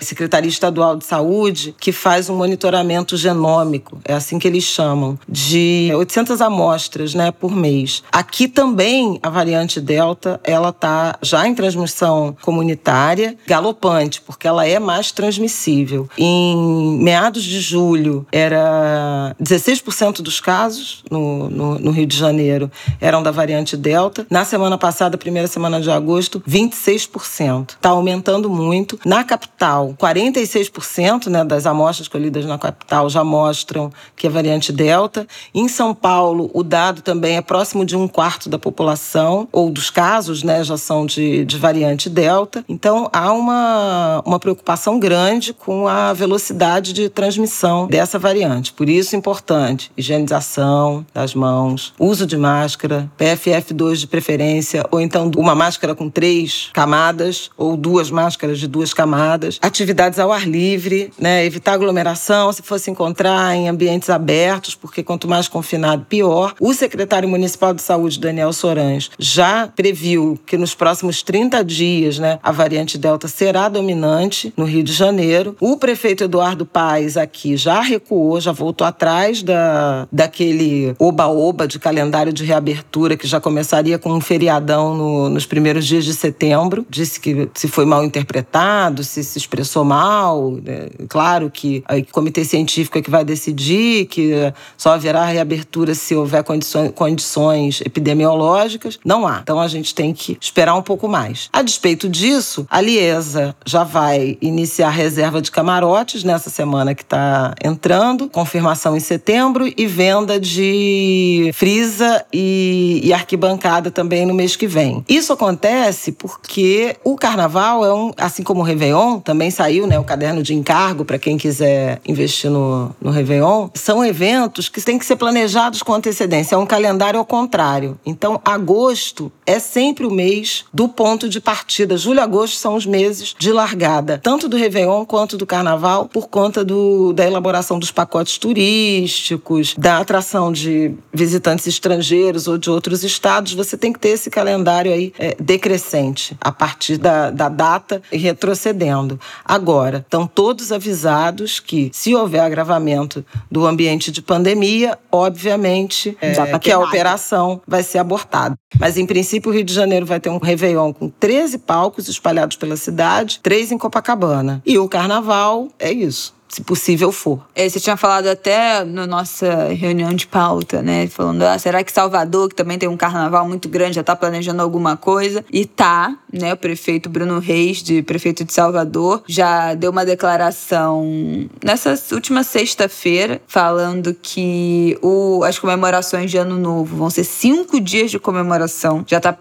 Secretaria 0.00 0.48
Estadual 0.48 0.96
de 0.96 1.04
Saúde, 1.04 1.74
que 1.78 1.92
faz 1.92 2.28
um 2.28 2.34
monitoramento 2.34 3.16
genômico, 3.16 4.00
é 4.04 4.14
assim 4.14 4.38
que 4.38 4.48
eles 4.48 4.64
chamam, 4.64 5.18
de 5.28 5.90
800 5.94 6.40
amostras, 6.40 7.14
né, 7.14 7.30
por 7.30 7.54
mês. 7.54 8.02
Aqui 8.10 8.48
também 8.48 9.20
a 9.22 9.30
variante 9.30 9.51
Delta, 9.80 10.40
ela 10.44 10.70
está 10.70 11.18
já 11.22 11.46
em 11.46 11.54
transmissão 11.54 12.36
comunitária, 12.42 13.36
galopante, 13.46 14.20
porque 14.20 14.46
ela 14.48 14.66
é 14.66 14.78
mais 14.78 15.12
transmissível. 15.12 16.08
Em 16.16 16.98
meados 16.98 17.42
de 17.42 17.60
julho, 17.60 18.26
era 18.32 19.34
16% 19.40 20.22
dos 20.22 20.40
casos 20.40 21.04
no, 21.10 21.48
no, 21.48 21.78
no, 21.78 21.90
Rio 21.90 22.06
de 22.06 22.16
Janeiro 22.16 22.70
eram 23.00 23.22
da 23.22 23.30
variante 23.30 23.76
Delta. 23.76 24.26
Na 24.30 24.44
semana 24.44 24.78
passada, 24.78 25.18
primeira 25.18 25.48
semana 25.48 25.80
de 25.80 25.90
agosto, 25.90 26.42
26%. 26.48 27.70
Está 27.70 27.90
aumentando 27.90 28.48
muito. 28.48 28.98
Na 29.04 29.24
capital, 29.24 29.94
46% 29.98 31.26
né, 31.26 31.44
das 31.44 31.66
amostras 31.66 32.08
colhidas 32.08 32.44
na 32.46 32.58
capital 32.58 33.08
já 33.08 33.22
mostram 33.22 33.92
que 34.16 34.26
é 34.26 34.30
variante 34.30 34.72
Delta. 34.72 35.26
Em 35.54 35.68
São 35.68 35.94
Paulo, 35.94 36.50
o 36.54 36.62
dado 36.62 37.02
também 37.02 37.36
é 37.36 37.42
próximo 37.42 37.84
de 37.84 37.96
um 37.96 38.08
quarto 38.08 38.48
da 38.48 38.58
população, 38.58 39.41
ou 39.50 39.70
dos 39.70 39.90
casos 39.90 40.42
né, 40.42 40.62
já 40.62 40.76
são 40.76 41.06
de, 41.06 41.44
de 41.44 41.58
variante 41.58 42.08
Delta. 42.08 42.64
Então, 42.68 43.08
há 43.12 43.32
uma, 43.32 44.22
uma 44.24 44.38
preocupação 44.38 44.98
grande 44.98 45.52
com 45.52 45.86
a 45.86 46.12
velocidade 46.12 46.92
de 46.92 47.08
transmissão 47.08 47.86
dessa 47.86 48.18
variante. 48.18 48.72
Por 48.72 48.88
isso, 48.88 49.16
importante 49.16 49.90
higienização 49.96 51.04
das 51.14 51.34
mãos, 51.34 51.94
uso 51.98 52.26
de 52.26 52.36
máscara, 52.36 53.10
PFF2 53.18 53.96
de 53.96 54.06
preferência, 54.06 54.84
ou 54.90 55.00
então 55.00 55.30
uma 55.36 55.54
máscara 55.54 55.94
com 55.94 56.08
três 56.08 56.70
camadas, 56.72 57.50
ou 57.56 57.76
duas 57.76 58.10
máscaras 58.10 58.58
de 58.58 58.66
duas 58.66 58.92
camadas. 58.92 59.58
Atividades 59.62 60.18
ao 60.18 60.32
ar 60.32 60.46
livre, 60.46 61.12
né? 61.18 61.44
evitar 61.44 61.72
aglomeração, 61.72 62.52
se 62.52 62.62
fosse 62.62 62.90
encontrar 62.90 63.54
em 63.54 63.68
ambientes 63.68 64.10
abertos, 64.10 64.74
porque 64.74 65.02
quanto 65.02 65.28
mais 65.28 65.48
confinado, 65.48 66.04
pior. 66.08 66.54
O 66.60 66.72
secretário 66.74 67.28
municipal 67.28 67.72
de 67.74 67.82
saúde, 67.82 68.18
Daniel 68.18 68.52
Sorães, 68.52 69.10
já 69.32 69.66
previu 69.66 70.38
que 70.46 70.56
nos 70.56 70.74
próximos 70.74 71.22
30 71.22 71.64
dias 71.64 72.18
né, 72.18 72.38
a 72.42 72.52
variante 72.52 72.98
Delta 72.98 73.26
será 73.26 73.68
dominante 73.68 74.52
no 74.56 74.64
Rio 74.64 74.82
de 74.82 74.92
Janeiro. 74.92 75.56
O 75.60 75.76
prefeito 75.76 76.24
Eduardo 76.24 76.66
Paes 76.66 77.16
aqui 77.16 77.56
já 77.56 77.80
recuou, 77.80 78.40
já 78.40 78.52
voltou 78.52 78.86
atrás 78.86 79.42
da, 79.42 80.06
daquele 80.12 80.94
oba-oba 80.98 81.66
de 81.66 81.78
calendário 81.78 82.32
de 82.32 82.44
reabertura 82.44 83.16
que 83.16 83.26
já 83.26 83.40
começaria 83.40 83.98
com 83.98 84.12
um 84.12 84.20
feriadão 84.20 84.94
no, 84.94 85.28
nos 85.28 85.46
primeiros 85.46 85.86
dias 85.86 86.04
de 86.04 86.14
setembro. 86.14 86.86
Disse 86.88 87.18
que 87.18 87.48
se 87.54 87.68
foi 87.68 87.84
mal 87.84 88.04
interpretado, 88.04 89.02
se 89.02 89.22
se 89.24 89.38
expressou 89.38 89.84
mal. 89.84 90.52
Né? 90.62 90.88
Claro 91.08 91.50
que 91.50 91.82
o 91.88 92.12
comitê 92.12 92.44
científico 92.44 92.98
é 92.98 93.02
que 93.02 93.10
vai 93.10 93.24
decidir 93.24 94.06
que 94.06 94.32
só 94.76 94.90
haverá 94.90 95.24
reabertura 95.24 95.94
se 95.94 96.14
houver 96.14 96.44
condições, 96.44 96.92
condições 96.94 97.80
epidemiológicas. 97.80 98.98
Não 99.04 99.21
há. 99.26 99.40
Então 99.42 99.60
a 99.60 99.68
gente 99.68 99.94
tem 99.94 100.12
que 100.12 100.36
esperar 100.40 100.74
um 100.74 100.82
pouco 100.82 101.08
mais. 101.08 101.48
A 101.52 101.62
despeito 101.62 102.08
disso, 102.08 102.66
a 102.70 102.80
Liesa 102.80 103.54
já 103.64 103.84
vai 103.84 104.36
iniciar 104.40 104.90
reserva 104.90 105.40
de 105.40 105.50
camarotes 105.50 106.24
nessa 106.24 106.50
semana 106.50 106.94
que 106.94 107.02
está 107.02 107.54
entrando, 107.62 108.28
confirmação 108.28 108.96
em 108.96 109.00
setembro 109.00 109.72
e 109.76 109.86
venda 109.86 110.38
de 110.38 111.50
frisa 111.54 112.24
e, 112.32 113.00
e 113.04 113.12
arquibancada 113.12 113.90
também 113.90 114.26
no 114.26 114.34
mês 114.34 114.56
que 114.56 114.66
vem. 114.66 115.04
Isso 115.08 115.32
acontece 115.32 116.12
porque 116.12 116.96
o 117.04 117.16
carnaval 117.16 117.84
é 117.84 117.94
um, 117.94 118.12
assim 118.16 118.42
como 118.42 118.60
o 118.60 118.64
Réveillon, 118.64 119.20
também 119.20 119.50
saiu 119.50 119.86
né, 119.86 119.98
o 119.98 120.04
caderno 120.04 120.42
de 120.42 120.54
encargo 120.54 121.04
para 121.04 121.18
quem 121.18 121.36
quiser 121.36 122.00
investir 122.06 122.50
no, 122.50 122.94
no 123.00 123.10
Réveillon, 123.10 123.68
são 123.74 124.04
eventos 124.04 124.68
que 124.68 124.80
têm 124.80 124.98
que 124.98 125.06
ser 125.06 125.16
planejados 125.16 125.82
com 125.82 125.92
antecedência. 125.92 126.54
É 126.54 126.58
um 126.58 126.66
calendário 126.66 127.18
ao 127.18 127.26
contrário. 127.26 127.98
Então, 128.04 128.40
agosto 128.44 129.11
é 129.46 129.58
sempre 129.58 130.06
o 130.06 130.10
mês 130.10 130.64
do 130.72 130.88
ponto 130.88 131.28
de 131.28 131.40
partida. 131.40 131.96
Julho 131.96 132.18
e 132.18 132.22
agosto 132.22 132.56
são 132.56 132.74
os 132.74 132.86
meses 132.86 133.34
de 133.38 133.52
largada, 133.52 134.20
tanto 134.22 134.48
do 134.48 134.56
Réveillon 134.56 135.04
quanto 135.04 135.36
do 135.36 135.46
Carnaval, 135.46 136.06
por 136.06 136.28
conta 136.28 136.64
do, 136.64 137.12
da 137.12 137.26
elaboração 137.26 137.78
dos 137.78 137.90
pacotes 137.90 138.38
turísticos, 138.38 139.74
da 139.76 139.98
atração 139.98 140.52
de 140.52 140.94
visitantes 141.12 141.66
estrangeiros 141.66 142.48
ou 142.48 142.56
de 142.56 142.70
outros 142.70 143.04
estados. 143.04 143.52
Você 143.54 143.76
tem 143.76 143.92
que 143.92 143.98
ter 143.98 144.10
esse 144.10 144.30
calendário 144.30 144.92
aí 144.92 145.12
é, 145.18 145.36
decrescente, 145.38 146.36
a 146.40 146.52
partir 146.52 146.96
da, 146.96 147.30
da 147.30 147.48
data 147.48 148.02
e 148.10 148.16
retrocedendo. 148.16 149.18
Agora, 149.44 149.98
estão 149.98 150.26
todos 150.26 150.72
avisados 150.72 151.60
que, 151.60 151.90
se 151.92 152.14
houver 152.14 152.40
agravamento 152.40 153.24
do 153.50 153.66
ambiente 153.66 154.10
de 154.10 154.22
pandemia, 154.22 154.98
obviamente 155.10 156.16
é, 156.20 156.58
que 156.58 156.70
a 156.70 156.78
operação 156.78 157.60
vai 157.66 157.82
ser 157.82 157.98
abortada. 157.98 158.56
Mas, 158.78 158.96
em 159.02 159.06
princípio, 159.06 159.50
o 159.50 159.54
Rio 159.54 159.64
de 159.64 159.74
Janeiro 159.74 160.06
vai 160.06 160.20
ter 160.20 160.30
um 160.30 160.38
Réveillon 160.38 160.92
com 160.92 161.08
13 161.08 161.58
palcos 161.58 162.08
espalhados 162.08 162.56
pela 162.56 162.76
cidade, 162.76 163.40
três 163.42 163.72
em 163.72 163.78
Copacabana. 163.78 164.62
E 164.64 164.78
o 164.78 164.88
Carnaval 164.88 165.68
é 165.78 165.92
isso 165.92 166.34
se 166.52 166.60
possível 166.60 167.10
for. 167.10 167.40
É, 167.54 167.66
você 167.66 167.80
tinha 167.80 167.96
falado 167.96 168.26
até 168.26 168.84
na 168.84 169.06
nossa 169.06 169.68
reunião 169.68 170.12
de 170.12 170.26
pauta, 170.26 170.82
né? 170.82 171.06
Falando, 171.06 171.42
ah, 171.42 171.58
será 171.58 171.82
que 171.82 171.90
Salvador, 171.90 172.50
que 172.50 172.54
também 172.54 172.78
tem 172.78 172.88
um 172.88 172.96
carnaval 172.96 173.48
muito 173.48 173.70
grande, 173.70 173.94
já 173.94 174.02
está 174.02 174.14
planejando 174.14 174.60
alguma 174.60 174.94
coisa? 174.94 175.42
E 175.50 175.64
tá, 175.64 176.14
né? 176.30 176.52
O 176.52 176.56
prefeito 176.56 177.08
Bruno 177.08 177.38
Reis, 177.38 177.82
de 177.82 178.02
prefeito 178.02 178.44
de 178.44 178.52
Salvador, 178.52 179.22
já 179.26 179.72
deu 179.72 179.90
uma 179.90 180.04
declaração 180.04 181.48
nessa 181.64 181.94
última 182.12 182.44
sexta-feira, 182.44 183.40
falando 183.46 184.14
que 184.20 184.98
o, 185.00 185.42
as 185.44 185.58
comemorações 185.58 186.30
de 186.30 186.36
Ano 186.36 186.58
Novo 186.58 186.96
vão 186.96 187.08
ser 187.08 187.24
cinco 187.24 187.80
dias 187.80 188.10
de 188.10 188.18
comemoração. 188.18 189.02
Já 189.06 189.20
tá. 189.20 189.34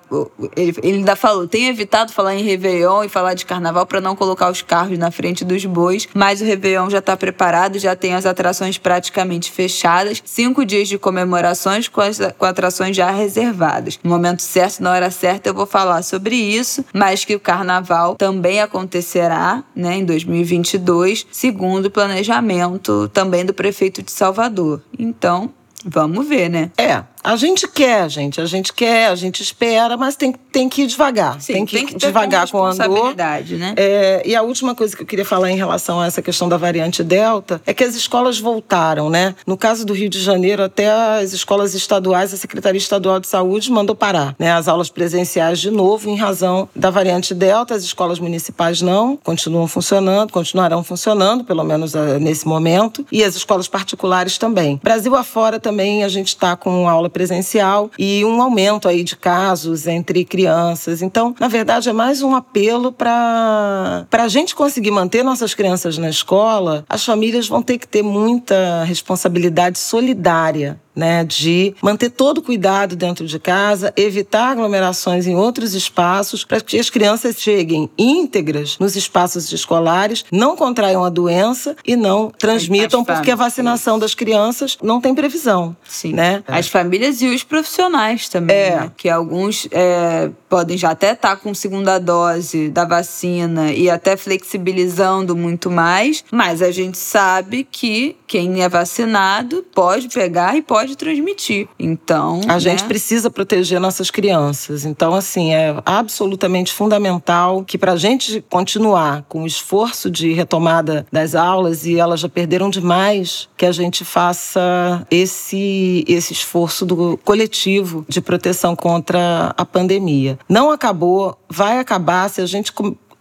Ele, 0.56 0.74
ele 0.82 0.98
ainda 1.00 1.18
falou, 1.18 1.46
tem 1.46 1.68
evitado 1.68 2.14
falar 2.14 2.36
em 2.36 2.44
Réveillon 2.44 3.04
e 3.04 3.10
falar 3.10 3.34
de 3.34 3.46
carnaval 3.46 3.86
para 3.86 4.00
não 4.00 4.16
colocar 4.16 4.50
os 4.50 4.62
carros 4.62 4.98
na 4.98 5.12
frente 5.12 5.44
dos 5.44 5.66
bois, 5.66 6.08
mas 6.14 6.40
o 6.40 6.46
Réveillon 6.46 6.90
já 6.90 7.01
está 7.02 7.18
preparado, 7.18 7.78
já 7.78 7.96
tem 7.96 8.14
as 8.14 8.26
atrações 8.26 8.78
praticamente 8.78 9.52
fechadas, 9.52 10.22
cinco 10.26 10.66
dias 10.66 10.88
de 10.88 10.98
comemorações 10.98 11.88
com, 11.88 12.02
as, 12.02 12.20
com 12.38 12.46
atrações 12.46 12.96
já 12.96 13.12
reservadas. 13.12 14.00
No 14.04 14.10
momento 14.10 14.42
certo, 14.42 14.82
na 14.82 14.92
hora 14.92 15.12
certa, 15.12 15.50
eu 15.50 15.54
vou 15.54 15.66
falar 15.66 16.02
sobre 16.02 16.36
isso, 16.36 16.86
mas 16.94 17.26
que 17.26 17.36
o 17.36 17.40
carnaval 17.40 18.16
também 18.16 18.62
acontecerá 18.62 19.64
né, 19.76 19.98
em 19.98 20.06
2022, 20.06 21.28
segundo 21.32 21.86
o 21.88 21.92
planejamento 21.92 23.10
também 23.10 23.46
do 23.46 23.54
prefeito 23.54 24.02
de 24.02 24.12
Salvador. 24.12 24.82
Então, 24.98 25.52
vamos 25.86 26.28
ver, 26.28 26.50
né? 26.50 26.72
É, 26.78 27.04
a 27.24 27.36
gente 27.36 27.68
quer, 27.68 28.10
gente, 28.10 28.42
a 28.42 28.46
gente 28.46 28.74
quer, 28.74 29.08
a 29.08 29.16
gente 29.16 29.42
espera, 29.44 29.96
mas 29.96 30.16
tem, 30.16 30.34
tem 30.52 30.68
que 30.68 30.84
ir 30.84 30.88
devagar. 30.88 31.40
Sim, 31.42 31.54
tem 31.54 31.66
que, 31.66 31.76
tem 31.76 31.86
que 31.86 31.96
devagar 31.96 32.48
com, 32.48 32.58
com 32.58 32.66
andor. 32.66 32.78
responsabilidade, 32.78 33.56
né? 33.58 33.74
É, 33.78 34.24
e 34.26 34.36
a 34.36 34.42
última 34.42 34.74
coisa 34.74 34.96
que 34.96 35.04
eu 35.04 35.06
queria 35.06 35.26
falar 35.26 35.52
em 35.52 35.56
relação 35.56 36.00
a 36.00 36.08
essa 36.08 36.22
questão 36.22 36.50
da 36.50 36.58
variante 36.58 37.04
Delta 37.04 37.62
é 37.66 37.74
que 37.74 37.84
as 37.84 37.96
escolas 37.96 38.40
voltaram, 38.40 39.10
né? 39.10 39.36
No 39.46 39.56
caso 39.56 39.86
do 39.86 39.94
Rio 39.94 40.10
de 40.10 40.20
Janeiro, 40.20 40.64
até 40.64 40.90
as 40.90 41.34
escolas 41.34 41.76
estaduais, 41.76 42.34
a 42.34 42.38
Secretaria 42.38 42.80
Estadual 42.80 43.20
de 43.20 43.28
Saúde 43.28 43.72
mandou 43.72 43.96
parar 43.96 44.36
né, 44.40 44.52
as 44.52 44.68
aulas 44.68 44.90
presenciais 44.90 45.60
de 45.60 45.70
novo 45.70 46.10
em 46.10 46.16
razão 46.16 46.68
da 46.76 46.90
variante 46.90 47.34
Delta. 47.34 47.76
As 47.76 47.84
escolas 47.84 48.20
municipais 48.20 48.82
não, 48.82 49.16
continuam 49.18 49.68
funcionando, 49.68 50.32
continuarão 50.32 50.84
funcionando, 50.84 51.44
pelo 51.44 51.64
menos 51.64 51.94
uh, 51.94 52.20
nesse 52.20 52.48
momento, 52.48 53.06
e 53.12 53.24
as 53.24 53.36
escolas 53.36 53.68
particulares 53.68 54.38
também. 54.38 54.80
Brasil 54.84 55.16
afora 55.16 55.60
também 55.60 56.04
a 56.04 56.08
gente 56.08 56.30
está 56.30 56.56
com 56.56 56.88
aula 56.88 57.11
presencial 57.12 57.92
e 57.98 58.26
um 58.26 58.42
aumento 58.42 58.88
aí 58.88 59.04
de 59.04 59.16
casos 59.16 59.86
entre 59.86 60.26
crianças. 60.26 61.04
Então, 61.04 61.36
na 61.40 61.48
verdade, 61.48 61.90
é 61.90 61.94
mais 61.94 62.24
um 62.24 62.36
apelo 62.36 62.92
para 62.92 64.08
a 64.12 64.28
gente 64.28 64.56
conseguir 64.56 64.92
manter 64.92 65.24
nossas 65.24 65.54
crianças 65.54 65.98
na 65.98 66.10
escola, 66.10 66.84
as 66.90 67.06
famílias 67.06 67.48
vão 67.48 67.62
ter 67.62 67.78
que 67.78 67.88
ter 67.88 68.02
muita 68.02 68.84
responsabilidade 68.84 69.78
solidária 69.78 70.81
né, 70.96 71.24
de 71.24 71.74
manter 71.82 72.10
todo 72.10 72.40
o 72.40 72.42
cuidado 72.42 72.96
dentro 72.96 73.26
de 73.26 73.40
casa, 73.40 73.94
evitar 73.96 74.52
aglomerações 74.52 75.28
em 75.28 75.36
outros 75.36 75.74
espaços, 75.74 76.44
para 76.44 76.62
que 76.62 76.78
as 76.80 76.90
crianças 76.90 77.36
cheguem 77.38 77.90
íntegras 77.98 78.78
nos 78.80 78.96
espaços 78.96 79.52
escolares, 79.52 80.26
não 80.32 80.56
contraiam 80.56 81.04
a 81.04 81.10
doença 81.10 81.76
e 81.86 81.96
não 81.96 82.30
transmitam, 82.30 83.04
porque 83.04 83.32
a 83.32 83.36
vacinação 83.36 83.98
das 83.98 84.14
crianças 84.14 84.78
não 84.82 85.00
tem 85.00 85.16
previsão. 85.16 85.76
Sim. 85.88 86.14
Né? 86.14 86.44
As 86.48 86.68
famílias 86.68 87.22
e 87.22 87.28
os 87.28 87.44
profissionais 87.44 88.28
também, 88.30 88.56
É. 88.56 88.76
né? 88.76 88.92
que 88.96 89.10
alguns 89.10 89.68
é, 89.72 90.30
podem 90.50 90.78
já 90.78 90.92
até 90.92 91.14
estar 91.14 91.38
com 91.38 91.54
segunda 91.54 91.98
dose 92.00 92.70
da 92.70 92.86
vacina 92.86 93.72
e 93.72 93.90
até 93.90 94.18
flexibilizando 94.18 95.36
muito 95.36 95.70
mais, 95.72 96.24
mas 96.32 96.62
a 96.62 96.72
gente 96.72 96.98
sabe 96.98 97.68
que 97.70 98.16
quem 98.28 98.62
é 98.64 98.70
vacinado 98.70 99.66
pode 99.74 100.08
pegar 100.10 100.56
e 100.56 100.62
pode 100.62 100.91
transmitir. 100.96 101.68
Então, 101.80 102.42
A 102.48 102.60
gente 102.60 102.84
né? 102.84 102.88
precisa 102.88 103.30
proteger 103.30 103.80
nossas 103.80 104.12
crianças. 104.12 104.86
Então, 104.86 105.14
assim, 105.14 105.54
é 105.54 105.76
absolutamente 105.86 106.74
fundamental 106.74 107.64
que, 107.64 107.78
para 107.78 107.94
a 107.94 107.98
gente 107.98 108.44
continuar 108.50 109.24
com 109.28 109.44
o 109.44 109.48
esforço 109.48 110.10
de 110.10 110.34
retomada 110.34 111.06
das 111.12 111.36
aulas, 111.36 111.86
e 111.86 111.98
elas 111.98 112.20
já 112.20 112.30
perderam 112.30 112.70
demais, 112.70 113.50
que 113.58 113.66
a 113.66 113.72
gente 113.72 114.04
faça 114.04 115.06
esse, 115.10 116.04
esse 116.08 116.34
esforço 116.34 116.86
do 116.86 117.18
coletivo 117.24 118.06
de 118.08 118.22
proteção 118.22 118.76
contra 118.76 119.54
a 119.58 119.66
pandemia. 119.66 120.38
Não 120.48 120.72
acabou, 120.72 121.38
vai 121.50 121.80
acabar. 121.80 122.30
Se 122.30 122.42
a 122.42 122.46
gente, 122.46 122.72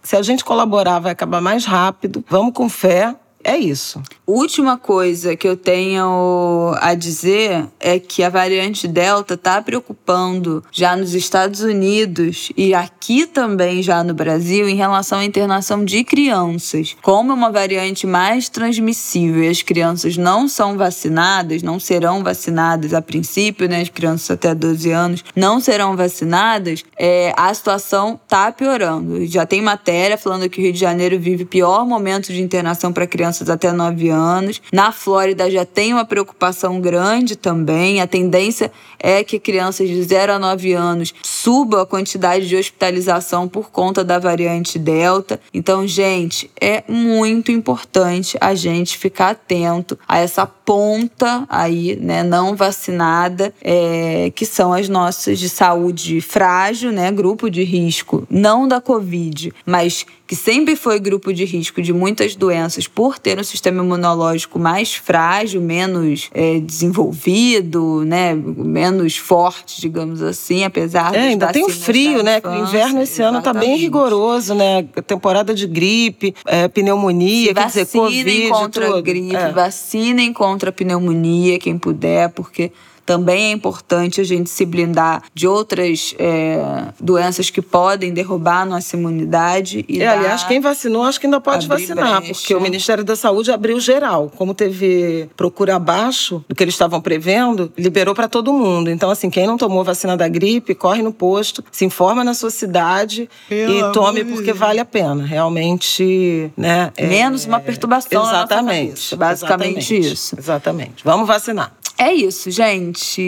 se 0.01 0.15
a 0.15 0.21
gente 0.21 0.43
colaborar, 0.43 0.99
vai 0.99 1.11
acabar 1.11 1.41
mais 1.41 1.65
rápido. 1.65 2.23
Vamos 2.29 2.53
com 2.53 2.67
fé. 2.69 3.15
É 3.43 3.57
isso. 3.57 4.01
Última 4.25 4.77
coisa 4.77 5.35
que 5.35 5.47
eu 5.47 5.57
tenho 5.57 6.73
a 6.79 6.93
dizer 6.93 7.67
é 7.79 7.99
que 7.99 8.23
a 8.23 8.29
variante 8.29 8.87
Delta 8.87 9.33
está 9.33 9.61
preocupando 9.61 10.63
já 10.71 10.95
nos 10.95 11.13
Estados 11.13 11.61
Unidos 11.61 12.51
e 12.55 12.73
aqui 12.73 13.25
também 13.25 13.81
já 13.81 14.03
no 14.03 14.13
Brasil 14.13 14.69
em 14.69 14.75
relação 14.75 15.19
à 15.19 15.25
internação 15.25 15.83
de 15.83 16.03
crianças. 16.03 16.95
Como 17.01 17.31
é 17.31 17.35
uma 17.35 17.51
variante 17.51 18.05
mais 18.05 18.47
transmissível 18.47 19.43
e 19.43 19.49
as 19.49 19.61
crianças 19.61 20.17
não 20.17 20.47
são 20.47 20.77
vacinadas, 20.77 21.63
não 21.63 21.79
serão 21.79 22.23
vacinadas 22.23 22.93
a 22.93 23.01
princípio, 23.01 23.67
né? 23.67 23.81
As 23.81 23.89
crianças 23.89 24.31
até 24.31 24.53
12 24.53 24.91
anos 24.91 25.25
não 25.35 25.59
serão 25.59 25.95
vacinadas, 25.95 26.83
é, 26.97 27.33
a 27.35 27.53
situação 27.53 28.19
tá 28.27 28.51
piorando. 28.51 29.25
Já 29.25 29.45
tem 29.45 29.61
matéria 29.61 30.17
falando 30.17 30.47
que 30.49 30.59
o 30.59 30.63
Rio 30.63 30.73
de 30.73 30.79
Janeiro 30.79 31.19
vive 31.19 31.43
o 31.43 31.47
pior 31.47 31.85
momento 31.85 32.31
de 32.31 32.41
internação 32.41 32.93
para 32.93 33.07
crianças 33.07 33.30
até 33.49 33.71
9 33.71 34.09
anos. 34.09 34.61
Na 34.73 34.91
Flórida 34.91 35.49
já 35.49 35.65
tem 35.65 35.93
uma 35.93 36.05
preocupação 36.05 36.81
grande 36.81 37.35
também. 37.35 38.01
A 38.01 38.07
tendência 38.07 38.71
é 39.01 39.23
que 39.23 39.39
crianças 39.39 39.89
de 39.89 40.01
0 40.01 40.33
a 40.33 40.39
9 40.39 40.73
anos 40.73 41.13
suba 41.23 41.81
a 41.81 41.85
quantidade 41.85 42.47
de 42.47 42.55
hospitalização 42.55 43.47
por 43.47 43.71
conta 43.71 44.03
da 44.03 44.19
variante 44.19 44.77
Delta. 44.77 45.39
Então, 45.53 45.87
gente, 45.87 46.51
é 46.59 46.83
muito 46.87 47.51
importante 47.51 48.37
a 48.39 48.53
gente 48.53 48.97
ficar 48.97 49.31
atento 49.31 49.97
a 50.07 50.19
essa 50.19 50.45
ponta 50.45 51.45
aí, 51.49 51.95
né, 51.95 52.23
não 52.23 52.55
vacinada, 52.55 53.53
é, 53.61 54.31
que 54.35 54.45
são 54.45 54.71
as 54.71 54.87
nossas 54.87 55.39
de 55.39 55.49
saúde 55.49 56.21
frágil, 56.21 56.91
né, 56.91 57.11
grupo 57.11 57.49
de 57.49 57.63
risco, 57.63 58.25
não 58.29 58.67
da 58.67 58.79
Covid, 58.79 59.51
mas 59.65 60.05
que 60.27 60.35
sempre 60.35 60.77
foi 60.77 60.97
grupo 60.97 61.33
de 61.33 61.43
risco 61.43 61.81
de 61.81 61.91
muitas 61.91 62.35
doenças 62.37 62.87
por 62.87 63.19
ter 63.19 63.37
um 63.37 63.43
sistema 63.43 63.83
imunológico 63.83 64.57
mais 64.57 64.93
frágil, 64.93 65.59
menos 65.59 66.29
é, 66.33 66.59
desenvolvido, 66.59 68.05
né, 68.05 68.33
menos 68.33 68.90
forte, 69.17 69.79
digamos 69.81 70.21
assim, 70.21 70.63
apesar 70.63 71.09
É, 71.13 71.17
das 71.17 71.23
ainda 71.27 71.47
tem 71.47 71.63
o 71.65 71.69
frio, 71.69 72.21
né? 72.23 72.39
Que 72.41 72.47
o 72.47 72.53
infância, 72.53 72.67
inverno 72.77 73.01
esse 73.01 73.21
ano 73.21 73.41
tá 73.41 73.51
bem 73.53 73.61
exatamente. 73.61 73.81
rigoroso, 73.81 74.53
né? 74.55 74.83
Temporada 75.07 75.53
de 75.53 75.67
gripe, 75.67 76.33
é, 76.45 76.67
pneumonia, 76.67 77.53
quer 77.53 77.65
dizer, 77.67 77.85
vacinem 77.85 78.01
Covid, 78.23 78.49
contra 78.49 78.85
tudo. 78.85 78.97
a 78.97 79.01
gripe, 79.01 79.35
É. 79.35 79.51
vacinem 79.51 80.33
contra 80.33 80.69
a 80.69 80.73
pneumonia, 80.73 81.57
quem 81.59 81.77
puder, 81.77 82.29
porque 82.29 82.71
também 83.05 83.45
é 83.45 83.51
importante 83.51 84.21
a 84.21 84.23
gente 84.23 84.49
se 84.49 84.65
blindar 84.65 85.23
de 85.33 85.47
outras 85.47 86.13
é, 86.19 86.85
doenças 86.99 87.49
que 87.49 87.61
podem 87.61 88.13
derrubar 88.13 88.61
a 88.61 88.65
nossa 88.65 88.95
imunidade. 88.95 89.85
E 89.87 90.01
É, 90.01 90.05
dar- 90.05 90.17
aliás, 90.19 90.43
quem 90.43 90.59
vacinou 90.59 91.03
acho 91.03 91.19
que 91.19 91.25
ainda 91.27 91.39
pode 91.41 91.65
abrir 91.65 91.85
vacinar, 91.87 92.21
brecha. 92.21 92.33
porque 92.33 92.55
o 92.55 92.61
Ministério 92.61 93.03
da 93.03 93.15
Saúde 93.15 93.51
abriu 93.51 93.79
geral. 93.79 94.31
Como 94.35 94.53
teve 94.53 95.29
procura 95.35 95.75
abaixo 95.75 96.43
do 96.47 96.55
que 96.55 96.63
eles 96.63 96.73
estavam 96.73 97.01
prevendo, 97.01 97.71
liberou 97.77 98.13
para 98.13 98.27
todo 98.27 98.53
mundo. 98.53 98.89
Então, 98.89 99.09
assim, 99.09 99.29
quem 99.29 99.45
não 99.47 99.57
tomou 99.57 99.83
vacina 99.83 100.15
da 100.15 100.27
gripe, 100.27 100.73
corre 100.75 101.01
no 101.01 101.11
posto, 101.13 101.63
se 101.71 101.85
informa 101.85 102.23
na 102.23 102.33
sua 102.33 102.49
cidade 102.49 103.29
Pelo 103.49 103.89
e 103.89 103.91
tome 103.91 104.23
porque 104.23 104.53
vale 104.53 104.79
a 104.79 104.85
pena. 104.85 105.25
Realmente, 105.25 106.51
né? 106.57 106.91
é- 106.95 107.07
Menos 107.07 107.45
uma 107.45 107.59
perturbação 107.59 108.23
Exatamente. 108.23 108.85
cabeça, 108.87 109.15
basicamente 109.15 109.77
exatamente, 109.95 110.13
isso. 110.13 110.35
Exatamente. 110.37 111.03
Vamos 111.03 111.27
vacinar. 111.27 111.73
É 112.01 112.11
isso, 112.11 112.49
gente. 112.49 113.21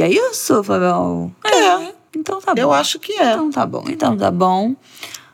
É 0.00 0.08
isso, 0.08 0.62
Fabião? 0.62 1.34
É. 1.44 1.92
Então 2.16 2.40
tá 2.40 2.54
bom. 2.54 2.60
Eu 2.60 2.72
acho 2.72 3.00
que 3.00 3.12
é. 3.14 3.32
Então 3.32 3.50
tá 3.50 3.66
bom. 3.66 3.82
Então 3.88 4.16
tá 4.16 4.30
bom. 4.30 4.76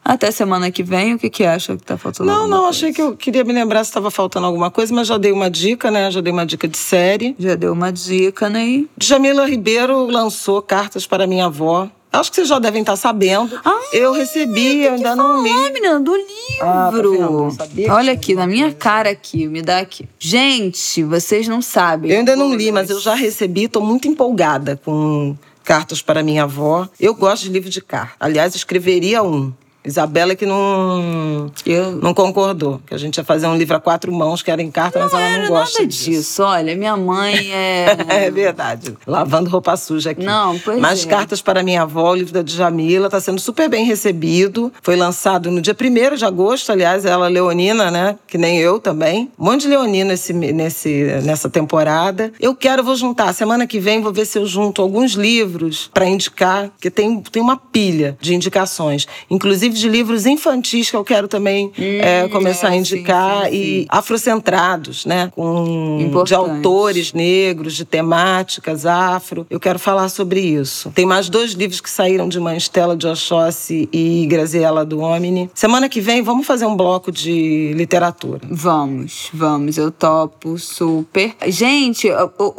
Até 0.02 0.30
semana 0.30 0.70
que 0.70 0.82
vem, 0.82 1.12
o 1.12 1.18
que 1.18 1.28
que 1.28 1.44
acha 1.44 1.76
que 1.76 1.82
tá 1.82 1.98
faltando? 1.98 2.30
Não, 2.30 2.48
não, 2.48 2.60
coisa? 2.60 2.70
achei 2.70 2.92
que 2.94 3.02
eu 3.02 3.14
queria 3.14 3.44
me 3.44 3.52
lembrar 3.52 3.84
se 3.84 3.90
estava 3.90 4.10
faltando 4.10 4.46
alguma 4.46 4.70
coisa, 4.70 4.94
mas 4.94 5.06
já 5.06 5.18
dei 5.18 5.30
uma 5.30 5.50
dica, 5.50 5.90
né? 5.90 6.10
Já 6.10 6.22
dei 6.22 6.32
uma 6.32 6.46
dica 6.46 6.66
de 6.66 6.78
série. 6.78 7.36
Já 7.38 7.54
deu 7.54 7.74
uma 7.74 7.92
dica, 7.92 8.48
né? 8.48 8.86
Djamila 8.96 9.44
Ribeiro 9.44 10.06
lançou 10.06 10.62
Cartas 10.62 11.06
para 11.06 11.26
Minha 11.26 11.44
Avó. 11.44 11.90
Acho 12.18 12.30
que 12.30 12.36
vocês 12.36 12.48
já 12.48 12.58
devem 12.58 12.80
estar 12.80 12.96
sabendo. 12.96 13.58
Ah, 13.64 13.80
eu 13.92 14.12
recebi, 14.12 14.84
eu 14.84 14.94
ainda 14.94 15.14
não 15.14 15.42
li. 15.42 15.50
Ah, 15.50 15.70
menina, 15.70 16.00
do 16.00 16.14
livro. 16.14 16.34
Ah, 16.62 16.90
tá? 16.92 17.30
Não 17.30 17.50
sabia 17.50 17.84
que 17.84 17.90
Olha 17.90 18.12
aqui, 18.12 18.34
na 18.34 18.46
minha 18.46 18.72
cara 18.72 19.10
aqui, 19.10 19.46
me 19.46 19.62
dá 19.62 19.78
aqui. 19.78 20.08
Gente, 20.18 21.02
vocês 21.04 21.46
não 21.46 21.62
sabem. 21.62 22.10
Eu 22.10 22.18
ainda 22.18 22.34
não 22.34 22.54
li, 22.54 22.72
mas 22.72 22.90
eu 22.90 22.98
já 22.98 23.14
recebi, 23.14 23.64
estou 23.64 23.82
muito 23.82 24.08
empolgada 24.08 24.80
com 24.84 25.36
Cartas 25.62 26.02
para 26.02 26.22
Minha 26.22 26.44
Avó. 26.44 26.88
Eu 26.98 27.14
gosto 27.14 27.44
de 27.44 27.50
livro 27.50 27.70
de 27.70 27.80
carta. 27.80 28.14
Aliás, 28.18 28.54
escreveria 28.54 29.22
um. 29.22 29.52
Isabela 29.88 30.34
que 30.34 30.44
não, 30.44 31.50
Eu 31.64 31.92
não 31.92 32.12
concordou. 32.12 32.80
Que 32.86 32.94
a 32.94 32.98
gente 32.98 33.16
ia 33.16 33.24
fazer 33.24 33.46
um 33.46 33.56
livro 33.56 33.76
a 33.76 33.80
quatro 33.80 34.12
mãos, 34.12 34.42
que 34.42 34.50
era 34.50 34.62
em 34.62 34.70
carta, 34.70 34.98
mas 34.98 35.12
ela 35.12 35.38
não 35.38 35.48
gosta 35.48 35.78
nada 35.78 35.90
disso. 35.90 36.10
disso. 36.10 36.42
Olha, 36.42 36.76
minha 36.76 36.96
mãe 36.96 37.50
é. 37.52 37.96
É 38.08 38.30
verdade. 38.30 38.96
Lavando 39.06 39.48
roupa 39.48 39.76
suja 39.76 40.10
aqui. 40.10 40.22
Não, 40.22 40.58
pois 40.58 40.78
Mas 40.78 41.04
é. 41.04 41.08
Cartas 41.08 41.40
para 41.40 41.62
Minha 41.62 41.82
Avó, 41.82 42.12
o 42.12 42.14
livro 42.14 42.32
da 42.32 42.42
Djamila, 42.42 43.06
está 43.06 43.20
sendo 43.20 43.40
super 43.40 43.68
bem 43.68 43.84
recebido. 43.84 44.72
Foi 44.82 44.96
lançado 44.96 45.50
no 45.50 45.60
dia 45.60 45.74
1 45.74 46.16
de 46.16 46.24
agosto, 46.24 46.70
aliás, 46.70 47.04
ela 47.04 47.26
é 47.26 47.30
leonina, 47.30 47.90
né? 47.90 48.18
Que 48.26 48.36
nem 48.36 48.58
eu 48.58 48.78
também. 48.78 49.30
Um 49.38 49.44
monte 49.44 49.62
de 49.62 49.68
leonina 49.68 50.10
nesse, 50.10 50.32
nesse, 50.32 51.04
nessa 51.22 51.48
temporada. 51.48 52.32
Eu 52.40 52.54
quero, 52.54 52.82
vou 52.82 52.96
juntar. 52.96 53.32
Semana 53.32 53.66
que 53.66 53.78
vem 53.78 54.02
vou 54.02 54.12
ver 54.12 54.26
se 54.26 54.38
eu 54.38 54.46
junto 54.46 54.82
alguns 54.82 55.12
livros 55.12 55.90
para 55.94 56.06
indicar, 56.06 56.68
porque 56.70 56.90
tem, 56.90 57.20
tem 57.22 57.42
uma 57.42 57.56
pilha 57.56 58.16
de 58.20 58.34
indicações. 58.34 59.06
Inclusive 59.30 59.77
de 59.78 59.88
livros 59.88 60.26
infantis 60.26 60.90
que 60.90 60.96
eu 60.96 61.04
quero 61.04 61.28
também 61.28 61.72
é, 61.78 62.28
começar 62.28 62.68
é, 62.68 62.72
a 62.72 62.76
indicar. 62.76 63.44
sim, 63.46 63.50
sim, 63.50 63.56
e 63.56 63.80
sim. 63.80 63.86
afrocentrados, 63.88 65.04
né? 65.04 65.30
Com, 65.34 65.96
de 65.98 66.04
Importante. 66.04 66.34
autores 66.34 67.12
negros, 67.12 67.74
de 67.74 67.84
temáticas 67.84 68.86
afro. 68.86 69.46
Eu 69.48 69.60
quero 69.60 69.78
falar 69.78 70.08
sobre 70.08 70.40
isso. 70.40 70.90
Tem 70.94 71.06
mais 71.06 71.28
dois 71.28 71.52
livros 71.52 71.80
que 71.80 71.90
saíram 71.90 72.28
de 72.28 72.40
mãe, 72.40 72.56
Stella 72.58 72.96
de 72.96 73.06
Oxóssi 73.06 73.88
e 73.92 74.26
Graziella 74.26 74.84
do 74.84 75.00
Omni. 75.00 75.50
Semana 75.54 75.88
que 75.88 76.00
vem 76.00 76.22
vamos 76.22 76.46
fazer 76.46 76.66
um 76.66 76.76
bloco 76.76 77.10
de 77.10 77.72
literatura. 77.74 78.40
Vamos, 78.50 79.28
vamos, 79.32 79.78
eu 79.78 79.90
topo 79.90 80.58
super. 80.58 81.34
Gente, 81.46 82.08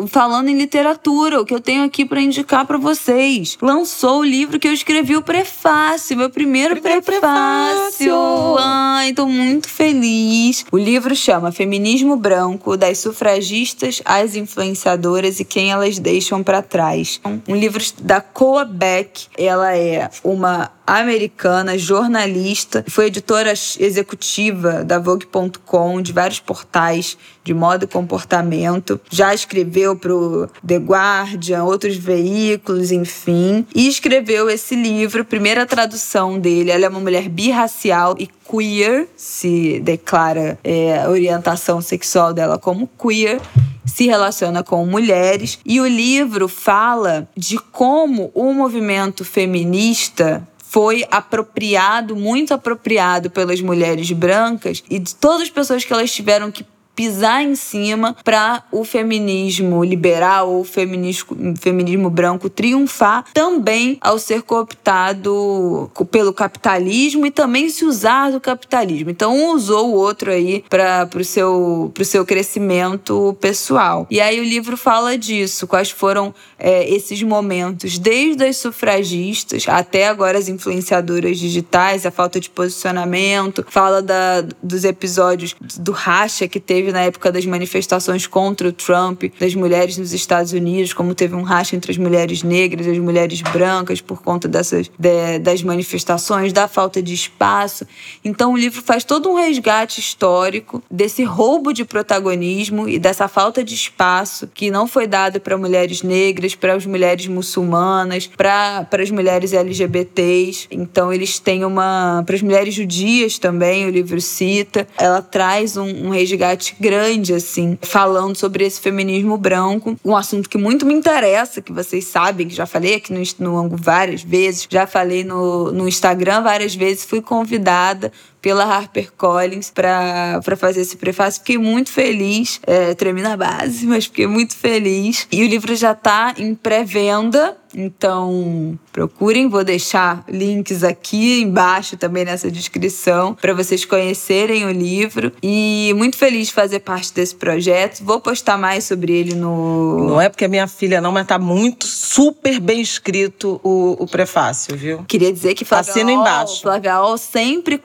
falando 0.08 0.50
em 0.50 0.58
literatura, 0.58 1.42
o 1.42 1.46
que 1.46 1.54
eu 1.54 1.60
tenho 1.60 1.84
aqui 1.84 2.06
pra 2.06 2.22
indicar 2.22 2.66
pra 2.66 2.78
vocês. 2.78 3.58
Lançou 3.62 4.20
o 4.20 4.24
livro 4.24 4.60
que 4.60 4.68
eu 4.68 4.74
escrevi 4.74 5.16
o 5.16 5.22
prefácio, 5.22 6.18
meu 6.18 6.30
primeiro, 6.30 6.70
Primeiro 6.70 6.99
prefácio. 7.02 7.98
prefácio. 7.98 8.58
Ai, 8.60 9.14
tô 9.14 9.26
muito 9.28 9.68
feliz. 9.70 10.66
O 10.72 10.78
livro 10.78 11.16
chama 11.16 11.52
Feminismo 11.52 12.16
Branco, 12.16 12.78
das 12.78 13.00
sufragistas 13.00 14.02
às 14.06 14.36
influenciadoras 14.36 15.40
e 15.40 15.46
quem 15.46 15.72
elas 15.72 16.00
deixam 16.00 16.44
pra 16.44 16.62
trás. 16.62 17.20
Um 17.48 17.56
livro 17.56 17.84
da 18.02 18.22
Coa 18.22 18.66
Beck. 18.66 19.28
Ela 19.38 19.76
é 19.76 20.10
uma 20.24 20.72
americana, 20.98 21.78
jornalista, 21.78 22.84
foi 22.88 23.06
editora 23.06 23.52
executiva 23.52 24.84
da 24.84 24.98
Vogue.com, 24.98 26.02
de 26.02 26.12
vários 26.12 26.40
portais 26.40 27.18
de 27.44 27.54
moda 27.54 27.86
e 27.86 27.88
comportamento. 27.88 29.00
Já 29.10 29.34
escreveu 29.34 29.96
para 29.96 30.14
o 30.14 30.48
The 30.66 30.78
Guardian, 30.78 31.64
outros 31.64 31.96
veículos, 31.96 32.92
enfim. 32.92 33.66
E 33.74 33.88
escreveu 33.88 34.50
esse 34.50 34.76
livro, 34.76 35.26
primeira 35.26 35.66
tradução 35.66 36.40
dele. 36.40 36.72
Ela 36.72 36.86
é 36.86 36.90
uma 36.90 37.00
mulher 37.00 37.30
birracial 37.30 38.16
e 38.20 38.28
queer, 38.28 39.08
se 39.16 39.80
declara 39.80 40.58
é, 40.64 41.02
a 41.02 41.10
orientação 41.10 41.82
sexual 41.82 42.34
dela 42.34 42.58
como 42.58 42.88
queer. 42.88 43.40
se 43.86 44.06
relaciona 44.06 44.64
com 44.64 44.86
mulheres 44.86 45.60
e 45.66 45.82
o 45.82 45.88
livro 45.88 46.48
fala 46.48 47.28
de 47.36 47.58
como 47.58 48.30
o 48.36 48.54
movimento 48.54 49.26
feminista 49.26 50.48
foi 50.70 51.04
apropriado, 51.10 52.16
muito 52.16 52.54
apropriado 52.54 53.32
pelas 53.32 53.60
mulheres 53.60 54.12
brancas 54.12 54.84
e 54.88 55.00
de 55.00 55.16
todas 55.16 55.42
as 55.42 55.50
pessoas 55.50 55.84
que 55.84 55.92
elas 55.92 56.12
tiveram 56.12 56.52
que 56.52 56.64
pisar 57.00 57.42
em 57.42 57.56
cima 57.56 58.14
para 58.26 58.62
o 58.74 58.84
feminismo 58.84 59.86
liberal 59.86 60.52
ou 60.52 60.66
feminismo, 60.66 61.54
feminismo 61.58 62.10
branco 62.10 62.50
triunfar, 62.50 63.24
também 63.34 63.98
ao 64.02 64.20
ser 64.20 64.42
cooptado 64.42 65.90
pelo 66.12 66.34
capitalismo 66.34 67.26
e 67.26 67.32
também 67.32 67.70
se 67.70 67.86
usar 67.86 68.32
do 68.32 68.42
capitalismo. 68.42 69.10
Então, 69.10 69.34
um 69.34 69.56
usou 69.56 69.92
o 69.92 69.94
outro 69.94 70.30
aí 70.30 70.62
para 70.70 71.08
o 71.16 71.24
seu, 71.24 71.90
seu 72.04 72.26
crescimento 72.26 73.34
pessoal. 73.40 74.06
E 74.12 74.20
aí 74.20 74.38
o 74.38 74.44
livro 74.44 74.76
fala 74.76 75.18
disso, 75.18 75.68
quais 75.68 75.90
foram 75.90 76.36
é, 76.58 76.90
esses 76.90 77.24
momentos, 77.24 77.98
desde 77.98 78.44
as 78.44 78.58
sufragistas 78.58 79.64
até 79.70 80.10
agora 80.10 80.38
as 80.38 80.50
influenciadoras 80.50 81.40
digitais, 81.40 82.06
a 82.06 82.12
falta 82.12 82.42
de 82.42 82.50
posicionamento, 82.50 83.66
fala 83.70 84.02
da, 84.02 84.42
dos 84.62 84.84
episódios 84.84 85.56
do 85.80 85.94
racha 85.94 86.46
que 86.46 86.60
teve 86.60 86.89
teve 86.90 86.92
na 86.92 87.02
época 87.02 87.32
das 87.32 87.46
manifestações 87.46 88.28
contra 88.28 88.68
o 88.68 88.72
Trump, 88.72 89.24
das 89.40 89.54
mulheres 89.56 89.98
nos 89.98 90.12
Estados 90.12 90.52
Unidos, 90.52 90.94
como 90.94 91.14
teve 91.14 91.36
um 91.36 91.44
racha 91.44 91.76
entre 91.76 91.92
as 91.92 91.98
mulheres 91.98 92.44
negras 92.44 92.86
e 92.86 92.92
as 92.92 92.98
mulheres 92.98 93.42
brancas 93.42 94.02
por 94.02 94.22
conta 94.22 94.48
dessas 94.48 94.90
de, 94.98 95.40
das 95.40 95.62
manifestações, 95.62 96.52
da 96.52 96.68
falta 96.68 97.02
de 97.02 97.14
espaço. 97.14 97.86
Então 98.24 98.54
o 98.54 98.58
livro 98.58 98.82
faz 98.82 99.04
todo 99.04 99.30
um 99.30 99.36
resgate 99.36 100.00
histórico 100.00 100.82
desse 100.90 101.24
roubo 101.24 101.74
de 101.74 101.86
protagonismo 101.86 102.90
e 102.90 102.98
dessa 102.98 103.28
falta 103.28 103.64
de 103.64 103.74
espaço 103.74 104.48
que 104.54 104.72
não 104.72 104.88
foi 104.88 105.08
dado 105.08 105.40
para 105.40 105.58
mulheres 105.58 106.02
negras, 106.02 106.56
para 106.56 106.74
as 106.74 106.86
mulheres 106.86 107.28
muçulmanas, 107.28 108.28
para 108.28 108.88
as 108.92 109.12
mulheres 109.12 109.54
LGBTs. 109.54 110.68
Então 110.72 111.14
eles 111.14 111.40
têm 111.40 111.64
uma 111.64 112.24
para 112.26 112.36
as 112.36 112.42
mulheres 112.42 112.74
judias 112.74 113.38
também, 113.38 113.86
o 113.86 113.90
livro 113.90 114.20
cita. 114.20 114.88
Ela 114.98 115.22
traz 115.22 115.78
um, 115.78 116.08
um 116.08 116.10
resgate 116.10 116.76
grande, 116.80 117.34
assim, 117.34 117.78
falando 117.82 118.36
sobre 118.36 118.66
esse 118.66 118.80
feminismo 118.80 119.38
branco. 119.38 119.98
Um 120.04 120.16
assunto 120.16 120.50
que 120.50 120.58
muito 120.58 120.86
me 120.86 120.94
interessa, 120.94 121.62
que 121.62 121.72
vocês 121.72 122.06
sabem, 122.06 122.48
que 122.48 122.56
já 122.56 122.66
falei 122.66 122.96
aqui 122.96 123.14
no, 123.14 123.22
no 123.40 123.58
Ango 123.58 123.76
várias 123.76 124.24
vezes, 124.24 124.68
já 124.70 124.88
falei 124.88 125.24
no, 125.24 125.72
no 125.72 125.88
Instagram 125.88 126.42
várias 126.42 126.76
vezes, 126.76 127.06
fui 127.06 127.22
convidada 127.22 128.12
pela 128.42 128.64
HarperCollins 128.64 129.70
para 129.70 130.42
fazer 130.58 130.82
esse 130.82 130.98
prefácio. 130.98 131.42
Fiquei 131.42 131.58
muito 131.58 131.92
feliz, 131.92 132.60
é, 132.66 132.94
tremi 132.94 133.22
na 133.22 133.36
base, 133.36 133.86
mas 133.88 134.06
fiquei 134.06 134.28
muito 134.28 134.56
feliz. 134.56 135.28
E 135.32 135.44
o 135.44 135.48
livro 135.48 135.76
já 135.76 135.92
está 135.92 136.34
em 136.38 136.56
pré-venda, 136.56 137.58
então 137.76 138.78
procurem, 138.92 139.48
vou 139.48 139.64
deixar 139.64 140.24
links 140.28 140.84
aqui 140.84 141.42
embaixo 141.42 141.96
também 141.96 142.26
nessa 142.26 142.50
descrição 142.50 143.36
para 143.40 143.54
vocês 143.54 143.86
conhecerem 143.86 144.66
o 144.66 144.72
livro. 144.72 145.32
E 145.42 145.94
muito 145.96 146.18
feliz 146.18 146.48
de 146.48 146.54
fazer 146.54 146.80
parte 146.80 147.14
desse 147.14 147.36
projeto. 147.36 148.04
Vou 148.04 148.20
postar 148.20 148.58
mais 148.58 148.86
sobre 148.86 149.14
ele 149.14 149.36
no. 149.36 150.10
Não 150.10 150.22
é 150.22 150.30
porque 150.30 150.46
é 150.46 150.48
minha 150.48 150.68
filha, 150.68 151.00
não, 151.00 151.12
mas 151.12 151.28
tá 151.28 151.38
muito 151.38 151.86
super 151.86 152.60
bem 152.60 152.82
escrito 152.82 153.60
o, 153.64 153.96
o 154.00 154.08
prefácio, 154.08 154.76
viu? 154.76 155.04
Queria 155.08 155.32
dizer 155.32 155.54
que 155.54 155.64
Flávia 155.64 155.92
Assino 155.92 156.10
embaixo. 156.10 156.62
Flávia 156.62 157.00
sempre 157.18 157.78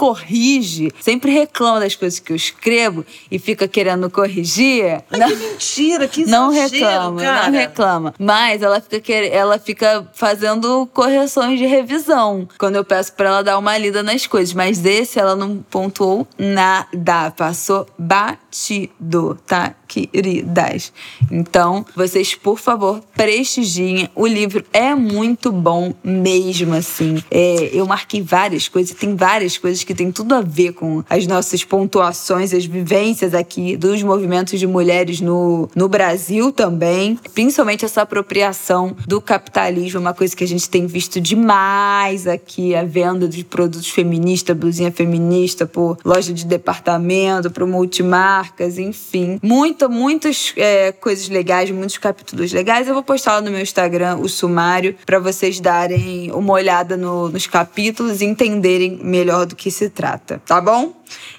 corrige, 0.44 0.92
sempre 1.00 1.32
reclama 1.32 1.80
das 1.80 1.94
coisas 1.94 2.18
que 2.18 2.32
eu 2.32 2.36
escrevo 2.36 3.04
e 3.30 3.38
fica 3.38 3.66
querendo 3.66 4.10
corrigir. 4.10 5.02
Ai, 5.10 5.18
não, 5.18 5.28
que 5.28 5.36
mentira, 5.36 6.08
que 6.08 6.22
exagero, 6.22 6.42
Não 6.42 6.52
reclama, 6.52 7.20
cara. 7.22 7.50
não 7.50 7.58
reclama. 7.58 8.14
Mas 8.18 8.62
ela 8.62 8.80
fica, 8.80 9.00
quer... 9.00 9.32
ela 9.32 9.58
fica 9.58 10.06
fazendo 10.14 10.86
correções 10.92 11.58
de 11.58 11.66
revisão 11.66 12.46
quando 12.58 12.76
eu 12.76 12.84
peço 12.84 13.12
para 13.14 13.28
ela 13.28 13.42
dar 13.42 13.58
uma 13.58 13.76
lida 13.78 14.02
nas 14.02 14.26
coisas. 14.26 14.54
Mas 14.54 14.78
desse 14.78 15.18
ela 15.18 15.34
não 15.34 15.56
pontuou 15.70 16.26
nada, 16.38 17.30
passou 17.30 17.86
batido, 17.98 19.38
tá? 19.46 19.74
Queridas. 19.86 20.92
Então, 21.30 21.84
vocês, 21.94 22.34
por 22.34 22.58
favor, 22.58 23.00
prestigiem. 23.14 24.08
O 24.14 24.26
livro 24.26 24.64
é 24.72 24.94
muito 24.94 25.52
bom 25.52 25.94
mesmo, 26.02 26.74
assim. 26.74 27.22
É, 27.30 27.70
eu 27.72 27.86
marquei 27.86 28.22
várias 28.22 28.68
coisas, 28.68 28.96
tem 28.96 29.14
várias 29.14 29.58
coisas 29.58 29.84
que 29.84 29.94
tem 29.94 30.10
tudo 30.10 30.34
a 30.34 30.40
ver 30.40 30.72
com 30.72 31.02
as 31.08 31.26
nossas 31.26 31.64
pontuações, 31.64 32.52
as 32.52 32.64
vivências 32.64 33.34
aqui 33.34 33.76
dos 33.76 34.02
movimentos 34.02 34.58
de 34.58 34.66
mulheres 34.66 35.20
no, 35.20 35.68
no 35.74 35.88
Brasil 35.88 36.52
também. 36.52 37.18
Principalmente 37.34 37.84
essa 37.84 38.02
apropriação 38.02 38.96
do 39.06 39.20
capitalismo, 39.20 40.00
uma 40.00 40.14
coisa 40.14 40.34
que 40.34 40.44
a 40.44 40.48
gente 40.48 40.68
tem 40.68 40.86
visto 40.86 41.20
demais 41.20 42.26
aqui, 42.26 42.74
a 42.74 42.84
venda 42.84 43.28
de 43.28 43.44
produtos 43.44 43.88
feministas, 43.88 44.56
blusinha 44.56 44.90
feminista 44.90 45.66
por 45.66 45.98
loja 46.04 46.32
de 46.32 46.44
departamento, 46.44 47.50
por 47.50 47.66
multimarcas, 47.66 48.78
enfim. 48.78 49.38
Muita, 49.74 49.88
muitas 49.88 50.52
é, 50.56 50.92
coisas 50.92 51.28
legais, 51.28 51.68
muitos 51.68 51.98
capítulos 51.98 52.52
legais. 52.52 52.86
Eu 52.86 52.94
vou 52.94 53.02
postar 53.02 53.34
lá 53.34 53.40
no 53.40 53.50
meu 53.50 53.60
Instagram 53.60 54.18
o 54.18 54.28
sumário 54.28 54.94
para 55.04 55.18
vocês 55.18 55.58
darem 55.58 56.30
uma 56.30 56.52
olhada 56.52 56.96
no, 56.96 57.28
nos 57.28 57.48
capítulos 57.48 58.20
e 58.20 58.24
entenderem 58.24 59.00
melhor 59.02 59.46
do 59.46 59.56
que 59.56 59.72
se 59.72 59.90
trata, 59.90 60.40
tá 60.46 60.60
bom? 60.60 60.94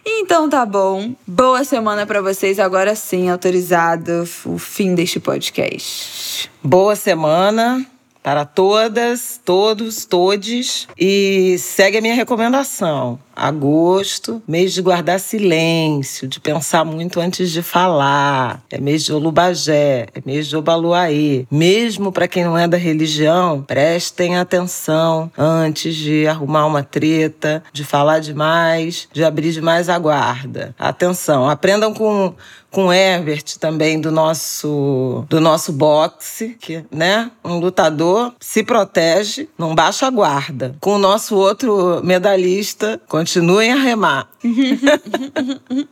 Então 0.06 0.50
tá 0.50 0.66
bom. 0.66 1.16
Boa 1.26 1.64
semana 1.64 2.06
para 2.06 2.22
vocês. 2.22 2.60
Agora 2.60 2.94
sim, 2.94 3.30
autorizado 3.30 4.28
o 4.46 4.58
fim 4.58 4.94
deste 4.94 5.18
podcast. 5.18 6.52
Boa 6.62 6.98
semana 6.98 7.86
para 8.26 8.44
todas, 8.44 9.40
todos, 9.46 10.04
todes. 10.04 10.88
E 11.00 11.58
segue 11.60 12.00
a 12.00 12.02
minha 12.02 12.16
recomendação. 12.16 13.20
Agosto, 13.36 14.42
mês 14.48 14.74
de 14.74 14.82
guardar 14.82 15.20
silêncio, 15.20 16.28
de 16.28 16.40
pensar 16.40 16.84
muito 16.84 17.20
antes 17.20 17.52
de 17.52 17.62
falar. 17.62 18.64
É 18.72 18.80
mês 18.80 19.04
de 19.04 19.14
Olubagé, 19.14 20.08
é 20.16 20.22
mês 20.26 20.48
de 20.48 20.58
Obaluaê. 20.58 21.46
Mesmo 21.52 22.12
para 22.12 22.28
quem 22.28 22.44
não 22.44 22.58
é 22.58 22.68
da 22.68 22.78
religião, 22.78 23.62
prestem 23.62 24.38
atenção 24.38 25.30
antes 25.38 25.96
de 25.96 26.26
arrumar 26.26 26.66
uma 26.66 26.82
treta, 26.82 27.62
de 27.72 27.84
falar 27.84 28.20
demais, 28.20 29.08
de 29.14 29.24
abrir 29.24 29.52
demais 29.52 29.88
a 29.88 30.00
guarda. 30.00 30.74
Atenção, 30.80 31.48
aprendam 31.48 31.94
com 31.94 32.34
com 32.76 32.92
Herbert 32.92 33.58
também 33.58 34.02
do 34.02 34.12
nosso 34.12 35.24
do 35.30 35.40
nosso 35.40 35.72
boxe, 35.72 36.58
que, 36.60 36.84
né? 36.92 37.32
Um 37.42 37.58
lutador 37.58 38.34
se 38.38 38.64
protege, 38.64 39.48
não 39.58 39.74
baixa 39.74 40.08
a 40.08 40.10
guarda. 40.10 40.76
Com 40.82 40.96
o 40.96 40.98
nosso 40.98 41.38
outro 41.38 42.02
medalhista, 42.04 43.00
continuem 43.08 43.72
a 43.72 43.78
remar. 43.78 44.28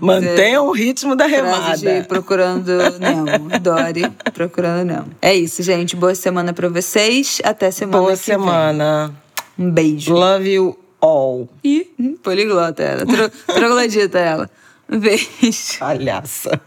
Mantenham 0.00 0.68
o 0.68 0.72
ritmo 0.72 1.14
da 1.14 1.26
remada. 1.26 1.76
De 1.76 2.08
procurando 2.08 2.78
Nemo, 2.98 3.60
Dory, 3.60 4.10
procurando 4.32 4.86
Nemo. 4.86 5.10
É 5.20 5.34
isso, 5.34 5.62
gente. 5.62 5.94
Boa 5.94 6.14
semana 6.14 6.54
para 6.54 6.70
vocês. 6.70 7.42
Até 7.44 7.70
semana 7.70 7.98
Boa 7.98 8.16
semana. 8.16 9.14
Vem. 9.58 9.66
Um 9.66 9.70
beijo. 9.70 10.14
Love 10.14 10.50
you 10.50 10.78
all. 10.98 11.46
Ih, 11.62 11.90
poliglota 12.22 12.82
ela. 12.82 13.04
Troglodita 13.52 14.18
ela. 14.18 14.50
Beijo. 15.00 15.78
Palhaça. 15.78 16.60